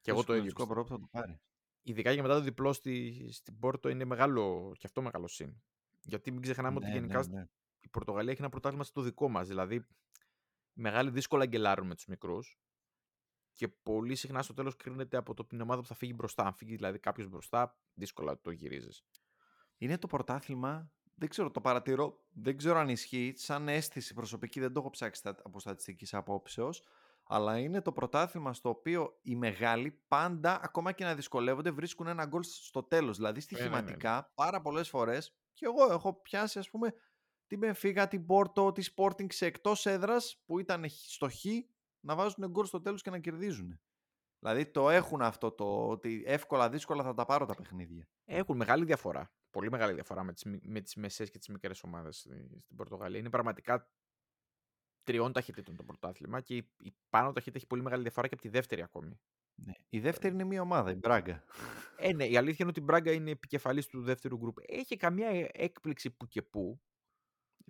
Και 0.00 0.10
εγώ 0.10 0.20
Εκτός 0.20 0.24
το 0.24 0.34
ίδιο 0.34 0.48
συγκλονιστικού 0.50 0.62
πιστεύω. 0.66 0.72
απρόπτου 0.72 0.92
θα 0.92 0.98
το 1.00 1.06
πάρει. 1.10 1.40
Ειδικά 1.82 2.14
και 2.14 2.22
μετά 2.22 2.34
το 2.34 2.40
διπλό 2.40 2.72
στη, 2.72 3.28
στην 3.32 3.58
Πόρτο 3.58 3.88
είναι 3.88 4.04
μεγάλο, 4.04 4.72
και 4.78 4.86
αυτό 4.86 5.02
μεγάλο 5.02 5.28
συν. 5.28 5.62
Γιατί 6.00 6.30
μην 6.30 6.42
ξεχνάμε 6.42 6.76
ότι 6.76 6.86
Ναι, 6.86 6.92
γενικά 6.92 7.26
ναι, 7.26 7.38
ναι. 7.38 7.46
η 7.80 7.88
Πορτογαλία 7.88 8.30
έχει 8.32 8.40
ένα 8.40 8.50
πρωτάθλημα 8.50 8.84
στο 8.84 9.00
δικό 9.02 9.28
μας. 9.28 9.48
Δηλαδή, 9.48 9.74
οι 9.74 9.86
μεγάλοι 10.80 11.10
δύσκολα 11.10 11.46
γκελάρουν 11.46 11.86
με 11.86 11.94
τους 11.94 12.06
μικρούς 12.06 12.58
και 13.54 13.68
πολύ 13.68 14.14
συχνά 14.14 14.42
στο 14.42 14.54
τέλος 14.54 14.76
κρίνεται 14.76 15.16
από 15.16 15.34
το, 15.34 15.44
την 15.44 15.60
ομάδα 15.60 15.80
που 15.80 15.86
θα 15.86 15.94
φύγει 15.94 16.12
μπροστά. 16.16 16.44
Αν 16.44 16.54
φύγει 16.54 16.74
δηλαδή 16.76 16.98
κάποιος 16.98 17.28
μπροστά, 17.28 17.78
δύσκολα 17.94 18.40
το 18.40 18.50
γυρίζεις. 18.50 19.04
Είναι 19.76 19.98
το 19.98 20.06
πρωτάθλημα, 20.06 20.92
δεν 21.14 21.28
ξέρω, 21.28 21.50
το 21.50 21.60
παρατηρώ, 21.60 22.24
δεν 22.28 22.56
ξέρω 22.56 22.78
αν 22.78 22.88
ισχύει, 22.88 23.32
σαν 23.36 23.68
αίσθηση 23.68 24.14
προσωπική, 24.14 24.60
δεν 24.60 24.72
το 24.72 24.80
έχω 24.80 24.90
ψάξει 24.90 25.20
στα- 25.20 25.40
από 25.44 25.60
στατιστικής 25.60 26.14
απόψεως, 26.14 26.82
αλλά 27.24 27.58
είναι 27.58 27.82
το 27.82 27.92
πρωτάθλημα 27.92 28.54
στο 28.54 28.68
οποίο 28.68 29.18
οι 29.22 29.36
μεγάλοι 29.36 29.90
πάντα, 30.08 30.60
ακόμα 30.62 30.92
και 30.92 31.04
να 31.04 31.14
δυσκολεύονται, 31.14 31.70
βρίσκουν 31.70 32.06
ένα 32.06 32.26
γκολ 32.26 32.42
στο 32.42 32.82
τέλος. 32.82 33.16
Δηλαδή 33.16 33.40
ναι, 33.50 33.58
ναι. 33.58 33.58
στοιχηματικά, 33.60 34.32
πάρα 34.34 34.60
πολλές 34.60 34.88
φορές, 34.88 35.36
και 35.52 35.64
εγώ 35.64 35.92
έχω 35.92 36.20
πιάσει 36.20 36.58
ας 36.58 36.70
πούμε 36.70 36.94
την 37.48 37.58
Μπενφίγα, 37.58 38.08
την 38.08 38.26
Πόρτο, 38.26 38.72
τη 38.72 38.92
Sporting 38.96 39.32
σε 39.32 39.46
εκτός 39.46 39.86
έδρας 39.86 40.42
που 40.46 40.58
ήταν 40.58 40.88
χ- 40.90 40.94
στο 40.94 41.28
χ, 41.28 41.44
να 42.00 42.14
βάζουν 42.14 42.46
γκολ 42.50 42.64
στο 42.64 42.80
τέλος 42.80 43.02
και 43.02 43.10
να 43.10 43.18
κερδίζουν. 43.18 43.80
Δηλαδή 44.38 44.66
το 44.66 44.90
έχουν 44.90 45.22
αυτό 45.22 45.50
το 45.52 45.88
ότι 45.88 46.22
εύκολα 46.26 46.68
δύσκολα 46.70 47.02
θα 47.02 47.14
τα 47.14 47.24
πάρω 47.24 47.46
τα 47.46 47.54
παιχνίδια. 47.54 48.08
Έχουν 48.24 48.56
μεγάλη 48.56 48.84
διαφορά. 48.84 49.32
Πολύ 49.50 49.70
μεγάλη 49.70 49.92
διαφορά 49.94 50.22
με 50.22 50.32
τις, 50.32 50.44
μι- 50.44 50.64
με 50.64 50.80
τις 50.80 50.94
μεσαίες 50.94 51.30
και 51.30 51.38
τις 51.38 51.48
μικρές 51.48 51.82
ομάδες 51.82 52.16
στη- 52.18 52.60
στην 52.64 52.76
Πορτογαλία. 52.76 53.18
Είναι 53.18 53.30
πραγματικά 53.30 53.90
τριών 55.02 55.32
ταχυτήτων 55.32 55.76
το 55.76 55.82
πρωτάθλημα 55.84 56.40
και 56.40 56.56
η, 56.56 56.70
η 56.78 56.94
πάνω 57.08 57.32
ταχύτητα 57.32 57.56
έχει 57.58 57.66
πολύ 57.66 57.82
μεγάλη 57.82 58.02
διαφορά 58.02 58.28
και 58.28 58.34
από 58.34 58.42
τη 58.42 58.48
δεύτερη 58.48 58.82
ακόμη. 58.82 59.20
Ναι. 59.54 59.72
Η 59.88 60.00
δεύτερη 60.00 60.34
είναι 60.34 60.44
μια 60.44 60.60
ομάδα, 60.62 60.90
η 60.90 60.94
Μπράγκα. 60.94 61.44
Ε, 61.96 62.12
ναι, 62.12 62.24
η 62.26 62.36
αλήθεια 62.36 62.56
είναι 62.60 62.68
ότι 62.70 62.80
η 62.80 62.84
Μπράγκα 62.86 63.12
είναι 63.12 63.30
επικεφαλής 63.30 63.86
του 63.86 64.02
δεύτερου 64.02 64.36
γκρουπ. 64.36 64.56
Έχει 64.66 64.96
καμία 64.96 65.28
ε- 65.28 65.48
έκπληξη 65.52 66.10
που 66.10 66.26
και 66.26 66.42
που. 66.42 66.80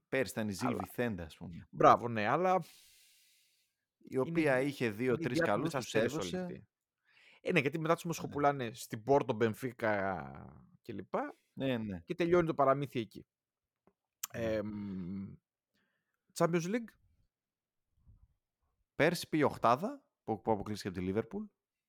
Πέρσι 0.09 0.33
ήταν 0.33 0.49
η 0.49 0.53
Ζιλ 0.53 0.67
Αλλά- 0.69 0.79
Βιθέντα, 0.83 1.25
ας 1.25 1.37
πούμε. 1.37 1.69
Μπράβο, 1.71 2.09
ναι, 2.09 2.27
αλλά 2.27 2.61
Η 3.99 4.19
οποία 4.19 4.61
είχε 4.61 4.85
είναι 4.85 4.95
δύο-τρεις 4.95 5.39
διάκομες 5.39 5.73
καλούς, 5.73 5.75
τους 5.75 5.75
αστέρες 5.95 6.13
όλη 6.13 6.21
έδωσε. 6.27 6.41
αυτή. 6.43 6.69
Ε, 7.41 7.53
ναι, 7.53 7.61
γιατί 7.61 7.79
μετά 7.79 7.95
τους 7.95 8.05
μοσχοπουλάνε 8.05 8.71
στην 8.75 9.03
Πόρτο, 9.03 9.33
Μπενφίκα 9.33 10.65
κλπ. 10.83 11.15
Ναι, 11.53 11.79
ναι. 11.79 12.01
Και 12.01 12.15
τελειώνει 12.15 12.47
το 12.47 12.55
παραμύθι 12.55 13.01
εκεί. 13.01 13.27
Ε, 14.33 14.63
μ, 14.63 15.35
Champions 16.35 16.65
League. 16.65 16.89
Πέρσι 18.95 19.29
πήγε 19.29 19.45
οχτάδα 19.45 20.03
που, 20.25 20.41
που 20.41 20.53
αποκλείστηκε 20.53 20.89
από 20.89 20.99
τη 20.99 21.05
Λίβερπουλ. 21.05 21.45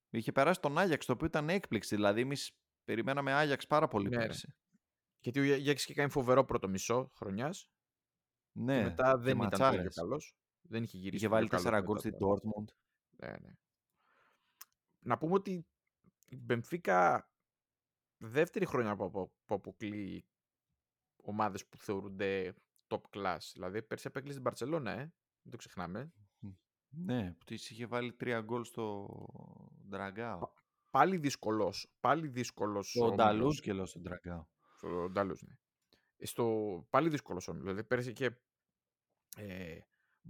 Είχε 0.10 0.32
περάσει 0.32 0.60
τον 0.60 0.78
Άγιαξ, 0.78 1.06
το 1.06 1.14
οποίο 1.14 1.28
ήταν 1.28 1.50
έκπληξη. 1.50 1.96
Δηλαδή, 1.96 2.22
εμείς 2.22 2.52
περιμέναμε 2.84 3.34
Άγιαξ 3.34 3.68
πάρα 3.68 3.88
πολύ 3.88 4.10
Ναι, 4.10 4.18
ρε. 4.18 4.26
πέρσι. 4.26 4.54
Γιατί 5.20 5.40
ο 5.40 5.44
Γιάκης 5.56 5.84
είχε 5.84 5.94
κάνει 5.94 6.10
φοβερό 6.10 6.46
πρώτο 6.46 6.68
μισό 6.68 7.12
χρονιάς. 7.16 7.70
Ναι, 8.52 8.78
και 8.78 8.84
μετά 8.84 9.18
δεν 9.18 9.38
ήταν 9.38 9.50
τόσο 9.50 9.64
ματσάρες. 9.64 9.96
καλός. 9.96 10.36
Δεν 10.62 10.84
είχε 10.84 10.98
γυρίσει. 10.98 11.16
Είχε 11.16 11.28
πολύ 11.30 11.48
βάλει 11.48 11.64
καλός 11.64 11.66
4 11.66 11.72
μετά 11.72 11.86
γκολ 11.86 11.98
στην 11.98 12.18
το- 12.18 12.34
Dortmund. 12.34 12.74
Ναι, 13.10 13.28
ναι. 13.42 13.54
Να 15.00 15.18
πούμε 15.18 15.34
ότι 15.34 15.68
η 16.30 16.36
Μπενφίκα 16.38 17.30
δεύτερη 18.18 18.66
χρονιά 18.66 18.96
που, 18.96 19.04
απο- 19.04 19.34
που 19.46 19.56
αποκλείει 19.56 20.26
ομάδες 21.24 21.68
που 21.68 21.78
θεωρούνται 21.78 22.56
top 22.88 23.02
class. 23.10 23.38
Δηλαδή 23.54 23.84
πέρσι 23.84 24.08
απέκλεισε 24.08 24.34
την 24.34 24.44
Μπαρτσελώνα, 24.44 24.92
ε. 24.92 25.14
Δεν 25.42 25.52
το 25.52 25.58
ξεχνάμε. 25.58 26.14
Ναι, 26.92 27.32
που 27.34 27.44
της 27.46 27.70
είχε 27.70 27.86
βάλει 27.86 28.14
3 28.14 28.42
γκολ 28.44 28.64
στο 28.64 29.08
Ντραγκάο. 29.88 30.40
Πάλι 30.90 31.18
δύσκολος. 31.18 31.94
Πάλι 32.00 32.28
δύσκολος 32.28 32.92
Το 32.92 33.00
όμιλος. 33.06 33.18
Νταλούς 33.26 33.62
και 33.62 33.74
λέω 33.74 33.86
στον 33.86 34.02
Ντραγκάο. 34.02 34.46
Στο 34.78 35.10
Νταλούς, 35.10 35.42
ναι. 35.42 35.54
Ε, 36.22 36.26
Στο 36.26 36.46
πάλι 36.90 37.10
δύσκολος 37.10 37.48
όμιλος. 37.48 37.66
Δηλαδή 37.68 37.88
πέρσι 37.88 38.10
είχε 38.12 38.42
ε, 39.38 39.80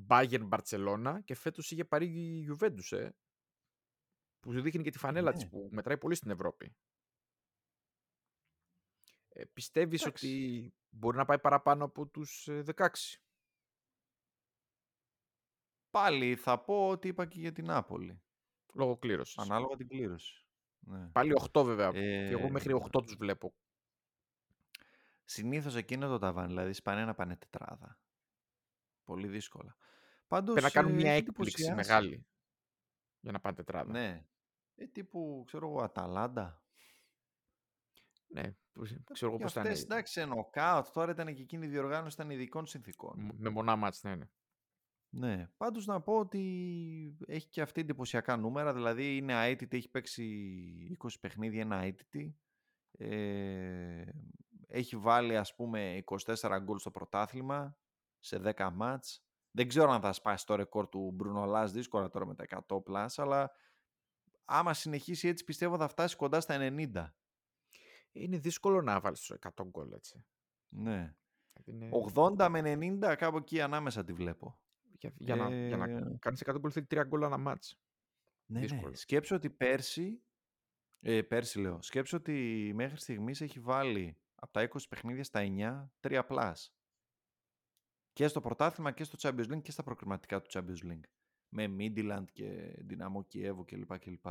Bayern 0.07 0.43
Μπαρτσελώνα 0.45 1.21
και 1.21 1.35
φέτος 1.35 1.71
είχε 1.71 1.85
πάρει 1.85 2.05
η 2.05 2.47
Juventus, 2.51 2.97
ε. 2.97 3.09
Που 4.39 4.53
σου 4.53 4.61
δείχνει 4.61 4.83
και 4.83 4.89
τη 4.91 4.97
φανέλα 4.97 5.31
της 5.31 5.43
Ναι. 5.43 5.49
που 5.49 5.69
μετράει 5.71 5.97
πολύ 5.97 6.15
στην 6.15 6.31
Ευρώπη. 6.31 6.75
Ε, 9.29 9.45
πιστεύεις 9.45 10.01
Εντάξει. 10.01 10.25
ότι 10.27 10.73
μπορεί 10.89 11.17
να 11.17 11.25
πάει 11.25 11.39
παραπάνω 11.39 11.83
από 11.85 12.07
τους 12.07 12.47
ε, 12.47 12.63
16. 12.75 12.87
Πάλι 15.89 16.35
θα 16.35 16.59
πω 16.63 16.87
ότι 16.89 17.07
είπα 17.07 17.25
και 17.25 17.39
για 17.39 17.51
την 17.51 17.65
Νάπολη. 17.65 18.21
Λόγω 18.73 18.97
κλήρωσης. 18.97 19.37
Ανάλογα 19.37 19.75
την 19.75 19.87
κλήρωση. 19.87 20.45
Ναι. 20.79 21.09
Πάλι 21.09 21.33
8 21.53 21.63
βέβαια. 21.65 21.91
Και 21.91 22.33
εγώ 22.33 22.45
Ε, 22.45 22.49
μέχρι 22.49 22.73
8 22.73 23.01
τους 23.03 23.15
βλέπω. 23.15 23.53
Συνήθως 25.33 25.75
εκείνο 25.75 26.07
το 26.07 26.17
ταβάνι, 26.19 26.47
δηλαδή 26.47 26.73
σπάνε 26.73 27.05
να 27.05 27.13
πάνε 27.15 27.35
τετράδα. 27.35 27.99
Πολύ 29.03 29.27
δύσκολα. 29.27 29.75
Πάντως, 30.27 30.53
Πρέπει 30.55 30.73
να 30.73 30.81
κάνουν 30.81 30.99
ε, 30.99 31.01
μια 31.01 31.11
έχει 31.11 31.19
έκπληξη 31.27 31.61
εντυπωσιάσει. 31.63 31.75
μεγάλη 31.93 32.27
για 33.19 33.31
να 33.31 33.39
πάνε 33.39 33.55
τετράδα. 33.55 33.91
Ναι. 33.91 34.25
Ε, 34.75 34.87
τύπου, 34.87 35.43
ξέρω 35.45 35.67
εγώ, 35.67 35.81
Αταλάντα. 35.83 36.63
Ναι, 38.27 38.51
που- 38.71 38.83
ξέρω 39.13 39.29
εγώ 39.31 39.37
Και 39.37 39.43
πώς 39.43 39.53
θα 39.53 39.59
είναι. 39.59 39.69
αυτές, 39.69 39.83
εντάξει, 39.83 40.13
σε 40.13 40.25
νοκάουτ, 40.25 40.87
τώρα 40.87 41.11
ήταν 41.11 41.33
και 41.33 41.41
εκείνη 41.41 41.65
η 41.65 41.69
διοργάνωση 41.69 42.13
ήταν 42.15 42.29
ειδικών 42.29 42.65
συνθήκων. 42.65 43.19
Μ- 43.19 43.33
Με 43.39 43.49
μονά 43.49 43.75
ματς, 43.75 44.03
ναι, 44.03 44.15
ναι. 44.15 44.29
Ναι. 45.11 45.47
Πάντως 45.57 45.85
να 45.85 46.01
πω 46.01 46.19
ότι 46.19 47.17
έχει 47.27 47.47
και 47.49 47.61
αυτή 47.61 47.81
εντυπωσιακά 47.81 48.37
νούμερα, 48.37 48.73
δηλαδή 48.73 49.17
είναι 49.17 49.47
αήττητη, 49.47 49.77
έχει 49.77 49.89
παίξει 49.89 50.25
20 51.03 51.19
παιχνίδια, 51.19 51.61
είναι 51.61 51.75
αήττητη. 51.77 52.39
Ε, 52.91 54.03
έχει 54.71 54.95
βάλει 54.97 55.37
ας 55.37 55.55
πούμε 55.55 56.03
24 56.05 56.59
γκολ 56.63 56.77
στο 56.77 56.91
πρωτάθλημα 56.91 57.77
σε 58.19 58.41
10 58.55 58.69
ματς. 58.73 59.23
Δεν 59.51 59.67
ξέρω 59.67 59.91
αν 59.91 60.01
θα 60.01 60.13
σπάσει 60.13 60.45
το 60.45 60.55
ρεκόρ 60.55 60.89
του 60.89 61.11
Μπρούνο 61.13 61.45
Λάζ, 61.45 61.71
δύσκολα 61.71 62.09
τώρα 62.09 62.25
με 62.25 62.35
τα 62.35 62.43
100 62.67 62.83
plus, 62.83 63.19
αλλά 63.19 63.51
άμα 64.45 64.73
συνεχίσει 64.73 65.27
έτσι 65.27 65.43
πιστεύω 65.43 65.77
θα 65.77 65.87
φτάσει 65.87 66.15
κοντά 66.15 66.39
στα 66.39 66.57
90. 66.59 67.13
Είναι 68.11 68.37
δύσκολο 68.37 68.81
να 68.81 68.99
βάλεις 68.99 69.21
το 69.25 69.35
100 69.55 69.63
γκολ, 69.67 69.91
έτσι. 69.91 70.25
Ναι. 70.69 71.15
Δηλαδή 71.53 71.85
είναι- 71.85 71.89
80 71.91 72.49
με 72.49 72.61
90 72.61 73.15
κάπου 73.15 73.37
εκεί 73.37 73.61
ανάμεσα 73.61 74.03
τη 74.03 74.13
βλέπω. 74.13 74.59
Για, 74.99 75.13
για, 75.17 75.35
να, 75.35 75.67
για 75.67 75.77
να 75.77 75.85
Ε, 75.89 76.15
κάνεις 76.19 76.41
100 76.45 76.55
γκολ 76.59 76.71
θέλει 76.73 76.85
3 76.89 77.03
γκολ 77.07 77.21
ένα 77.21 77.37
ματς. 77.37 77.79
Ναι, 78.45 78.59
ναι. 78.59 78.65
Δύσκολο. 78.65 78.95
Σκέψου 78.95 79.35
ότι 79.35 79.49
πέρσι, 79.49 80.23
ε, 80.99 81.21
πέρσι 81.21 81.59
λέω, 81.59 81.81
σκέψου 81.81 82.17
ότι 82.17 82.71
μέχρι 82.75 82.99
στιγμής 82.99 83.41
έχει 83.41 83.59
βάλει 83.59 84.17
από 84.39 84.51
τα 84.51 84.61
20 84.61 84.87
παιχνίδια 84.89 85.23
στα 85.23 85.39
9, 85.41 85.89
3 85.99 86.21
plus. 86.27 86.73
Και 88.13 88.27
στο 88.27 88.41
πρωτάθλημα 88.41 88.91
και 88.91 89.03
στο 89.03 89.17
Champions 89.21 89.53
League 89.53 89.61
και 89.61 89.71
στα 89.71 89.83
προκριματικά 89.83 90.41
του 90.41 90.49
Champions 90.53 90.91
League. 90.91 91.09
Με 91.49 91.75
Μίντιλαντ 91.79 92.25
και 92.33 92.75
Δυναμό 92.77 93.23
Κιέβο 93.23 93.65
κλπ. 93.65 93.99
κλπ. 93.99 94.25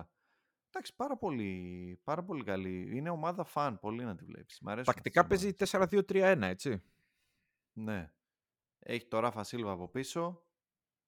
Εντάξει, 0.70 0.96
πάρα 0.96 1.16
πολύ, 1.16 2.00
πάρα 2.04 2.24
πολύ 2.24 2.44
καλή. 2.44 2.96
Είναι 2.96 3.10
ομάδα 3.10 3.44
fun, 3.44 3.78
πολύ 3.78 4.04
να 4.04 4.14
τη 4.14 4.24
βλέπεις. 4.24 4.60
Μ' 4.60 4.68
αρέσουν 4.68 4.94
Τακτικά 4.94 5.20
αυτές 5.20 5.42
οι 5.42 5.54
παίζει 5.54 5.74
ομάδες. 5.74 6.04
4-2-3-1, 6.08 6.48
έτσι. 6.48 6.82
Ναι. 7.72 8.12
Έχει 8.78 9.06
το 9.06 9.18
Ράφα 9.18 9.44
Σίλβα 9.44 9.72
από 9.72 9.88
πίσω, 9.88 10.42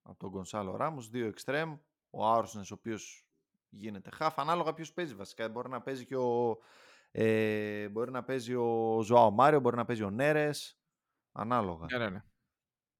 από 0.02 0.18
τον 0.18 0.30
Γκονσάλο 0.30 0.76
Ράμος, 0.76 1.08
δύο 1.08 1.26
εξτρέμ, 1.26 1.78
ο 2.10 2.26
Άουρσνες 2.26 2.70
ο 2.70 2.74
οποίος 2.74 3.26
γίνεται 3.68 4.10
χαφ, 4.10 4.38
ανάλογα 4.38 4.74
ποιος 4.74 4.92
παίζει 4.92 5.14
βασικά. 5.14 5.48
Μπορεί 5.48 5.68
να 5.68 5.80
παίζει 5.80 6.06
και 6.06 6.16
ο, 6.16 6.58
ε, 7.10 7.88
μπορεί 7.88 8.10
να 8.10 8.24
παίζει 8.24 8.54
ο 8.54 9.00
Ζωάο 9.02 9.30
Μάριο, 9.30 9.60
μπορεί 9.60 9.76
να 9.76 9.84
παίζει 9.84 10.02
ο 10.02 10.10
Νέρες, 10.10 10.78
ανάλογα. 11.32 11.86
Ναι, 11.90 11.98
ναι, 11.98 12.10
ναι. 12.10 12.24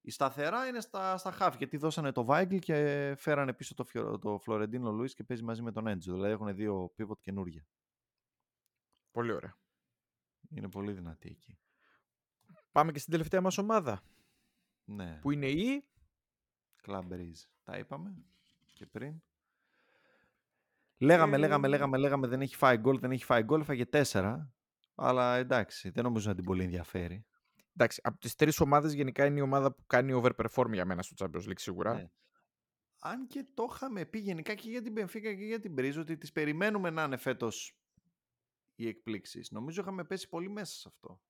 Η 0.03 0.11
σταθερά 0.11 0.67
είναι 0.67 0.81
στα, 0.81 1.17
στα 1.17 1.31
χαφ, 1.31 1.57
γιατί 1.57 1.77
δώσανε 1.77 2.13
το 2.13 2.25
Βάγκλ 2.25 2.57
και 2.57 3.15
φέρανε 3.19 3.53
πίσω 3.53 3.75
το, 3.75 3.85
Φιο- 3.85 4.19
το 4.19 4.39
Φλωρεντίνο 4.39 4.93
Λουίς 4.93 5.15
και 5.15 5.25
παίζει 5.25 5.43
μαζί 5.43 5.63
με 5.63 5.73
τον 5.73 5.87
Έντζο. 5.87 6.13
Δηλαδή 6.15 6.33
έχουν 6.33 6.55
δύο 6.55 6.93
pivot 6.99 7.19
καινούργια. 7.21 7.67
Πολύ 9.11 9.33
ωραία. 9.33 9.59
Είναι 10.51 10.69
πολύ 10.69 10.93
δυνατή 10.93 11.29
εκεί. 11.29 11.59
Πάμε 12.73 12.93
και 12.93 12.99
στην 12.99 13.13
τελευταία 13.13 13.41
μας 13.41 13.59
ομάδα, 13.59 14.03
Ναι. 14.85 15.19
που 15.21 15.31
είναι 15.31 15.47
η... 15.49 15.85
Club 16.87 17.03
Breeze. 17.13 17.45
Τα 17.63 17.79
είπαμε 17.79 18.15
και 18.73 18.87
πριν. 18.87 19.23
Λέγαμε, 21.03 21.37
Ε, 21.37 21.39
λέγαμε, 21.39 21.69
λέγαμε, 21.69 21.99
λέγαμε, 21.99 22.27
δεν 22.27 22.41
έχει 22.41 22.57
φάει 22.57 22.77
γκολ, 22.77 22.99
δεν 22.99 23.11
έχει 23.11 23.25
φάει 23.25 23.43
γκολ, 23.43 23.61
έφαγε 23.61 23.87
τέσσερα. 23.87 24.53
Αλλά 24.95 25.37
εντάξει, 25.37 25.91
δεν 25.91 26.05
νομίζω 26.05 26.29
να 26.29 26.35
την 26.35 26.45
πολύ 26.45 26.63
ενδιαφέρει. 26.65 27.27
Εντάξει, 27.75 28.01
από 28.05 28.19
τις 28.19 28.35
τρεις 28.35 28.61
ομάδες 28.61 28.93
γενικά 28.93 29.25
είναι 29.25 29.39
η 29.39 29.43
ομάδα 29.43 29.73
που 29.75 29.87
κάνει 29.87 30.21
overperform 30.23 30.73
για 30.73 30.85
μένα 30.85 31.03
στο 31.03 31.15
Champions 31.27 31.49
League 31.49 31.59
σίγουρα. 31.61 31.95
Ναι. 31.95 32.11
Αν 32.99 33.27
και 33.27 33.47
το 33.55 33.67
είχαμε 33.75 34.05
πει 34.07 34.19
γενικά 34.19 34.55
και 34.55 34.69
για 34.71 34.83
την 34.83 34.95
Benfica 34.99 35.21
και 35.21 35.45
για 35.45 35.61
την 35.61 35.75
Breeze 35.79 35.99
ότι 35.99 36.17
τις 36.17 36.33
περιμένουμε 36.33 36.91
να 36.91 37.03
είναι 37.03 37.17
φέτος 37.17 37.77
οι 38.75 38.89
εκπλήξεις. 38.89 39.51
Νομίζω 39.51 39.81
είχαμε 39.81 40.05
πέσει 40.05 40.29
πολύ 40.29 40.51
μέσα 40.51 40.75
σε 40.79 40.89
αυτό. 40.89 41.21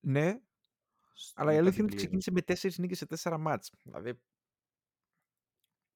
Ναι, 0.00 0.40
στο- 1.12 1.40
αλλά 1.40 1.52
η 1.52 1.54
μετά 1.54 1.58
αλήθεια 1.58 1.60
την 1.60 1.62
είναι 1.62 1.68
ότι 1.68 1.72
κλήρωση. 1.72 1.96
ξεκίνησε 1.96 2.30
με 2.30 2.42
τέσσερις 2.42 2.78
νίκες 2.78 2.98
σε 2.98 3.06
τέσσερα 3.06 3.38
μάτς. 3.38 3.72
Δηλαδή, 3.82 4.20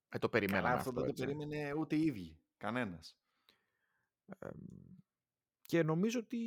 δεν 0.09 0.19
το 0.19 0.29
περιμέναμε 0.29 0.67
Καλά, 0.67 0.77
αυτό 0.79 0.89
αυτό, 0.89 1.01
δεν 1.01 1.15
το 1.15 1.23
έτσι. 1.23 1.35
περίμενε 1.35 1.73
ούτε 1.73 1.95
οι 1.95 2.05
ίδιοι. 2.05 2.40
Κανένας. 2.61 3.17
Εμ, 4.39 4.51
και 5.61 5.83
νομίζω 5.83 6.19
ότι... 6.19 6.39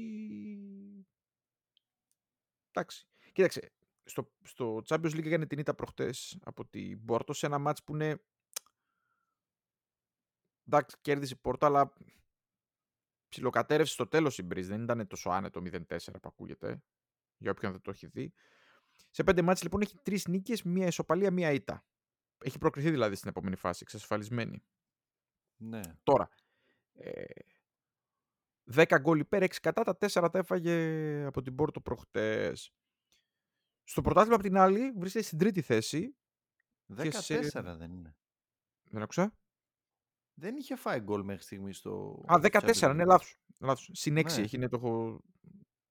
Εντάξει. 2.70 3.06
Κοίταξε, 3.32 3.72
στο, 4.04 4.32
στο 4.42 4.82
Champions 4.86 5.14
League 5.14 5.26
έκανε 5.26 5.46
την 5.46 5.58
ήττα 5.58 5.74
προχτές 5.74 6.38
από 6.44 6.66
την 6.66 7.04
Πόρτο 7.04 7.32
σε 7.32 7.46
ένα 7.46 7.58
μάτς 7.58 7.84
που 7.84 7.94
είναι... 7.94 8.24
Εντάξει, 10.66 10.96
κέρδισε 11.00 11.34
η 11.34 11.40
Πόρτο, 11.40 11.66
αλλά 11.66 11.92
ψιλοκατέρευσε 13.28 13.92
στο 13.92 14.06
τέλος 14.06 14.38
η 14.38 14.42
Μπρίζ. 14.42 14.66
Δεν 14.68 14.82
ήταν 14.82 15.06
τόσο 15.06 15.30
άνετο 15.30 15.62
0-4 15.64 15.82
που 15.98 16.28
ακούγεται, 16.28 16.82
για 17.36 17.50
όποιον 17.50 17.72
δεν 17.72 17.80
το 17.80 17.90
έχει 17.90 18.06
δει. 18.06 18.34
Σε 19.10 19.24
πέντε 19.24 19.42
μάτς 19.42 19.62
λοιπόν 19.62 19.80
έχει 19.80 19.96
τρεις 20.02 20.26
νίκες, 20.26 20.62
μία 20.62 20.86
ισοπαλία, 20.86 21.30
μία 21.30 21.52
ήττα. 21.52 21.86
Έχει 22.38 22.58
προκριθεί 22.58 22.90
δηλαδή 22.90 23.14
στην 23.14 23.28
επόμενη 23.28 23.56
φάση, 23.56 23.78
εξασφαλισμένη. 23.82 24.64
Ναι. 25.56 25.80
Τώρα, 26.02 26.28
ε, 26.92 27.24
10 28.64 28.98
γκολ 29.00 29.18
υπέρ, 29.18 29.42
6 29.42 29.60
κατά, 29.60 29.82
τα 29.82 29.96
4 29.96 30.30
τα 30.30 30.38
έφαγε 30.38 31.24
από 31.24 31.42
την 31.42 31.54
Πόρτο 31.54 31.80
προχτές. 31.80 32.72
Στο 33.84 34.02
πρωτάθλημα 34.02 34.34
απ' 34.36 34.42
την 34.42 34.56
άλλη 34.56 34.92
βρίσκεται 34.96 35.24
στην 35.24 35.38
τρίτη 35.38 35.62
θέση. 35.62 36.16
14 36.86 37.40
Και 37.40 37.42
σε- 37.42 37.60
δεν 37.62 37.92
είναι. 37.92 38.16
Δεν 38.90 39.02
άκουσα. 39.02 39.34
Δεν 40.34 40.56
είχε 40.56 40.76
φάει 40.76 41.00
γκολ 41.00 41.22
μέχρι 41.24 41.42
στιγμής 41.42 41.76
στο. 41.78 42.24
Α, 42.32 42.32
στο 42.38 42.40
14, 42.40 42.88
Champions 42.90 42.94
ναι, 42.94 43.02
League. 43.02 43.06
λάθος. 43.06 43.36
λάθος. 43.60 43.90
Συν 43.92 44.16
6 44.16 44.36
Ναι. 44.36 44.42
έχει, 44.42 44.58
ναι, 44.58 44.68
το 44.68 44.76
έχω... 44.76 45.20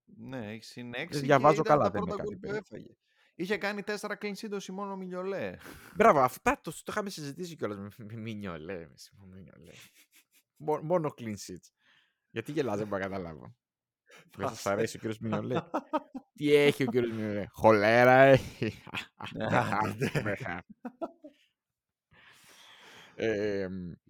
Ναι, 0.05 0.51
έχει 0.51 0.63
συν 0.63 0.93
6. 0.95 1.07
διαβάζω 1.21 1.61
ήταν 1.61 1.65
καλά, 1.77 1.83
τα 1.83 1.89
δεν 1.91 2.01
είναι 2.01 2.09
πρώτα 2.09 2.23
κάτι 2.23 2.27
γκολ 2.27 2.33
που 2.35 2.39
περίεργο. 2.39 2.65
έφαγε. 2.75 2.93
Είχε 3.35 3.57
κάνει 3.57 3.83
4 3.85 3.95
clean 4.19 4.33
sheet 4.33 4.51
ο 4.51 4.59
Σιμώνο 4.59 4.95
Μινιολέ. 4.95 5.57
Μπράβο, 5.95 6.19
αυτά 6.19 6.59
το, 6.63 6.71
το 6.71 6.83
είχαμε 6.87 7.09
συζητήσει 7.09 7.55
κιόλας 7.55 7.77
με, 7.97 8.05
με 8.05 8.15
Μινιολέ. 8.15 8.77
Με 8.79 8.93
Σιμών 8.97 9.27
Μινιολέ. 9.29 9.71
Μο- 10.55 10.81
μόνο 10.81 11.13
clean 11.17 11.33
sheets. 11.33 11.69
Γιατί 12.29 12.51
γελάς, 12.51 12.77
δεν 12.77 12.87
μπορώ 12.87 13.01
να 13.03 13.07
καταλάβω. 13.09 13.55
Δεν 14.37 14.47
σας 14.47 14.65
αρέσει 14.65 14.95
ο 14.97 14.99
κύριος 14.99 15.19
Μινιολέ. 15.19 15.61
Τι 16.33 16.53
έχει 16.53 16.83
ο 16.83 16.85
κύριος 16.85 17.11
Μινιολέ; 17.11 17.45
Χολέρα 17.51 18.21
έχει. 18.21 18.83
Άντε. 19.81 20.11
Ε, 23.15 23.67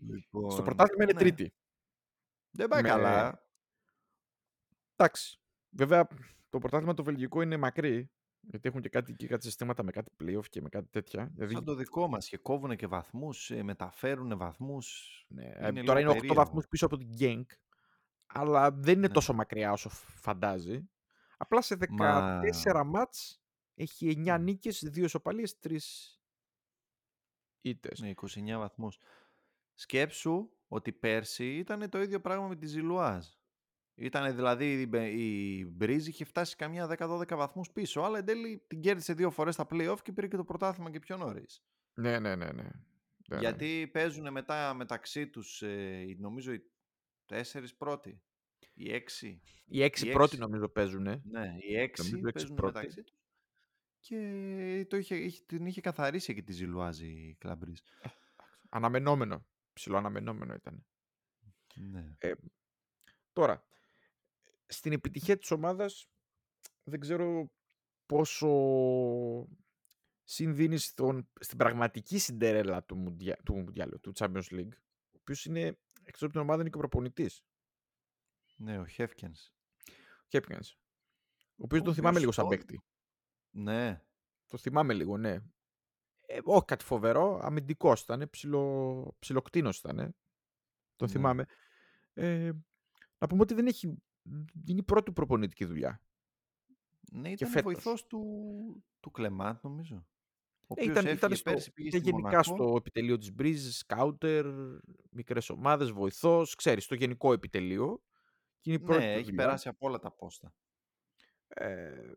Λοιπόν, 0.10 0.52
στο 0.52 0.62
πρωτάθλημα 0.62 1.04
είναι 1.04 1.14
ναι. 1.14 1.20
τρίτη. 1.20 1.54
Δεν 2.52 2.68
πάει 2.68 2.82
με- 2.82 2.88
καλά. 2.90 3.48
Εντάξει. 4.96 5.40
Βέβαια, 5.70 6.08
το 6.50 6.58
πρωτάθλημα 6.60 6.94
το 6.94 7.04
βελγικό 7.04 7.42
είναι 7.42 7.58
μακρύ. 7.58 8.12
Γιατί 8.46 8.68
έχουν 8.70 8.82
και 8.82 8.90
κάτι, 8.90 9.14
και 9.14 9.28
κάτι 9.28 9.44
συστήματα 9.46 9.84
με 9.84 9.92
κάτι 9.92 10.12
playoff 10.24 10.46
και 10.50 10.62
με 10.62 10.70
κάτι 10.70 10.88
τέτοια. 10.90 11.30
Δηλαδή, 11.34 11.54
Σαν 11.54 11.64
το 11.64 11.76
δικό 11.76 12.08
μας 12.08 12.28
και 12.28 12.38
κόβουν 12.38 12.76
και 12.76 12.88
βαθμούς, 12.88 13.52
ε, 13.52 13.64
μεταφέρουν 13.64 14.38
βαθμούς. 14.38 15.26
ναι, 15.28 15.44
ε, 15.46 15.58
είναι 15.68 15.72
λίγο 15.72 15.86
τώρα 15.86 16.00
είναι 16.00 16.10
8 16.10 16.14
περίεργο. 16.14 16.34
βαθμούς 16.44 16.68
πίσω 16.68 16.86
από 16.86 16.98
την 16.98 17.10
Genk, 17.20 17.46
αλλά 18.26 18.72
δεν 18.72 18.98
είναι 18.98 19.08
Ναι. 19.08 19.14
τόσο 19.14 19.34
μακριά 19.34 19.72
όσο 19.72 19.90
φαντάζει. 19.90 20.90
Απλά 21.38 21.62
σε 21.62 21.76
14 21.76 22.74
Μα... 22.74 22.84
μάτς 22.84 23.42
έχει 23.76 24.08
9 24.26 24.38
Μμ. 24.40 24.44
νίκες, 24.44 24.84
2 24.94 25.04
ισοπαλίες, 25.04 25.60
3 25.60 25.78
ήττες. 27.62 28.00
Ναι, 28.00 28.10
29 28.10 28.58
βαθμούς. 28.58 28.98
Σκέψου 29.74 30.50
ότι 30.68 30.92
πέρσι 30.92 31.56
ήταν 31.58 31.90
το 31.90 32.02
ίδιο 32.02 32.22
πράγμα 32.22 32.48
με 32.48 32.56
τη 32.56 32.66
Ζιλουάζ. 32.68 33.26
Ήταν 33.96 34.36
δηλαδή 34.36 34.82
η 34.82 34.86
Μπε- 34.90 35.12
η 35.14 35.66
Μπρίζ 35.70 36.08
είχε 36.08 36.26
φτάσει 36.26 36.56
καμιά 36.56 36.88
10-12 36.88 37.36
βαθμούς 37.36 37.72
πίσω, 37.72 38.02
αλλά 38.02 38.18
εν 38.18 38.26
τέλει 38.26 38.64
την 38.68 38.82
κέρδισε 38.82 39.14
δύο 39.14 39.32
φορές 39.32 39.54
στα 39.54 39.68
play-off 39.70 39.98
και 40.04 40.12
πήρε 40.12 40.28
και 40.28 40.36
το 40.38 40.44
πρωτάθλημα 40.44 40.92
και 40.92 41.00
πιο 41.00 41.18
νωρίς. 41.18 41.64
Ναι, 41.94 42.20
ναι, 42.20 42.36
ναι, 42.36 42.46
ναι. 42.46 42.52
Ναι, 42.54 43.36
ναι. 43.36 43.40
Γιατί 43.40 43.90
παίζουν 43.94 44.32
μετά 44.32 44.74
μεταξύ 44.74 45.28
τους, 45.28 45.62
ε, 45.62 46.00
οι- 46.08 46.16
νομίζω, 46.20 46.54
οι 46.54 46.64
τέσσερις 47.26 47.76
πρώτοι. 47.76 48.22
Οι 48.74 48.94
έξι. 48.94 49.42
Οι 49.66 49.82
6 49.84 50.06
οι 50.08 50.12
πρώτοι 50.12 50.30
έξι. 50.36 50.38
νομίζω 50.38 50.70
παίζουν. 50.70 51.04
Ναι, 51.24 51.56
οι 51.60 51.76
έξι 51.78 52.04
Νομίζω 52.12 52.28
έξι 52.28 52.34
παίζουν 52.40 52.56
πρώτοι. 52.56 52.74
μεταξύ 52.78 53.04
τους. 53.04 53.18
Και 54.00 54.86
το 54.90 54.98
είχε, 54.98 55.16
είχε- 55.16 55.44
την 55.46 55.66
είχε 55.66 55.82
καθαρίσει 55.82 56.32
εκεί 56.32 56.44
τη 56.44 56.52
Ζιλουάζ 56.52 57.00
η 57.00 57.36
Κλαμπρίζ. 57.40 57.80
Αναμενόμενο. 58.70 59.46
Ψηλό 59.74 59.98
αναμενόμενο 59.98 60.54
ήταν. 60.54 60.86
Ναι. 61.76 62.18
Τώρα, 63.34 63.64
στην 64.74 64.92
επιτυχία 64.92 65.38
της 65.38 65.52
ομάδας 65.52 66.08
δεν 66.84 67.00
ξέρω 67.00 67.52
πόσο 68.06 68.48
συνδύνει 70.24 70.78
στον, 70.78 71.30
στην 71.40 71.58
πραγματική 71.58 72.18
συντερέλα 72.20 72.84
του, 72.84 72.96
Μουντια, 72.98 73.38
του, 73.46 73.56
Μουντιάλου, 73.56 74.00
του 74.00 74.12
Champions 74.16 74.44
League, 74.52 74.72
ο 75.12 75.18
οποίος 75.20 75.46
είναι, 75.46 75.80
εκτός 76.04 76.22
από 76.22 76.32
την 76.32 76.42
ομάδα, 76.42 76.62
είναι 76.62 76.70
και 76.70 76.76
ο 76.78 76.80
προπονητής, 76.80 77.44
ναι, 78.56 78.80
ο 78.80 78.86
Χέφκενς. 78.86 79.54
ο 80.22 80.26
Χέπκανς, 80.30 80.78
ο 81.38 81.64
οποίος 81.64 81.82
Ο 81.82 81.84
τον 81.84 81.94
θυμάμαι 81.94 82.18
οποίος 82.18 82.20
λίγο 82.20 82.32
σαν 82.32 82.44
τον- 82.48 82.58
παίκτη. 82.58 82.84
Ναι, 83.56 84.02
Το 84.48 84.58
θυμάμαι 84.58 84.94
λίγο, 84.94 85.18
ναι. 85.18 85.40
Ε, 86.26 86.40
όχι 86.44 86.66
κάτι 86.66 86.84
φοβερό, 86.84 87.40
αμυντικός 87.44 88.02
ήταν, 88.02 88.30
ψιλο, 88.30 89.16
ψιλοκτίνος 89.20 89.78
ήταν. 89.78 90.16
Το 90.96 91.06
Ναι. 91.06 91.12
θυμάμαι. 91.12 91.46
Ε, 92.14 92.52
να 93.18 93.28
πούμε 93.28 93.42
ότι 93.42 93.54
δεν 93.54 93.68
έχει, 93.68 94.04
είναι 94.68 94.80
η 94.80 94.84
πρώτη 94.84 95.04
του 95.06 95.14
προπονητική 95.14 95.66
δουλειά. 95.66 96.02
ναι 97.12 97.30
ήταν 97.32 97.50
φέτος. 97.50 97.74
βοηθός 97.74 98.08
του, 98.08 98.22
του 99.00 99.12
Κλεμάντ 99.12 99.58
νομίζω. 99.62 99.96
Ο 100.68 100.76
Ε, 100.78 100.82
οποίος 100.82 100.88
ήταν, 100.88 101.06
ήταν 101.06 101.14
έφυγε 101.32 101.36
στο, 101.36 101.52
πέρσι, 101.52 101.72
πήγε 101.72 101.90
και 101.90 101.98
στη 101.98 102.10
γενικά 102.10 102.28
Μονακό. 102.30 102.44
στο 102.56 102.76
επιτελείο 102.78 103.18
της 103.18 103.32
Breeze, 103.40 103.72
σκάουτερ, 103.72 104.46
μικρές 105.10 105.50
ομάδες, 105.50 105.92
βοηθός, 105.92 106.56
ξέρεις, 106.56 106.84
στο 106.84 106.96
γενικό 106.96 107.34
επιτελείο. 107.34 108.02
Και 108.60 108.72
είναι 108.72 108.80
η 108.82 108.86
πρώτη 108.86 109.00
Ναι, 109.04 109.06
του 109.12 109.18
έχει 109.18 109.24
δουλειά. 109.26 109.44
περάσει 109.44 109.68
από 109.68 109.88
όλα 109.88 110.00
τα 110.00 110.12
πόστα. 110.12 110.54
Ε, 111.48 112.12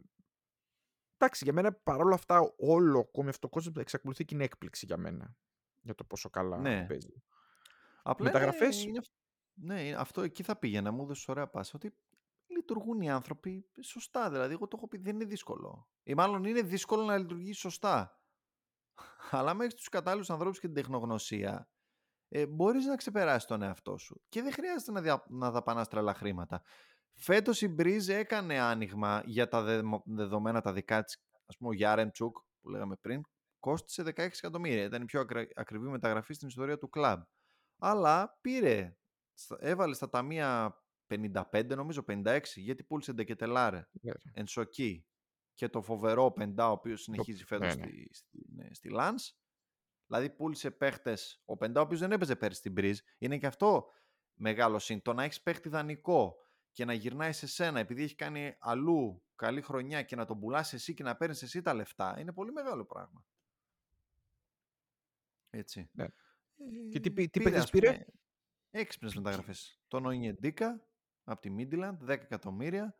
εντάξει, 1.16 1.44
για 1.44 1.52
μένα 1.52 1.72
παρόλα 1.72 2.14
αυτά 2.14 2.52
όλο 2.56 2.98
ακόμη 2.98 3.28
αυτό 3.28 3.48
το 3.48 3.60
concept 3.60 3.76
εξακολουθεί 3.76 4.24
και 4.24 4.34
είναι 4.34 4.44
έκπληξη 4.44 4.86
για 4.86 4.96
μένα. 4.96 5.36
Για 5.82 5.94
το 5.94 6.04
πόσο 6.04 6.30
καλά 6.30 6.58
Ναι. 6.58 6.86
παίζει. 6.88 7.22
Απλά 8.02 8.24
μεταγραφές- 8.26 8.80
Είναι, 8.80 8.88
είναι, 8.88 8.98
αυ- 8.98 9.12
ναι, 9.58 9.82
είναι- 9.86 9.96
αυτό 9.96 10.22
εκεί 10.22 10.42
θα 10.42 10.56
πήγαινα, 10.56 10.92
μου 10.92 11.02
έδωσες 11.02 11.28
ωραία 11.28 11.48
πάσα. 11.48 11.72
Ότι 11.74 11.94
λειτουργούν 12.46 13.00
οι 13.00 13.10
άνθρωποι 13.10 13.66
σωστά. 13.82 14.30
Δηλαδή, 14.30 14.52
εγώ 14.52 14.68
το 14.68 14.76
έχω 14.76 14.88
πει, 14.88 14.98
δεν 14.98 15.14
είναι 15.14 15.24
δύσκολο. 15.24 15.88
Ή 16.02 16.14
μάλλον 16.14 16.44
είναι 16.44 16.62
δύσκολο 16.62 17.02
να 17.04 17.18
λειτουργεί 17.18 17.52
σωστά. 17.52 18.20
Αλλά 19.30 19.54
μέχρι 19.54 19.74
τους 19.74 19.88
κατάλληλους 19.88 20.30
ανθρώπους 20.30 20.58
και 20.60 20.66
την 20.66 20.76
τεχνογνωσία, 20.76 21.68
ε, 22.28 22.46
μπορείς 22.46 22.84
να 22.86 22.96
ξεπεράσεις 22.96 23.44
τον 23.48 23.62
εαυτό 23.62 23.96
σου. 23.98 24.22
Και 24.28 24.42
δεν 24.42 24.52
χρειάζεται 24.52 24.92
να, 24.92 25.00
δια, 25.00 25.24
να 25.28 25.50
δαπανάς 25.50 25.88
τρελά 25.88 26.14
χρήματα. 26.14 26.62
Φέτος 27.18 27.62
η 27.62 27.74
Breeze 27.78 28.08
έκανε 28.08 28.58
άνοιγμα 28.60 29.22
για 29.24 29.48
τα 29.48 29.62
δεδο- 29.62 30.02
δεδομένα 30.04 30.60
τα 30.60 30.72
δικά 30.72 31.02
της. 31.02 31.22
Α 31.46 31.56
πούμε, 31.56 31.70
ο 31.70 31.72
Γιάρεμ 31.72 32.10
Τσουκ, 32.10 32.36
που 32.60 32.68
λέγαμε 32.68 32.96
πριν, 32.96 33.20
κόστησε 33.58 34.02
16 34.02 34.38
εκατομμύρια. 34.38 34.84
Ήταν 34.84 35.02
η 35.02 35.04
πιο 35.04 35.20
ακρα- 35.20 35.48
ακριβή 35.54 35.88
μεταγραφή 35.88 36.34
στην 36.34 36.48
ιστορία 36.48 36.78
του 36.78 36.88
κλαμπ. 36.88 37.22
Αλλά 37.78 38.38
πήρε, 38.40 38.96
στα- 39.00 39.05
έβαλες 39.58 39.96
στα 39.96 40.08
ταμεία 40.08 40.80
55, 41.06 41.74
νομίζω 41.76 42.04
56, 42.08 42.40
γιατί 42.56 42.82
πούλησε 42.82 43.12
Ντεκετελάρε, 43.12 43.88
Ναι. 44.00 44.12
Ενσοκή 44.32 45.06
και 45.54 45.68
το 45.68 45.82
φοβερό 45.82 46.30
Πεντά, 46.30 46.68
ο 46.68 46.72
οποίος 46.72 47.02
συνεχίζει 47.02 47.44
φέτος 47.44 47.76
ναι, 47.76 47.84
ναι. 47.84 47.88
στη, 47.90 48.08
στη, 48.12 48.46
ναι, 48.54 48.68
στη 48.74 48.90
Lens. 48.92 49.36
Δηλαδή 50.06 50.30
πούλησε 50.30 50.70
παίχτες, 50.70 51.42
ο 51.44 51.56
Πεντά 51.56 51.80
ο 51.80 51.82
οποίος 51.82 52.00
δεν 52.00 52.12
έπαιζε 52.12 52.36
πέρυσι 52.36 52.58
στην 52.60 52.74
Breeze. 52.76 52.96
Είναι 53.18 53.38
και 53.38 53.46
αυτό 53.46 53.88
μεγάλο 54.34 54.78
συν. 54.78 55.02
Το 55.02 55.12
να 55.12 55.22
έχεις 55.24 55.42
παίχτη 55.42 55.68
δανεικό 55.68 56.36
και 56.72 56.84
να 56.84 56.92
γυρνάει 56.92 57.32
σε 57.32 57.46
σένα 57.46 57.78
επειδή 57.80 58.02
έχει 58.02 58.14
κάνει 58.14 58.56
αλλού 58.58 59.22
καλή 59.36 59.62
χρονιά 59.62 60.02
και 60.02 60.16
να 60.16 60.24
τον 60.24 60.40
πουλάς 60.40 60.72
εσύ 60.72 60.94
και 60.94 61.02
να 61.02 61.16
παίρνεις 61.16 61.42
εσύ 61.42 61.62
τα 61.62 61.74
λεφτά 61.74 62.20
είναι 62.20 62.32
πολύ 62.32 62.52
μεγάλο 62.52 62.84
πράγμα. 62.84 63.24
Έτσι. 65.50 65.90
Ναι. 65.92 66.04
Ε, 66.04 66.10
Και 66.90 67.00
τι 67.00 67.10
πή- 67.10 67.30
τι 67.32 67.40
πήρε, 67.70 68.04
παίκτες 68.70 68.94
ας 68.94 68.98
πούμε, 68.98 69.10
πήρε; 69.10 69.14
Έξυπνες 69.14 69.14
μεταγραφές. 69.14 69.80
Τον 69.88 70.06
Ονιεντίκα 70.06 70.86
από 71.24 71.40
τη 71.40 71.50
Midland, 71.58 71.96
10 72.04 72.08
εκατομμύρια. 72.08 72.98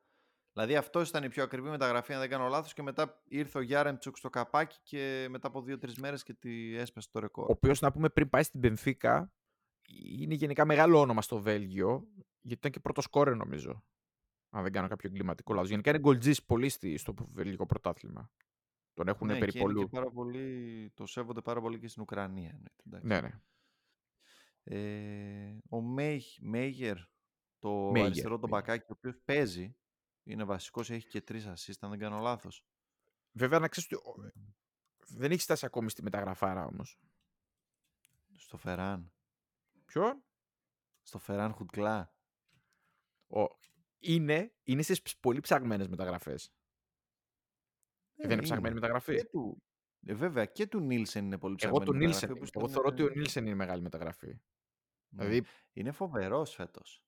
Δηλαδή 0.53 0.77
αυτό 0.77 1.01
ήταν 1.01 1.25
η 1.25 1.29
πιο 1.29 1.43
ακριβή 1.43 1.69
μεταγραφή, 1.69 2.13
αν 2.13 2.21
δεν 2.21 2.29
κάνω 2.29 2.49
λάθος, 2.49 2.73
και 2.75 2.83
μετά 2.83 3.23
ήρθε 3.29 3.59
ο 3.59 3.61
Γιάρεμτσουκ 3.61 4.17
στο 4.17 4.31
καπάκι 4.31 4.79
και 4.83 5.27
μετά 5.31 5.49
από 5.49 5.61
2-3 5.69 5.99
μέρες 5.99 6.23
και 6.23 6.35
τη 6.35 6.77
έσπασε 6.77 7.09
το 7.11 7.19
Ο 7.19 7.23
ρεκόρ. 7.23 7.51
οποίος 7.51 7.81
να 7.81 7.93
πούμε 7.93 8.09
πριν 8.09 8.29
πάει 8.29 8.43
στην 8.43 8.61
Πενφύκα 8.61 9.33
είναι 9.89 10.35
γενικά 10.35 10.65
μεγάλο 10.65 11.01
όνομα 11.01 11.23
στο 11.23 11.41
Βέλγιο, 11.41 12.09
γιατί 12.41 12.55
ήταν 12.59 12.71
και 12.71 12.81
πρώτο 12.81 13.01
σκόρε 13.01 13.35
νομίζω. 13.35 13.85
Αν 14.51 14.63
δεν 14.63 14.73
κάνω 14.73 14.89
κάποιο 14.89 15.09
εγκληματικό 15.09 15.53
λάθος. 15.55 15.69
Γενικά 15.71 15.91
είναι 15.91 15.99
γκολτζής 15.99 16.45
πολύ 16.45 16.69
στη- 16.69 16.97
στο 16.97 17.15
βελγικό 17.33 17.67
πρωτάθλημα. 17.67 18.31
Τον 18.95 19.09
έχουν 19.09 19.27
Ναι, 19.27 19.33
και 19.33 19.39
είναι 19.39 19.47
περιπολού. 19.53 19.81
και 19.81 19.87
πάρα 19.87 20.11
πολύ, 20.11 20.91
το 20.95 21.07
σέβονται 21.07 21.41
πάρα 21.41 21.61
πολύ 21.61 21.79
και 21.79 21.89
στην 21.89 22.03
Ουκρανία. 22.03 22.49
εννοείται, 22.49 22.83
εντάξει. 22.87 23.07
Ναι, 23.07 23.21
ναι. 23.21 23.41
Ε, 24.69 25.57
ο 25.69 25.81
Μέιγ, 25.81 26.25
Μέιγερ, 26.41 26.97
το 27.59 27.71
Μέιγερ, 27.91 28.05
αριστερό 28.05 28.39
τον 28.39 28.51
Μέιγερ. 28.51 28.65
μπακάκι, 28.67 28.85
ο 28.93 28.95
οποίος 28.97 29.19
παίζει, 29.25 29.77
είναι 30.23 30.45
βασικός, 30.45 30.91
έχει 30.91 31.07
και 31.09 31.21
τρεις 31.21 31.47
assist, 31.47 31.75
αν 31.81 31.91
δεν 31.91 31.99
κάνω 31.99 32.21
λάθος. 32.21 32.65
Βέβαια 33.33 33.59
να 33.59 33.69
ξέρεις 33.69 33.93
ότι 33.93 34.09
ο- 34.09 34.31
δεν 35.09 35.31
έχει 35.31 35.41
φτάσει 35.43 35.67
ακόμη 35.67 35.91
στη 35.91 36.03
μεταγραφάρα 36.03 36.67
όμως. 36.67 36.99
Στο 38.37 38.57
Φεράν. 38.57 39.13
Ποιον; 39.85 40.25
Στο 41.03 41.19
Φεράν 41.19 41.53
Χουτκλά. 41.53 42.15
Ο... 43.27 43.41
Είναι, 43.99 44.53
είναι 44.63 44.83
στις 44.83 45.19
πολύ 45.21 45.41
ψαγμένες 45.41 45.89
μεταγραφές. 45.89 46.53
Ε, 48.17 48.23
δεν 48.23 48.31
είναι 48.31 48.43
ψαγμένη 48.43 48.75
μεταγραφή. 48.75 49.17
Και 49.17 49.25
του, 49.25 49.63
ε, 50.07 50.15
βέβαια, 50.15 50.45
και 50.45 50.67
του 50.67 50.81
Νίλσεν 50.81 51.25
είναι 51.25 51.39
πολύ 51.39 51.57
Εγώ 51.61 51.81
ψαγμένη 51.81 51.85
τον 51.85 51.97
μεταγραφή, 51.97 52.27
Νίλσεν. 52.27 52.37
όπως 52.37 52.51
Εγώ 52.55 52.61
ήταν, 52.65 52.71
θεωρώ 52.75 52.89
ότι 52.89 53.03
ο 53.03 53.07
ε, 53.07 53.19
Νίλσεν 53.19 53.47
είναι 53.47 53.55
μεγάλη 53.55 53.83
μεταγραφή. 53.83 54.41
Ναι. 55.09 55.25
Δηλαδή 55.25 55.47
Είναι 55.73 55.93
φοβερός 55.93 56.55
φέτος. 56.55 57.01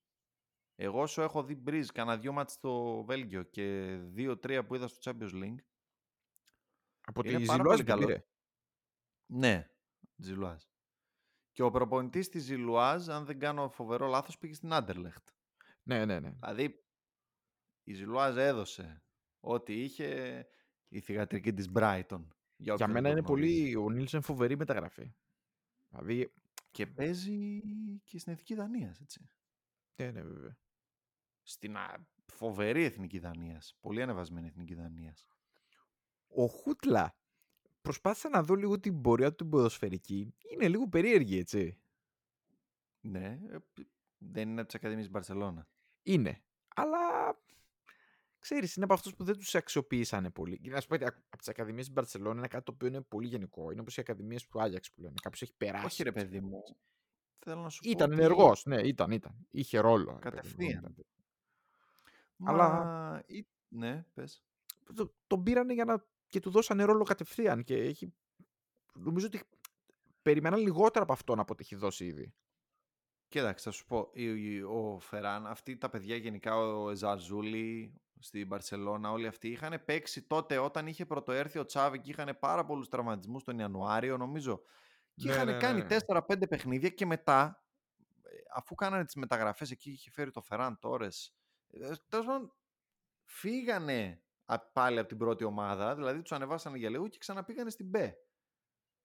Εγώ 0.74 1.00
όσο 1.00 1.22
έχω 1.22 1.42
δει 1.42 1.54
μπριζ 1.54 1.88
κάνα 1.88 2.16
δυο 2.18 2.32
μάτς 2.32 2.52
στο 2.52 3.02
Βέλγιο 3.04 3.42
και 3.42 3.96
δύο-τρία 4.02 4.64
που 4.64 4.74
είδα 4.74 4.88
στο 4.88 4.98
Champions 5.12 5.32
League. 5.32 5.56
από 7.00 7.22
τη 7.22 7.32
είναι 7.32 7.44
πάρα 7.44 7.58
Ζιλουάζ 7.58 7.76
πολύ 7.76 7.76
δεν 7.76 7.86
καλό. 7.86 8.06
πήρε; 8.06 8.24
Ναι, 9.26 9.70
Ζιλουάζ. 10.16 10.62
Και 11.52 11.62
ο 11.62 11.70
προπονητής 11.70 12.28
της 12.28 12.42
Ζιλουάζ, 12.44 13.08
αν 13.08 13.24
δεν 13.24 13.38
κάνω 13.38 13.68
φοβερό 13.70 14.06
λάθος, 14.06 14.38
πήγε 14.38 14.54
στην 14.54 14.72
Άντερλεχτ. 14.72 15.28
Ναι, 15.82 16.04
ναι, 16.04 16.20
ναι. 16.20 16.30
Δηλαδή, 16.30 16.84
η 17.82 17.92
Ζιλουάζ 17.92 18.36
έδωσε 18.36 19.02
ό,τι 19.40 19.82
είχε 19.82 20.46
η 20.88 21.00
θηγατρική 21.00 21.52
της 21.52 21.68
Brighton. 21.74 22.26
Για, 22.56 22.74
Για 22.74 22.86
όποιον 22.86 22.92
δεν 22.92 23.02
μένα 23.02 23.08
το 23.08 23.10
είναι 23.10 23.20
γνωρίζει. 23.26 23.62
πολύ. 23.72 23.76
Ο 23.76 23.90
Νίλσεν 23.90 24.22
φοβερή 24.22 24.56
μεταγραφή. 24.56 25.14
Δηλαδή. 25.88 26.32
Και 26.70 26.86
παίζει 26.86 27.62
και 28.04 28.18
στην 28.18 28.32
Εθνική 28.32 28.54
Δανία, 28.54 28.96
έτσι. 29.00 29.30
Ναι, 29.96 30.10
ναι, 30.10 30.22
βέβαια. 30.22 30.58
Στην 31.42 31.76
α, 31.76 32.06
φοβερή 32.26 32.84
Εθνική 32.84 33.18
Δανίας. 33.18 33.76
Πολύ 33.80 34.02
ανεβασμένη 34.02 34.46
Εθνική 34.46 34.74
Δανίας. 34.74 35.26
Ο 36.28 36.46
Χούτλα. 36.46 37.16
Προσπάθησα 37.80 38.28
να 38.28 38.42
δω 38.42 38.54
λίγο 38.54 38.80
την 38.80 39.00
πορεία 39.00 39.34
του 39.34 39.48
ποδοσφαιρική. 39.48 40.34
Είναι 40.52 40.68
λίγο 40.68 40.88
περίεργη, 40.88 41.38
έτσι. 41.38 41.78
Ναι, 43.00 43.40
ε, 43.50 43.58
π- 43.74 43.88
δεν 44.18 44.48
είναι 44.48 44.58
από 44.60 44.68
τις 44.68 44.76
Ακαδημίες 44.76 45.10
Μπαρσελόνα. 45.10 45.68
Είναι. 46.02 46.42
Αλλά. 46.68 46.98
Ξέρεις, 48.38 48.74
είναι 48.76 48.84
από 48.84 48.94
αυτούς 48.94 49.14
που 49.14 49.24
δεν 49.24 49.34
τους 49.36 49.54
αξιοποίησαν 49.54 50.32
πολύ. 50.32 50.58
Και 50.58 50.70
να 50.70 50.80
σου 50.80 50.86
πω, 50.88 50.94
ότι 50.94 51.04
από 51.04 51.36
τις 51.38 51.48
Ακαδημίες 51.48 51.84
της 51.84 51.94
Μπαρτσελώνα 51.94 52.38
είναι 52.38 52.48
κάτι 52.48 52.64
το 52.64 52.72
οποίο 52.74 52.88
είναι 52.88 53.00
πολύ 53.00 53.26
γενικό. 53.26 53.70
Είναι 53.70 53.80
όπως 53.80 53.96
οι 53.96 54.00
Ακαδημίες 54.00 54.46
του 54.46 54.60
Άγιαξ 54.62 54.92
που 54.92 55.00
λένε. 55.00 55.14
Κάποιος 55.22 55.42
έχει 55.42 55.54
περάσει. 55.56 55.84
Όχι, 55.86 56.02
ρε 56.02 56.08
από 56.08 56.18
τις 56.18 56.28
παιδί 56.28 56.40
μου. 56.40 56.56
Ακαδημίες. 56.56 56.76
Θέλω 57.38 57.60
να 57.60 57.68
σου 57.68 57.82
πω. 57.82 57.90
Ήταν 57.90 58.12
ότι- 58.12 58.20
ενεργός, 58.20 58.64
ναι, 58.64 58.80
ήταν, 58.80 59.10
ήταν. 59.10 59.46
Είχε 59.50 59.78
ρόλο. 59.78 60.04
ρε 60.04 60.04
παιδί 60.04 60.14
μου, 60.14 60.20
Κατευθείαν. 60.20 60.70
ήταν- 60.78 60.94
Μα... 62.36 62.50
Αλλά- 62.52 63.22
ή- 63.26 63.46
Ναι, 63.68 64.04
πες. 64.14 64.42
το, 64.94 65.14
τον 65.26 65.42
πήρανε 65.42 65.72
για 65.72 65.84
να 65.84 66.04
και 66.26 66.40
του 66.40 66.50
δώσανε 66.50 66.84
ρόλο 66.84 67.04
κατευθείαν 67.04 67.64
και 67.64 67.74
έχει, 67.76 68.14
νομίζω 68.94 69.26
ότι 69.26 69.40
περιμέναν 70.22 70.60
λιγότερα 70.60 71.02
από 71.02 71.12
αυτόν 71.12 71.38
από 71.38 71.52
ό,τι 71.52 71.62
έχει 71.62 71.74
δώσει 71.74 72.04
ήδη. 72.04 72.32
Κοίταξε, 73.28 73.64
θα 73.64 73.70
σου 73.70 73.86
πω, 73.86 74.10
ο 74.70 74.98
Φεράν, 74.98 75.46
αυτοί 75.46 75.76
τα 75.76 75.88
παιδιά 75.90 76.16
γενικά, 76.16 76.56
ο 76.56 76.90
Εζαρζούλη 76.90 77.92
στην 78.20 78.46
Μπαρσελόνα, 78.46 79.10
όλοι 79.10 79.26
αυτοί 79.26 79.48
είχαν 79.48 79.82
παίξει 79.84 80.22
τότε 80.22 80.58
όταν 80.58 80.86
είχε 80.86 81.06
πρωτοέρθει 81.06 81.58
ο 81.58 81.64
Τσάβη 81.64 82.00
και 82.00 82.10
είχαν 82.10 82.36
πάρα 82.40 82.64
πολλούς 82.64 82.88
τραυματισμούς 82.88 83.44
τον 83.44 83.58
Ιανουάριο, 83.58 84.16
νομίζω. 84.16 84.60
Και 85.14 85.28
ναι, 85.28 85.34
είχαν 85.34 85.46
ναι, 85.46 85.56
κάνει 85.56 85.80
ναι. 85.82 85.96
4-5 86.06 86.48
παιχνίδια 86.48 86.88
και 86.88 87.06
μετά, 87.06 87.64
ε, 88.22 88.36
αφού 88.54 88.74
κάνανε 88.74 89.04
τις 89.04 89.14
μεταγραφές, 89.14 89.70
εκεί 89.70 89.90
είχε 89.90 90.10
φέρει 90.10 90.30
το 90.30 90.40
Φεράν 90.40 90.78
Τόρε. 90.78 91.08
Τέλος 92.08 92.26
πάντων, 92.26 92.52
φύγανε 93.24 94.22
πάλι 94.72 94.98
από 94.98 95.08
την 95.08 95.18
πρώτη 95.18 95.44
ομάδα, 95.44 95.94
δηλαδή 95.94 96.22
τους 96.22 96.32
ανεβάσανε 96.32 96.78
για 96.78 96.90
λίγο 96.90 97.08
και 97.08 97.18
ξαναπήγανε 97.18 97.70
στην 97.70 97.90
B. 97.94 98.12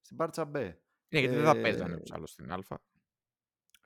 Στην 0.01 0.15
Μπάρτσα 0.15 0.43
B. 0.43 0.53
Ναι, 0.53 1.19
γιατί 1.19 1.35
ε, 1.35 1.37
δεν 1.37 1.45
θα 1.45 1.61
παίζανε 1.61 1.97
τους 1.97 2.11
άλλους 2.11 2.29
στην 2.29 2.51
Α. 2.51 2.81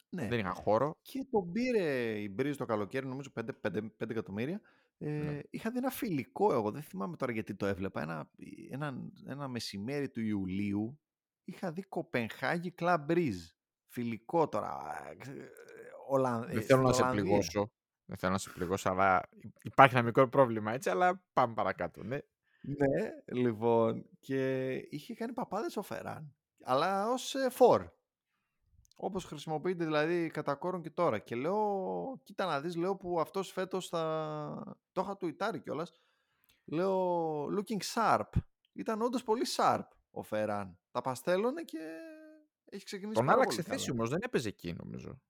Ναι. 0.09 0.28
Δεν 0.28 0.39
είχαν 0.39 0.53
χώρο. 0.53 0.97
Και 1.01 1.25
τον 1.32 1.51
πήρε 1.51 2.19
η 2.19 2.30
Μπρίζ 2.32 2.57
το 2.57 2.65
καλοκαίρι, 2.65 3.07
νομίζω 3.07 3.30
5, 3.36 3.49
5, 3.61 3.78
5 3.97 4.09
εκατομμύρια. 4.09 4.61
Ε, 5.00 5.10
ναι. 5.10 5.39
Είχα 5.50 5.72
δει 5.72 5.78
ένα 5.78 5.89
φιλικό 5.89 6.54
εγώ, 6.54 6.72
δεν 6.72 6.82
θυμάμαι 6.82 7.16
τώρα 7.16 7.32
γιατί 7.32 7.56
το 7.56 7.66
έβλεπα. 7.66 8.02
Ένα, 8.02 8.30
ένα, 8.72 9.10
ένα 9.26 9.48
μεσημέρι 9.48 10.10
του 10.10 10.22
Ιουλίου 10.22 11.00
είχα 11.43 11.72
δει 11.72 11.82
Κοπενχάγη 11.82 12.74
Club 12.80 13.06
Breeze. 13.08 13.52
Φιλικό 13.88 14.48
τώρα. 14.48 14.78
Ολα... 16.08 16.39
Δεν 16.39 16.62
θέλω 16.62 16.82
να 16.82 16.93
σε 16.93 17.04
πληγώσω. 17.12 17.72
Δεν 18.06 18.18
θέλω 18.18 18.32
να 18.32 18.38
σε 18.38 18.50
πληγώσω, 18.50 18.89
αλλά 18.89 19.30
υπάρχει 19.62 19.95
ένα 19.95 20.04
μικρό 20.04 20.30
πρόβλημα 20.30 20.74
έτσι, 20.74 20.89
αλλά 20.89 21.24
πάμε 21.34 21.54
παρακάτω. 21.54 22.04
Ναι, 22.04 22.20
ναι 22.62 23.10
λοιπόν. 23.26 24.10
Και 24.20 24.72
είχε 24.76 25.14
κάνει 25.14 25.34
παπάδες 25.34 25.78
ο 25.78 25.82
Φεράν. 25.82 26.36
Αλλά 26.64 27.12
ως 27.12 27.36
ε, 27.36 27.50
φορ. 27.50 27.89
Όπως 29.00 29.26
χρησιμοποιείται 29.26 29.84
δηλαδή 29.84 30.30
κατά 30.30 30.56
κόρον 30.56 30.82
και 30.82 30.89
τώρα. 30.89 31.20
Και 31.20 31.36
λέω, 31.36 32.20
κοίτα 32.24 32.45
να 32.45 32.62
δεις, 32.62 32.76
λέω 32.76 32.95
που 32.95 33.20
αυτός 33.20 33.52
φέτος 33.52 33.88
θα... 33.88 34.78
Το 34.91 35.02
είχα 35.02 35.18
του 35.18 35.28
Ιτάρι 35.28 35.60
κιόλας. 35.60 35.91
Λέω, 36.66 37.43
looking 37.45 37.93
sharp. 37.93 38.30
Ήταν 38.74 39.02
όντως 39.02 39.24
πολύ 39.24 39.45
sharp 39.58 39.88
ο 40.12 40.24
Φεράν. 40.24 40.80
Τα 40.91 41.02
παστέλωνε 41.02 41.64
και 41.64 41.78
έχει 42.66 42.86
ξεκινήσει 42.86 43.18
Τον 43.18 43.30
άλλαξε 43.30 43.62
θέση 43.62 43.91
όμως, 43.91 44.10
δεν 44.10 44.20
έπαιζε 44.22 44.48
εκεί 44.48 44.74
νομίζω. 44.74 45.22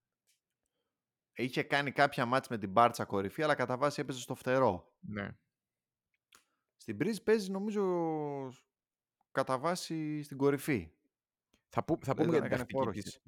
Είχε 1.33 1.63
κάνει 1.63 1.91
κάποια 1.91 2.25
μάτς 2.25 2.47
με 2.47 2.57
την 2.57 2.69
Μπάρτσα 2.69 3.05
κορυφή, 3.05 3.43
αλλά 3.43 3.55
κατά 3.55 3.77
βάση 3.77 4.01
έπαιζε 4.01 4.19
στο 4.19 4.35
φτερό. 4.35 4.93
Ναι. 4.99 5.37
Στην 6.77 6.95
Μπριζ 6.95 7.17
παίζει 7.17 7.51
νομίζω 7.51 7.83
κατά 9.31 9.57
βάση 9.57 10.23
στην 10.23 10.37
κορυφή. 10.37 10.91
Θα, 11.67 11.83
που, 11.83 11.99
θα 12.01 12.15
πούμε 12.15 12.29
για 12.29 12.41
την 12.41 12.49
τακτική 12.49 13.01
της, 13.01 13.21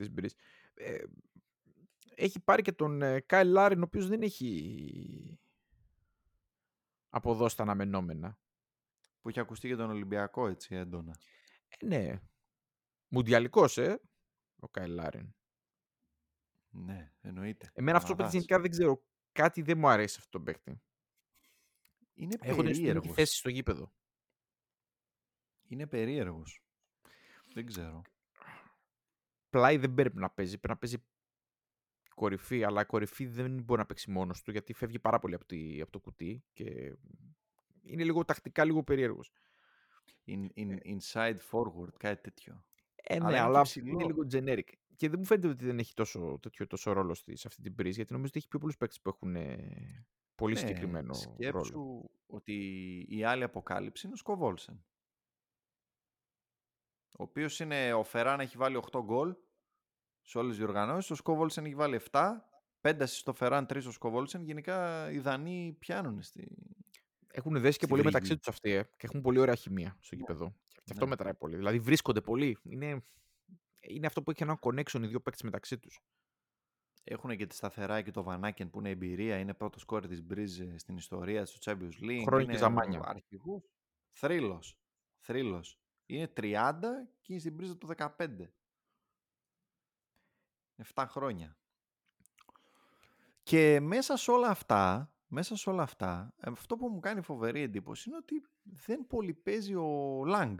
της 0.00 0.12
Μπριζ. 0.12 0.32
Ε, 0.74 1.02
έχει 2.14 2.40
πάρει 2.40 2.62
και 2.62 2.72
τον 2.72 3.02
ε, 3.02 3.20
Κάιλ 3.20 3.50
Λάριν, 3.50 3.80
ο 3.80 3.84
οποίος 3.84 4.08
δεν 4.08 4.22
έχει 4.22 5.38
αποδώσει 7.08 7.56
τα 7.56 7.62
αναμενόμενα. 7.62 8.38
Που 9.20 9.28
έχει 9.28 9.40
ακουστεί 9.40 9.66
για 9.66 9.76
τον 9.76 9.90
Ολυμπιακό 9.90 10.48
έτσι 10.48 10.74
έντονα. 10.74 11.16
Ε, 11.68 11.86
ναι. 11.86 12.20
Μουντιαλικός, 13.08 13.78
ε, 13.78 14.00
ο 14.56 14.68
Κάιλ 14.68 14.92
Λάριν. 14.92 15.34
Ναι, 16.68 17.12
εννοείται. 17.20 17.70
Εμένα 17.74 17.96
αυτό 17.96 18.14
που 18.14 18.28
γενικά 18.30 18.60
δεν 18.60 18.70
ξέρω. 18.70 19.04
Κάτι 19.32 19.62
δεν 19.62 19.78
μου 19.78 19.88
αρέσει 19.88 20.16
αυτό 20.18 20.38
το 20.38 20.44
παίκτη. 20.44 20.82
Είναι 22.14 22.38
περίεργος. 22.38 23.04
Έχει 23.04 23.14
θέση 23.14 23.36
στο 23.36 23.48
γήπεδο. 23.48 23.92
Είναι 25.62 25.86
περίεργος. 25.86 26.62
Δεν 27.54 27.66
ξέρω. 27.66 28.02
Πλάι 29.50 29.76
δεν 29.76 29.94
πρέπει 29.94 30.18
να 30.18 30.30
παίζει. 30.30 30.58
Πρέπει 30.58 30.72
να 30.72 30.76
παίζει 30.76 31.04
κορυφή, 32.14 32.64
αλλά 32.64 32.84
κορυφή 32.84 33.26
δεν 33.26 33.62
μπορεί 33.62 33.80
να 33.80 33.86
παίξει 33.86 34.10
μόνος 34.10 34.42
του 34.42 34.50
γιατί 34.50 34.72
φεύγει 34.72 34.98
πάρα 34.98 35.18
πολύ 35.18 35.34
από, 35.34 35.44
τη, 35.44 35.80
από 35.80 35.90
το 35.90 36.00
κουτί 36.00 36.44
και 36.52 36.96
είναι 37.82 38.04
λίγο 38.04 38.24
τακτικά 38.24 38.64
λίγο 38.64 38.84
περίεργος. 38.84 39.32
In, 40.26 40.46
in, 40.56 40.76
inside 40.84 41.38
forward, 41.50 41.92
κάτι 41.98 42.22
τέτοιο. 42.22 42.64
Ε, 42.94 43.18
ναι, 43.18 43.26
αλλά, 43.26 43.44
αλλά 43.44 43.66
είναι 43.74 44.04
λίγο 44.04 44.26
generic 44.32 44.72
και 45.00 45.08
δεν 45.08 45.18
μου 45.18 45.24
φαίνεται 45.24 45.48
ότι 45.48 45.64
δεν 45.64 45.78
έχει 45.78 45.94
τόσο, 45.94 46.38
τέτοιο, 46.42 46.66
τόσο 46.66 46.92
ρόλο 46.92 47.14
στη, 47.14 47.36
σε 47.36 47.48
αυτή 47.48 47.62
την 47.62 47.74
πρίζ, 47.74 47.96
γιατί 47.96 48.12
νομίζω 48.12 48.28
ότι 48.30 48.38
έχει 48.38 48.48
πιο 48.48 48.58
πολλούς 48.58 48.76
παίκτες 48.76 49.00
που 49.00 49.08
έχουν 49.08 49.36
ε, 49.36 50.06
πολύ 50.34 50.52
ναι, 50.52 50.58
συγκεκριμένο 50.58 51.14
σκέψου 51.14 51.72
ρόλο. 51.72 52.10
ότι 52.26 52.54
η 53.08 53.24
άλλη 53.24 53.42
αποκάλυψη 53.42 54.06
είναι 54.06 54.14
ο 54.14 54.18
Σκοβόλσεν. 54.18 54.84
Ο 57.20 57.22
οποίος 57.22 57.60
είναι, 57.60 57.92
ο 57.92 58.02
Φεράν 58.02 58.40
έχει 58.40 58.56
βάλει 58.56 58.80
8 58.92 59.00
γκολ 59.04 59.34
σε 60.20 60.38
όλες 60.38 60.50
τις 60.50 60.58
διοργανώσεις. 60.58 61.10
Ο 61.10 61.14
Σκοβόλσεν 61.14 61.64
έχει 61.64 61.74
βάλει 61.74 62.00
7. 62.10 62.30
5 62.80 63.02
στο 63.06 63.32
Φεράν, 63.32 63.66
3 63.66 63.80
στο 63.80 63.92
Σκοβόλσεν. 63.92 64.42
Γενικά 64.42 65.10
οι 65.10 65.18
Δανείοι 65.18 65.72
πιάνουν 65.72 66.22
στη. 66.22 66.48
Έχουν 67.32 67.60
δέσει 67.60 67.78
και 67.78 67.86
πολύ 67.86 68.04
μεταξύ 68.04 68.36
τους 68.36 68.48
αυτοί 68.48 68.70
ε, 68.70 68.82
και 68.82 69.06
έχουν 69.06 69.20
πολύ 69.20 69.38
ωραία 69.38 69.54
χημεία 69.54 69.96
στο 70.00 70.16
ναι. 70.16 70.20
γήπεδο. 70.20 70.54
Και 70.68 70.90
αυτό 70.90 71.04
ναι. 71.04 71.10
μετράει 71.10 71.34
πολύ. 71.34 71.56
Δηλαδή 71.56 71.78
βρίσκονται 71.78 72.20
πολύ. 72.20 72.58
Είναι 72.62 73.04
είναι 73.80 74.06
αυτό 74.06 74.22
που 74.22 74.30
έχει 74.30 74.42
ένα 74.42 74.58
connection 74.60 75.02
οι 75.02 75.06
δύο 75.06 75.20
παίκτες 75.20 75.42
μεταξύ 75.42 75.78
τους. 75.78 76.00
Έχουν 77.04 77.36
και 77.36 77.46
τη 77.46 77.54
σταθερά 77.54 78.02
και 78.02 78.10
το 78.10 78.22
Βανάκεν 78.22 78.70
που 78.70 78.78
είναι 78.78 78.90
εμπειρία, 78.90 79.38
είναι 79.38 79.54
πρώτο 79.54 79.78
σκόρ 79.78 80.06
της 80.06 80.22
Μπρίζ 80.22 80.60
στην 80.76 80.96
ιστορία 80.96 81.44
του 81.44 81.58
Champions 81.60 82.04
League. 82.04 82.22
Χρόνια 82.26 82.52
και 82.52 82.58
ζαμάνια. 82.58 83.00
Αρχηγούς. 83.04 83.62
Θρύλος. 84.10 84.78
Θρύλος. 85.18 85.80
Είναι 86.14 86.32
30 86.36 86.80
και 87.20 87.32
είναι 87.32 87.40
στην 87.40 87.54
Μπρίζ 87.54 87.70
το 87.70 87.88
15. 87.96 88.28
7 90.94 91.04
χρόνια. 91.08 91.56
Και 93.42 93.80
μέσα 93.80 94.16
σε 94.16 94.30
όλα 94.30 94.48
αυτά, 94.48 95.12
μέσα 95.26 95.56
σε 95.56 95.70
όλα 95.70 95.82
αυτά, 95.82 96.34
αυτό 96.40 96.76
που 96.76 96.88
μου 96.88 97.00
κάνει 97.00 97.20
φοβερή 97.20 97.60
εντύπωση 97.60 98.08
είναι 98.08 98.18
ότι 98.18 98.42
δεν 98.62 99.06
πολύ 99.06 99.34
παίζει 99.34 99.74
ο 99.74 100.22
Λάγκ. 100.26 100.58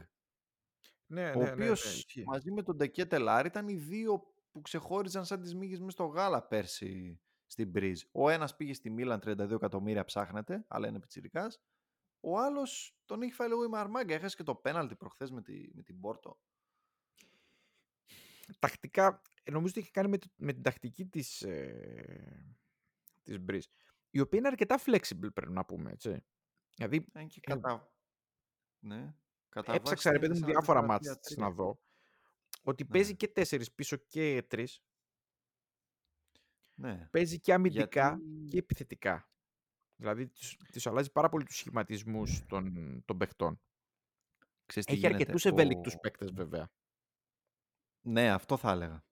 Ναι, 1.07 1.31
ο 1.31 1.39
ναι, 1.39 1.51
οποίος 1.51 2.07
ναι, 2.15 2.23
μαζί 2.27 2.53
με 2.53 2.63
τον 2.63 2.77
Ντεκέτελάρ 2.77 3.47
ήταν 3.47 3.69
οι 3.69 3.75
δύο 3.75 4.35
που 4.51 4.61
ξεχώριζαν 4.61 5.25
σαν 5.25 5.41
τις 5.41 5.55
μύγες 5.55 5.79
μέσα 5.79 5.91
στο 5.91 6.05
γάλα 6.05 6.43
πέρσι 6.43 7.21
στην 7.47 7.69
Μπρίζ. 7.69 8.03
Ο 8.13 8.29
ένας 8.29 8.57
πήγε 8.57 8.75
στη 8.75 8.91
Μίλαν 8.91 9.21
32 9.25 9.51
εκατομμύρια 9.51 10.05
ψάχνεται, 10.05 10.65
αλλά 10.69 10.89
είναι 10.89 11.01
πιτσιρικάς. 11.01 11.61
Ο 12.21 12.39
άλλος 12.39 12.97
τον 13.05 13.23
έχει 13.23 13.33
φάει 13.33 13.49
λίγο 13.49 13.65
η 13.65 13.69
Μαρμάγκα. 13.69 14.15
Έχασε 14.15 14.37
και 14.37 14.43
το 14.43 14.55
πέναλτι 14.55 14.97
προχθές 14.97 15.31
με, 15.31 15.43
τη, 15.43 15.69
με 15.73 15.83
την 15.83 16.01
Πόρτο. 16.01 16.39
Τακτικά, 18.59 19.23
νομίζω 19.51 19.69
ότι 19.69 19.81
έχει 19.81 19.91
κάνει 19.91 20.09
με, 20.09 20.19
με 20.37 20.53
την 20.53 20.63
τακτική 20.63 21.07
της, 21.07 21.43
ε, 21.43 22.55
της 23.23 23.41
Μπρίζ. 23.41 23.65
Η 24.11 24.21
οποία 24.21 24.39
είναι 24.39 24.49
αρκετά 24.49 24.81
flexible 24.87 25.33
πρέπει 25.35 25.53
να 25.53 25.65
πούμε, 25.65 25.91
έτσι. 25.91 26.25
Δηλαδή, 26.75 27.05
και 27.27 27.41
κατά... 27.41 27.93
Ναι. 28.79 29.15
Κατά 29.49 29.75
Έψαξα 29.75 30.13
ρε 30.13 30.19
παιδί 30.19 30.39
μου 30.39 30.45
διάφορα 30.45 30.83
μάτια 30.83 31.21
να 31.37 31.51
δω. 31.51 31.81
Ότι 32.63 32.83
ναι. 32.83 32.89
παίζει 32.89 33.17
και 33.17 33.29
τέσσερις 33.29 33.73
πίσω 33.73 33.97
και 33.97 34.43
τρεις. 34.49 34.83
Ναι. 36.75 37.09
Παίζει 37.11 37.41
και 37.41 37.53
αμυντικά 37.53 38.21
και 38.49 38.59
επιθετικά. 38.59 39.31
Δηλαδή 40.01 40.31
τους 40.73 40.87
αλλάζει 40.87 41.13
πάρα 41.13 41.29
πολύ 41.29 41.45
τους 41.45 41.57
σχηματισμούς 41.57 42.47
των, 42.47 42.75
των 43.05 43.19
παιχτών. 43.19 43.61
Έχει 44.75 45.07
αρκετούς 45.07 45.45
ο... 45.45 45.49
ευέλικτους 45.49 45.99
παίκτες 45.99 46.33
βέβαια. 46.33 46.71
Ναι, 48.01 48.31
αυτό 48.31 48.57
θα 48.57 48.71
έλεγα. 48.71 49.05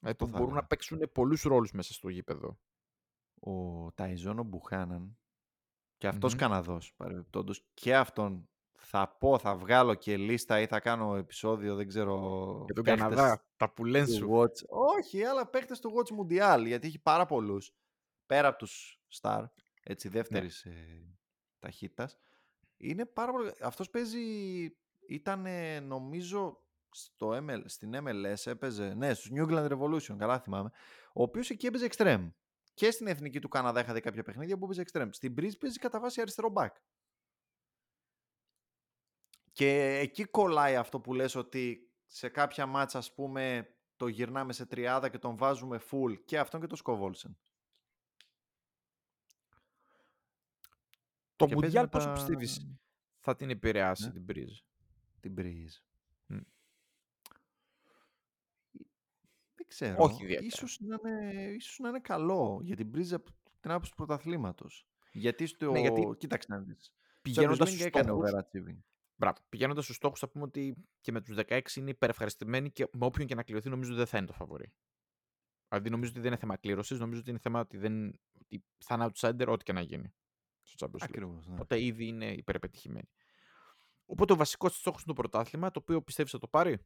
Ε, 0.00 0.12
που 0.12 0.26
μπορούν 0.26 0.54
να 0.54 0.66
παίξουν 0.66 1.10
πολλούς 1.12 1.42
ρόλους 1.42 1.72
μέσα 1.72 1.92
στο 1.92 2.08
γήπεδο. 2.08 2.58
Ο 3.40 3.52
Ταϊζόνο 3.92 4.42
Μπουχάναν 4.42 5.18
και 5.96 6.08
αυτός 6.08 6.32
mm-hmm. 6.32 6.38
Καναδός 6.38 6.94
παρεμπιπτόντως 6.96 7.66
και 7.74 7.96
αυτόν 7.96 8.48
θα 8.80 9.16
πω, 9.18 9.38
θα 9.38 9.56
βγάλω 9.56 9.94
και 9.94 10.16
λίστα 10.16 10.60
ή 10.60 10.66
θα 10.66 10.80
κάνω 10.80 11.16
επεισόδιο, 11.16 11.74
δεν 11.74 11.88
ξέρω. 11.88 12.14
Για 12.64 12.74
τον 12.74 12.84
Καναδά, 12.84 13.46
τα 13.56 13.70
πουλέν 13.72 14.06
σου. 14.06 14.28
Watch. 14.32 14.66
Όχι, 14.68 15.24
αλλά 15.24 15.46
παίχτες 15.46 15.80
του 15.80 15.92
Watch 15.94 16.20
Mundial, 16.20 16.62
γιατί 16.66 16.86
έχει 16.86 16.98
πάρα 16.98 17.26
πολλούς. 17.26 17.72
Πέρα 18.26 18.48
από 18.48 18.58
τους 18.58 19.00
Star, 19.20 19.44
έτσι, 19.88 20.08
δεύτερης 20.08 20.64
ναι. 20.64 20.72
ε, 20.72 21.18
ταχύτητας. 21.58 22.18
Είναι 22.76 23.06
πάρα 23.06 23.32
πολύ. 23.32 23.52
Αυτός 23.60 23.90
παίζει. 23.90 24.20
Ήταν, 25.08 25.46
νομίζω, 25.84 26.62
στο 26.90 27.30
ML, 27.30 27.62
στην 27.64 27.94
MLS 27.94 28.46
έπαιζε. 28.46 28.94
Ναι, 28.94 29.14
στους 29.14 29.30
New 29.34 29.48
England 29.48 29.70
Revolution, 29.70 30.16
καλά 30.18 30.40
θυμάμαι. 30.40 30.70
Ο 31.12 31.22
οποίος 31.22 31.50
εκεί 31.50 31.66
έπαιζε 31.66 31.88
extreme. 31.90 32.32
Και 32.74 32.90
στην 32.90 33.06
εθνική 33.06 33.40
του 33.40 33.48
Καναδά 33.48 33.80
είχα 33.80 33.92
δει 33.92 34.00
κάποια 34.00 34.22
παιχνίδια 34.22 34.58
που 34.58 34.64
έπαιζε 34.64 34.82
extreme. 34.86 35.08
Στην 35.10 35.34
Breeze 35.38 35.58
παίζει 35.58 35.78
κατά 35.78 36.00
βάση 36.00 36.20
αριστερό 36.20 36.52
back. 36.54 36.72
Και 39.52 39.98
εκεί 40.02 40.24
κολλάει 40.24 40.76
αυτό 40.76 41.00
που 41.00 41.14
λες 41.14 41.34
ότι 41.34 41.92
σε 42.06 42.28
κάποια 42.28 42.66
μάτσα 42.66 42.98
ας 42.98 43.14
πούμε 43.14 43.74
το 43.96 44.06
γυρνάμε 44.06 44.52
σε 44.52 44.66
τριάδα 44.66 45.08
και 45.08 45.18
τον 45.18 45.36
βάζουμε 45.36 45.80
full 45.90 46.24
και 46.24 46.38
αυτόν 46.38 46.60
και 46.60 46.66
το 46.66 46.76
Σκοβόλσεν. 46.76 47.38
Το 51.38 51.46
Και 51.46 51.54
παίζει 51.54 51.64
Μουντιάλ 51.64 51.84
με 51.84 51.90
πόσο 51.90 52.06
τα... 52.06 52.12
πιστεύεις; 52.12 52.66
θα 53.18 53.36
την 53.36 53.50
επηρεάσει 53.50 54.04
Ναι, 54.06 54.12
την 54.12 54.22
Μπρίζ. 54.22 54.58
την 55.20 55.34
Breeze. 55.38 55.82
Μμ. 56.26 56.38
Δεν 59.54 59.66
ξέρω. 59.66 59.96
Όχι 59.98 60.22
ιδιαίτερα. 60.22 60.46
Ίσως 60.46 60.80
να 60.80 60.98
είναι, 61.04 61.42
ίσως 61.54 61.78
να 61.78 61.88
είναι 61.88 62.00
καλό 62.00 62.60
για 62.62 62.76
την 62.76 62.90
Breeze 62.94 63.12
από 63.12 63.30
την 63.60 63.70
άποψη 63.70 63.90
του 63.90 63.96
πρωταθλήματος. 63.96 64.86
Γιατί 65.12 65.46
στο... 65.46 65.70
Ναι, 65.70 65.80
γιατί 65.80 66.16
Κοίταξε 66.18 66.46
να 66.50 66.58
δεις. 66.58 66.84
Στο 66.84 67.20
πηγαίνοντας 67.22 67.58
Champions 67.58 67.62
League 67.62 67.74
στους 67.74 67.84
έκανε 67.84 68.08
στόχους, 68.08 68.30
overachieving. 68.30 68.78
μπράβο, 69.16 69.36
πηγαίνοντας 69.48 69.84
στους 69.84 69.96
στόχους 69.96 70.18
θα 70.18 70.28
πούμε 70.28 70.44
ότι 70.44 70.76
και 71.00 71.12
με 71.12 71.20
τους 71.20 71.36
16 71.46 71.60
είναι 71.76 71.90
υπερευχαριστημένοι 71.90 72.70
και 72.70 72.88
με 72.92 73.06
όποιον 73.06 73.26
και 73.26 73.34
να 73.34 73.42
κληρωθεί 73.42 73.68
νομίζω 73.68 73.90
ότι 73.90 73.98
δεν 73.98 74.08
θα 74.08 74.18
είναι 74.18 74.26
το 74.26 74.32
φαβορή. 74.32 74.72
Δηλαδή 75.68 75.90
νομίζω 75.90 76.10
ότι 76.10 76.20
δεν 76.20 76.28
είναι 76.28 76.40
θέμα 76.40 76.56
κλήρωσης, 76.56 76.98
νομίζω 76.98 77.20
ότι 77.20 77.30
είναι 77.30 77.38
θέμα 77.38 77.60
ότι, 77.60 77.76
δεν, 77.76 78.20
ότι 78.40 78.64
θα 78.78 78.94
είναι 78.94 79.10
outsider 79.12 79.46
ό,τι 79.48 79.64
και 79.64 79.72
να 79.72 79.80
γίνει 79.80 80.14
στο 80.68 80.86
Champions 80.86 80.94
League. 80.94 81.08
Ακριβώς, 81.08 81.46
ναι. 81.46 81.54
Οπότε 81.54 81.82
ήδη 81.82 82.06
είναι 82.06 82.32
υπερπετυχημένοι. 82.32 83.08
Οπότε 84.06 84.32
ο 84.32 84.36
βασικός 84.36 84.70
της 84.70 84.80
στόχος 84.80 85.02
είναι 85.04 85.14
το 85.14 85.20
πρωτάθλημα, 85.20 85.70
το 85.70 85.78
οποίο 85.82 86.02
πιστεύεις 86.02 86.32
θα 86.32 86.38
το 86.38 86.48
πάρει; 86.48 86.78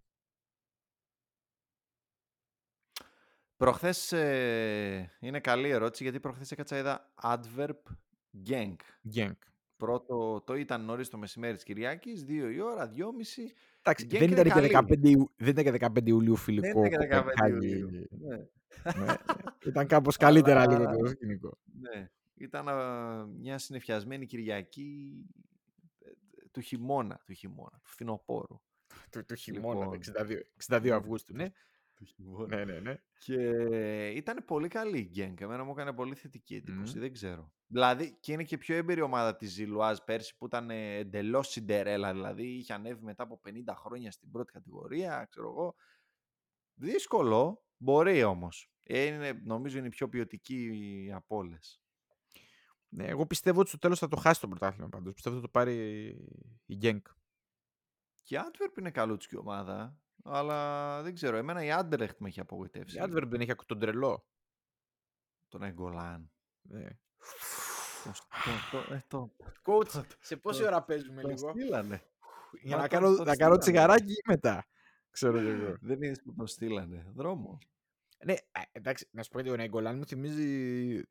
Προχθές 3.56 4.12
ε, 4.12 5.10
είναι 5.20 5.40
καλή 5.40 5.68
ερώτηση 5.68 6.02
γιατί 6.02 6.20
προχθές 6.20 6.50
έκατσα 6.52 6.78
είδα 6.78 7.12
Adverb 7.22 7.76
Genk. 8.48 8.76
Genk. 9.14 9.36
Πρώτο, 9.76 10.42
το 10.46 10.54
ήταν 10.54 10.84
νωρίς 10.84 11.08
το 11.08 11.18
μεσημέρι 11.18 11.54
της 11.54 11.62
Κυριακής, 11.64 12.24
2 12.28 12.28
η 12.52 12.60
ώρα, 12.60 12.90
2.30. 12.90 12.94
Εντάξει, 13.82 14.06
Genk 14.06 14.18
δεν 14.18 14.22
είναι 14.30 14.40
ήταν, 14.40 14.62
και 14.62 14.68
καλή. 14.68 14.86
15, 15.02 15.08
Ιου- 15.08 15.30
δεν 15.36 15.48
ήταν 15.56 15.64
και 15.64 15.70
15 15.86 16.06
Ιουλίου 16.08 16.34
Δεν 16.34 16.42
φιλικό 16.42 16.84
ήταν 16.84 16.90
και 16.90 16.96
15 17.10 17.16
Κοπενχάγη. 17.22 17.68
Ιουλίου. 17.78 18.08
Ναι. 18.10 18.36
Ναι, 19.04 19.14
ήταν 19.66 19.86
κάπως 19.86 20.16
καλύτερα 20.26 20.66
λίγο 20.66 20.82
Αλλά- 20.88 20.96
το 20.96 21.06
σκηνικό. 21.06 21.58
Ναι. 21.80 22.10
Ήταν 22.34 22.68
α, 22.68 23.26
μια 23.26 23.58
συνεφιασμένη 23.58 24.26
Κυριακή 24.26 25.12
ε, 25.98 26.10
του 26.50 26.60
χειμώνα, 26.60 27.20
του 27.26 27.32
χειμώνα, 27.32 27.80
του 27.82 27.90
φθινοπόρου. 27.90 28.60
Του, 29.10 29.24
του 29.24 29.34
χειμώνα, 29.34 29.84
Λοιπόν. 29.84 30.00
62, 30.68 30.84
62 30.84 30.88
Αυγούστου, 30.88 31.34
ναι. 31.34 31.50
Του 31.94 32.04
χειμώνα. 32.04 32.56
ναι, 32.56 32.64
ναι, 32.64 32.80
ναι. 32.80 32.96
Και 33.18 33.36
ήταν 34.08 34.44
πολύ 34.46 34.68
καλή 34.68 34.98
η 34.98 35.08
Γκένκ. 35.10 35.40
Εμένα 35.40 35.64
μου 35.64 35.70
έκανε 35.70 35.92
πολύ 35.92 36.14
θετική 36.14 36.54
εντύπωση. 36.54 36.94
Μμμ. 36.94 37.00
Δεν 37.00 37.12
ξέρω. 37.12 37.52
Δηλαδή 37.66 38.16
και 38.20 38.32
είναι 38.32 38.44
και 38.44 38.58
πιο 38.58 38.76
έμπειρη 38.76 39.00
ομάδα 39.00 39.36
της 39.36 39.50
Ζιλουάζ 39.52 39.98
πέρσι 39.98 40.36
που 40.36 40.46
ήταν 40.46 40.70
εντελώς 40.70 41.48
Σιντερέλα. 41.48 42.12
Δηλαδή 42.12 42.46
είχε 42.46 42.72
ανέβει 42.72 43.04
μετά 43.04 43.22
από 43.22 43.40
50 43.44 43.50
χρόνια 43.76 44.10
στην 44.10 44.30
πρώτη 44.30 44.52
κατηγορία. 44.52 45.26
Ξέρω 45.30 45.48
εγώ. 45.48 45.74
Δύσκολο. 46.74 47.64
Μπορεί 47.76 48.22
όμως. 48.22 48.70
Είναι, 48.86 49.32
νομίζω 49.44 49.78
είναι 49.78 49.86
η 49.86 49.90
πιο 49.90 50.08
ποιοτική 50.08 51.10
από 51.14 51.36
όλες. 51.36 51.81
Ναι, 52.94 53.04
εγώ 53.06 53.26
πιστεύω 53.26 53.60
ότι 53.60 53.68
στο 53.68 53.78
τέλος 53.78 53.98
θα 53.98 54.08
το 54.08 54.16
χάσει 54.16 54.40
το 54.40 54.48
πρωτάθλημα 54.48 54.88
πάντως. 54.88 55.14
Πιστεύω 55.14 55.36
ότι 55.36 55.44
θα 55.46 55.52
το 55.52 55.58
πάρει 55.58 56.06
η 56.66 56.78
Genk. 56.82 57.00
Και 58.22 58.36
η 58.36 58.38
Antwerp 58.42 58.78
είναι 58.78 58.90
καλούτσικη 58.90 59.36
ομάδα. 59.36 59.96
Αλλά 60.24 61.02
δεν 61.02 61.14
ξέρω. 61.14 61.36
Εμένα 61.36 61.64
η 61.64 61.68
Anderlecht 61.72 62.16
με 62.18 62.28
έχει 62.28 62.40
απογοητεύσει. 62.40 62.96
Η 62.96 63.00
Adverb 63.04 63.26
δεν 63.26 63.40
έχει 63.40 63.50
ακούει 63.50 63.66
τον 63.66 63.78
τρελό. 63.78 64.26
Τον 65.48 65.62
Εγκολάν. 65.62 66.30
Ναι. 66.62 66.88
Το, 68.04 68.10
το, 68.70 68.86
το, 68.86 68.94
ε, 68.94 69.04
το, 69.08 69.32
Coach, 69.64 70.04
σε 70.20 70.36
πόση 70.36 70.60
το- 70.60 70.66
ώρα 70.66 70.82
παίζουμε 70.82 71.22
το 71.22 71.28
λίγο; 71.28 71.48
στείλανε. 71.50 72.02
Για 72.62 72.76
Μα 72.76 72.82
να 72.82 72.88
το- 72.88 72.94
κάνω, 72.94 73.06
το 73.16 73.24
να 73.24 73.24
κάνω 73.24 73.34
στείλανε. 73.34 73.58
τσιγαράκι 73.58 74.12
ή 74.12 74.22
μετά. 74.26 74.66
Ξέρω 75.10 75.38
κι 75.40 75.46
εγώ. 75.46 75.76
Δεν 75.80 76.02
είναι 76.02 76.16
που 76.24 76.34
το 76.34 76.46
στείλανε. 76.46 77.06
Δρόμο. 77.14 77.58
Ναι, 78.24 78.32
ε, 78.32 78.38
εντάξει, 78.72 79.08
να 79.10 79.22
σου 79.22 79.30
πω 79.30 79.40
γιατί 79.40 79.54
ο 79.54 79.56
Νεγκολάν 79.62 79.96
μου 79.96 80.04
θυμίζει 80.06 81.02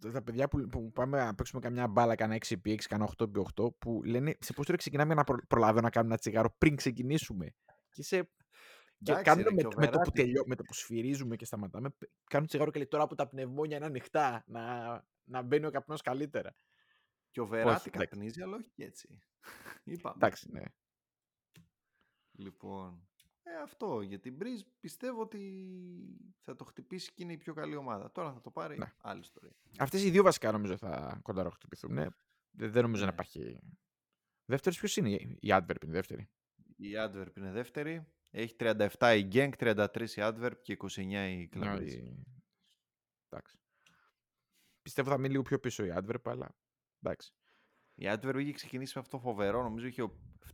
τα- 0.00 0.10
τα 0.10 0.22
παιδιά 0.22 0.48
που, 0.48 0.66
που 0.66 0.92
πάμε 0.92 1.18
να 1.24 1.34
παίξουμε 1.34 1.60
καμιά 1.60 1.88
μπάλα, 1.88 2.14
κανένα 2.14 2.40
6x6, 2.48 2.76
κανένα 2.88 3.10
8x8, 3.18 3.74
που 3.78 4.02
λένε 4.04 4.34
σε 4.40 4.52
πόση 4.52 4.66
ώρα 4.70 4.78
ξεκινάμε 4.78 5.14
να 5.14 5.24
προ, 5.24 5.36
προλάβω 5.48 5.80
να 5.80 5.90
κάνουμε 5.90 6.12
ένα 6.12 6.20
τσιγάρο 6.20 6.54
πριν 6.58 6.76
ξεκινήσουμε. 6.76 7.54
Και, 7.90 8.02
σε, 8.02 8.22
και 8.22 9.10
Εντάξει, 9.12 9.24
κάνουν 9.24 9.44
ρε, 9.44 9.50
με, 9.54 9.60
και 9.60 9.66
ο 9.66 9.70
με, 9.76 9.86
το 9.86 9.98
που 9.98 10.10
Verratti- 10.10 10.14
τελειώ, 10.14 10.42
με 10.46 10.54
το 10.54 10.62
που 10.62 10.74
σφυρίζουμε 10.74 11.36
και 11.36 11.44
σταματάμε, 11.44 11.88
π- 11.90 12.10
κάνουν 12.24 12.46
τσιγάρο 12.46 12.70
και 12.70 12.78
λέει 12.78 12.88
τώρα 12.88 13.06
που 13.06 13.14
τα 13.14 13.28
πνευμόνια 13.28 13.76
είναι 13.76 13.86
ανοιχτά, 13.86 14.44
να, 14.46 14.84
να 15.24 15.42
μπαίνει 15.42 15.66
ο 15.66 15.70
καπνός 15.70 16.00
καλύτερα. 16.00 16.54
Και 17.30 17.40
ο 17.40 17.46
Βεράτη 17.46 17.70
εντάξει. 17.88 18.08
καπνίζει, 18.08 18.42
αλλά 18.42 18.56
όχι 18.56 18.70
και 18.74 18.84
έτσι. 18.84 19.22
Είπαμε. 19.84 20.14
Εντάξει, 20.16 20.48
ναι. 20.50 20.62
Λοιπόν, 22.32 23.07
ε, 23.52 23.62
αυτό 23.62 24.00
για 24.00 24.18
την 24.18 24.36
Breeze 24.40 24.66
πιστεύω 24.80 25.20
ότι 25.20 25.40
θα 26.40 26.54
το 26.56 26.64
χτυπήσει 26.64 27.12
και 27.14 27.22
είναι 27.22 27.32
η 27.32 27.36
πιο 27.36 27.54
καλή 27.54 27.76
ομάδα. 27.76 28.10
Τώρα 28.12 28.32
θα 28.32 28.40
το 28.40 28.50
πάρει 28.50 28.78
Ναι. 28.78 28.92
άλλη 28.98 29.20
ιστορία. 29.20 29.52
Αυτές 29.78 30.02
οι 30.04 30.10
δύο 30.10 30.22
βασικά 30.22 30.52
νομίζω 30.52 30.76
θα 30.76 31.18
κονταροχτυπηθούν. 31.22 31.92
Ναι. 31.92 32.06
Δεν, 32.50 32.70
δεν 32.72 32.82
νομίζω 32.82 33.02
να 33.04 33.08
Ναι. 33.08 33.12
υπάρχει... 33.14 33.60
Δεύτερος 34.44 34.78
ποιος 34.78 34.96
είναι, 34.96 35.10
η 35.40 35.48
Adverb 35.48 35.82
είναι 35.82 35.90
η 35.92 35.94
δεύτερη. 35.94 36.28
Η 36.76 36.90
Adverb 36.96 37.36
είναι 37.36 37.50
δεύτερη. 37.52 38.06
Έχει 38.30 38.54
37 38.58 38.88
η 39.18 39.28
Genk, 39.32 39.52
33 39.58 40.00
η 40.00 40.20
Adverb 40.22 40.52
και 40.62 40.72
29 40.72 40.96
η 40.98 41.48
Ναι, 41.54 41.74
Club 41.76 41.80
η- 41.86 42.24
Εντάξει. 43.28 43.58
Πιστεύω 44.82 45.10
θα 45.10 45.16
μείνει 45.18 45.30
λίγο 45.30 45.42
πιο 45.42 45.58
πίσω 45.60 45.84
η 45.84 45.92
Adverb, 45.94 46.20
αλλά 46.24 46.56
εντάξει. 47.02 47.32
Η 47.94 48.04
Adverb 48.08 48.36
είχε 48.38 48.52
ξεκινήσει 48.52 48.92
με 48.94 49.00
αυτό 49.00 49.18
φοβερό, 49.18 49.62
νομίζω 49.62 49.86
είχε 49.86 50.02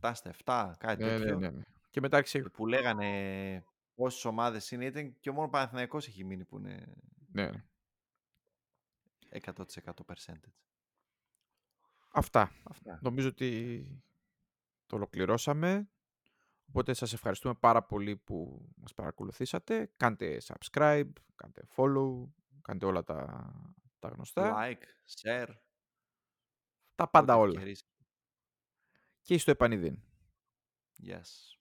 7 0.01 0.11
στα 0.15 0.33
7, 0.45 0.73
κάτι 0.77 1.03
Ναι, 1.03 1.11
ναι, 1.11 1.17
τέτοιο. 1.19 1.39
ναι, 1.39 1.49
ναι. 1.49 1.63
Και 1.95 2.01
μετά 2.01 2.17
άρχισε... 2.17 2.39
Που 2.41 2.67
λέγανε 2.67 3.63
πόσες 3.95 4.25
ομάδες 4.25 4.71
είναι, 4.71 4.85
ήταν 4.85 5.19
και 5.19 5.29
ο 5.29 5.33
μόνος 5.33 5.49
Παναθηναϊκός 5.49 6.07
έχει 6.07 6.23
μείνει 6.23 6.45
που 6.45 6.57
είναι 6.57 6.95
Ναι, 7.31 7.49
ναι. 7.49 7.63
100% 9.29 9.63
percentage. 10.05 10.53
Αυτά. 12.11 12.51
Αυτά. 12.63 12.99
Νομίζω 13.01 13.27
ότι 13.27 14.03
το 14.85 14.95
ολοκληρώσαμε. 14.95 15.89
Οπότε 16.67 16.93
σας 16.93 17.13
ευχαριστούμε 17.13 17.53
πάρα 17.53 17.83
πολύ 17.83 18.15
που 18.17 18.69
μας 18.75 18.93
παρακολουθήσατε. 18.93 19.91
Κάντε 19.97 20.37
subscribe, 20.43 21.11
κάντε 21.35 21.61
follow, 21.75 22.23
κάντε 22.61 22.85
όλα 22.85 23.03
τα, 23.03 23.51
τα 23.99 24.07
γνωστά. 24.09 24.55
Like, 24.57 24.83
share, 25.21 25.49
Τα 26.95 27.09
πάντα 27.09 27.33
ό,τι 27.33 27.41
όλα. 27.41 27.51
ευκαιρίες. 27.51 27.85
Και 29.21 29.37
στο 29.37 29.51
επανειδήν. 29.51 29.99
Yes. 31.07 31.55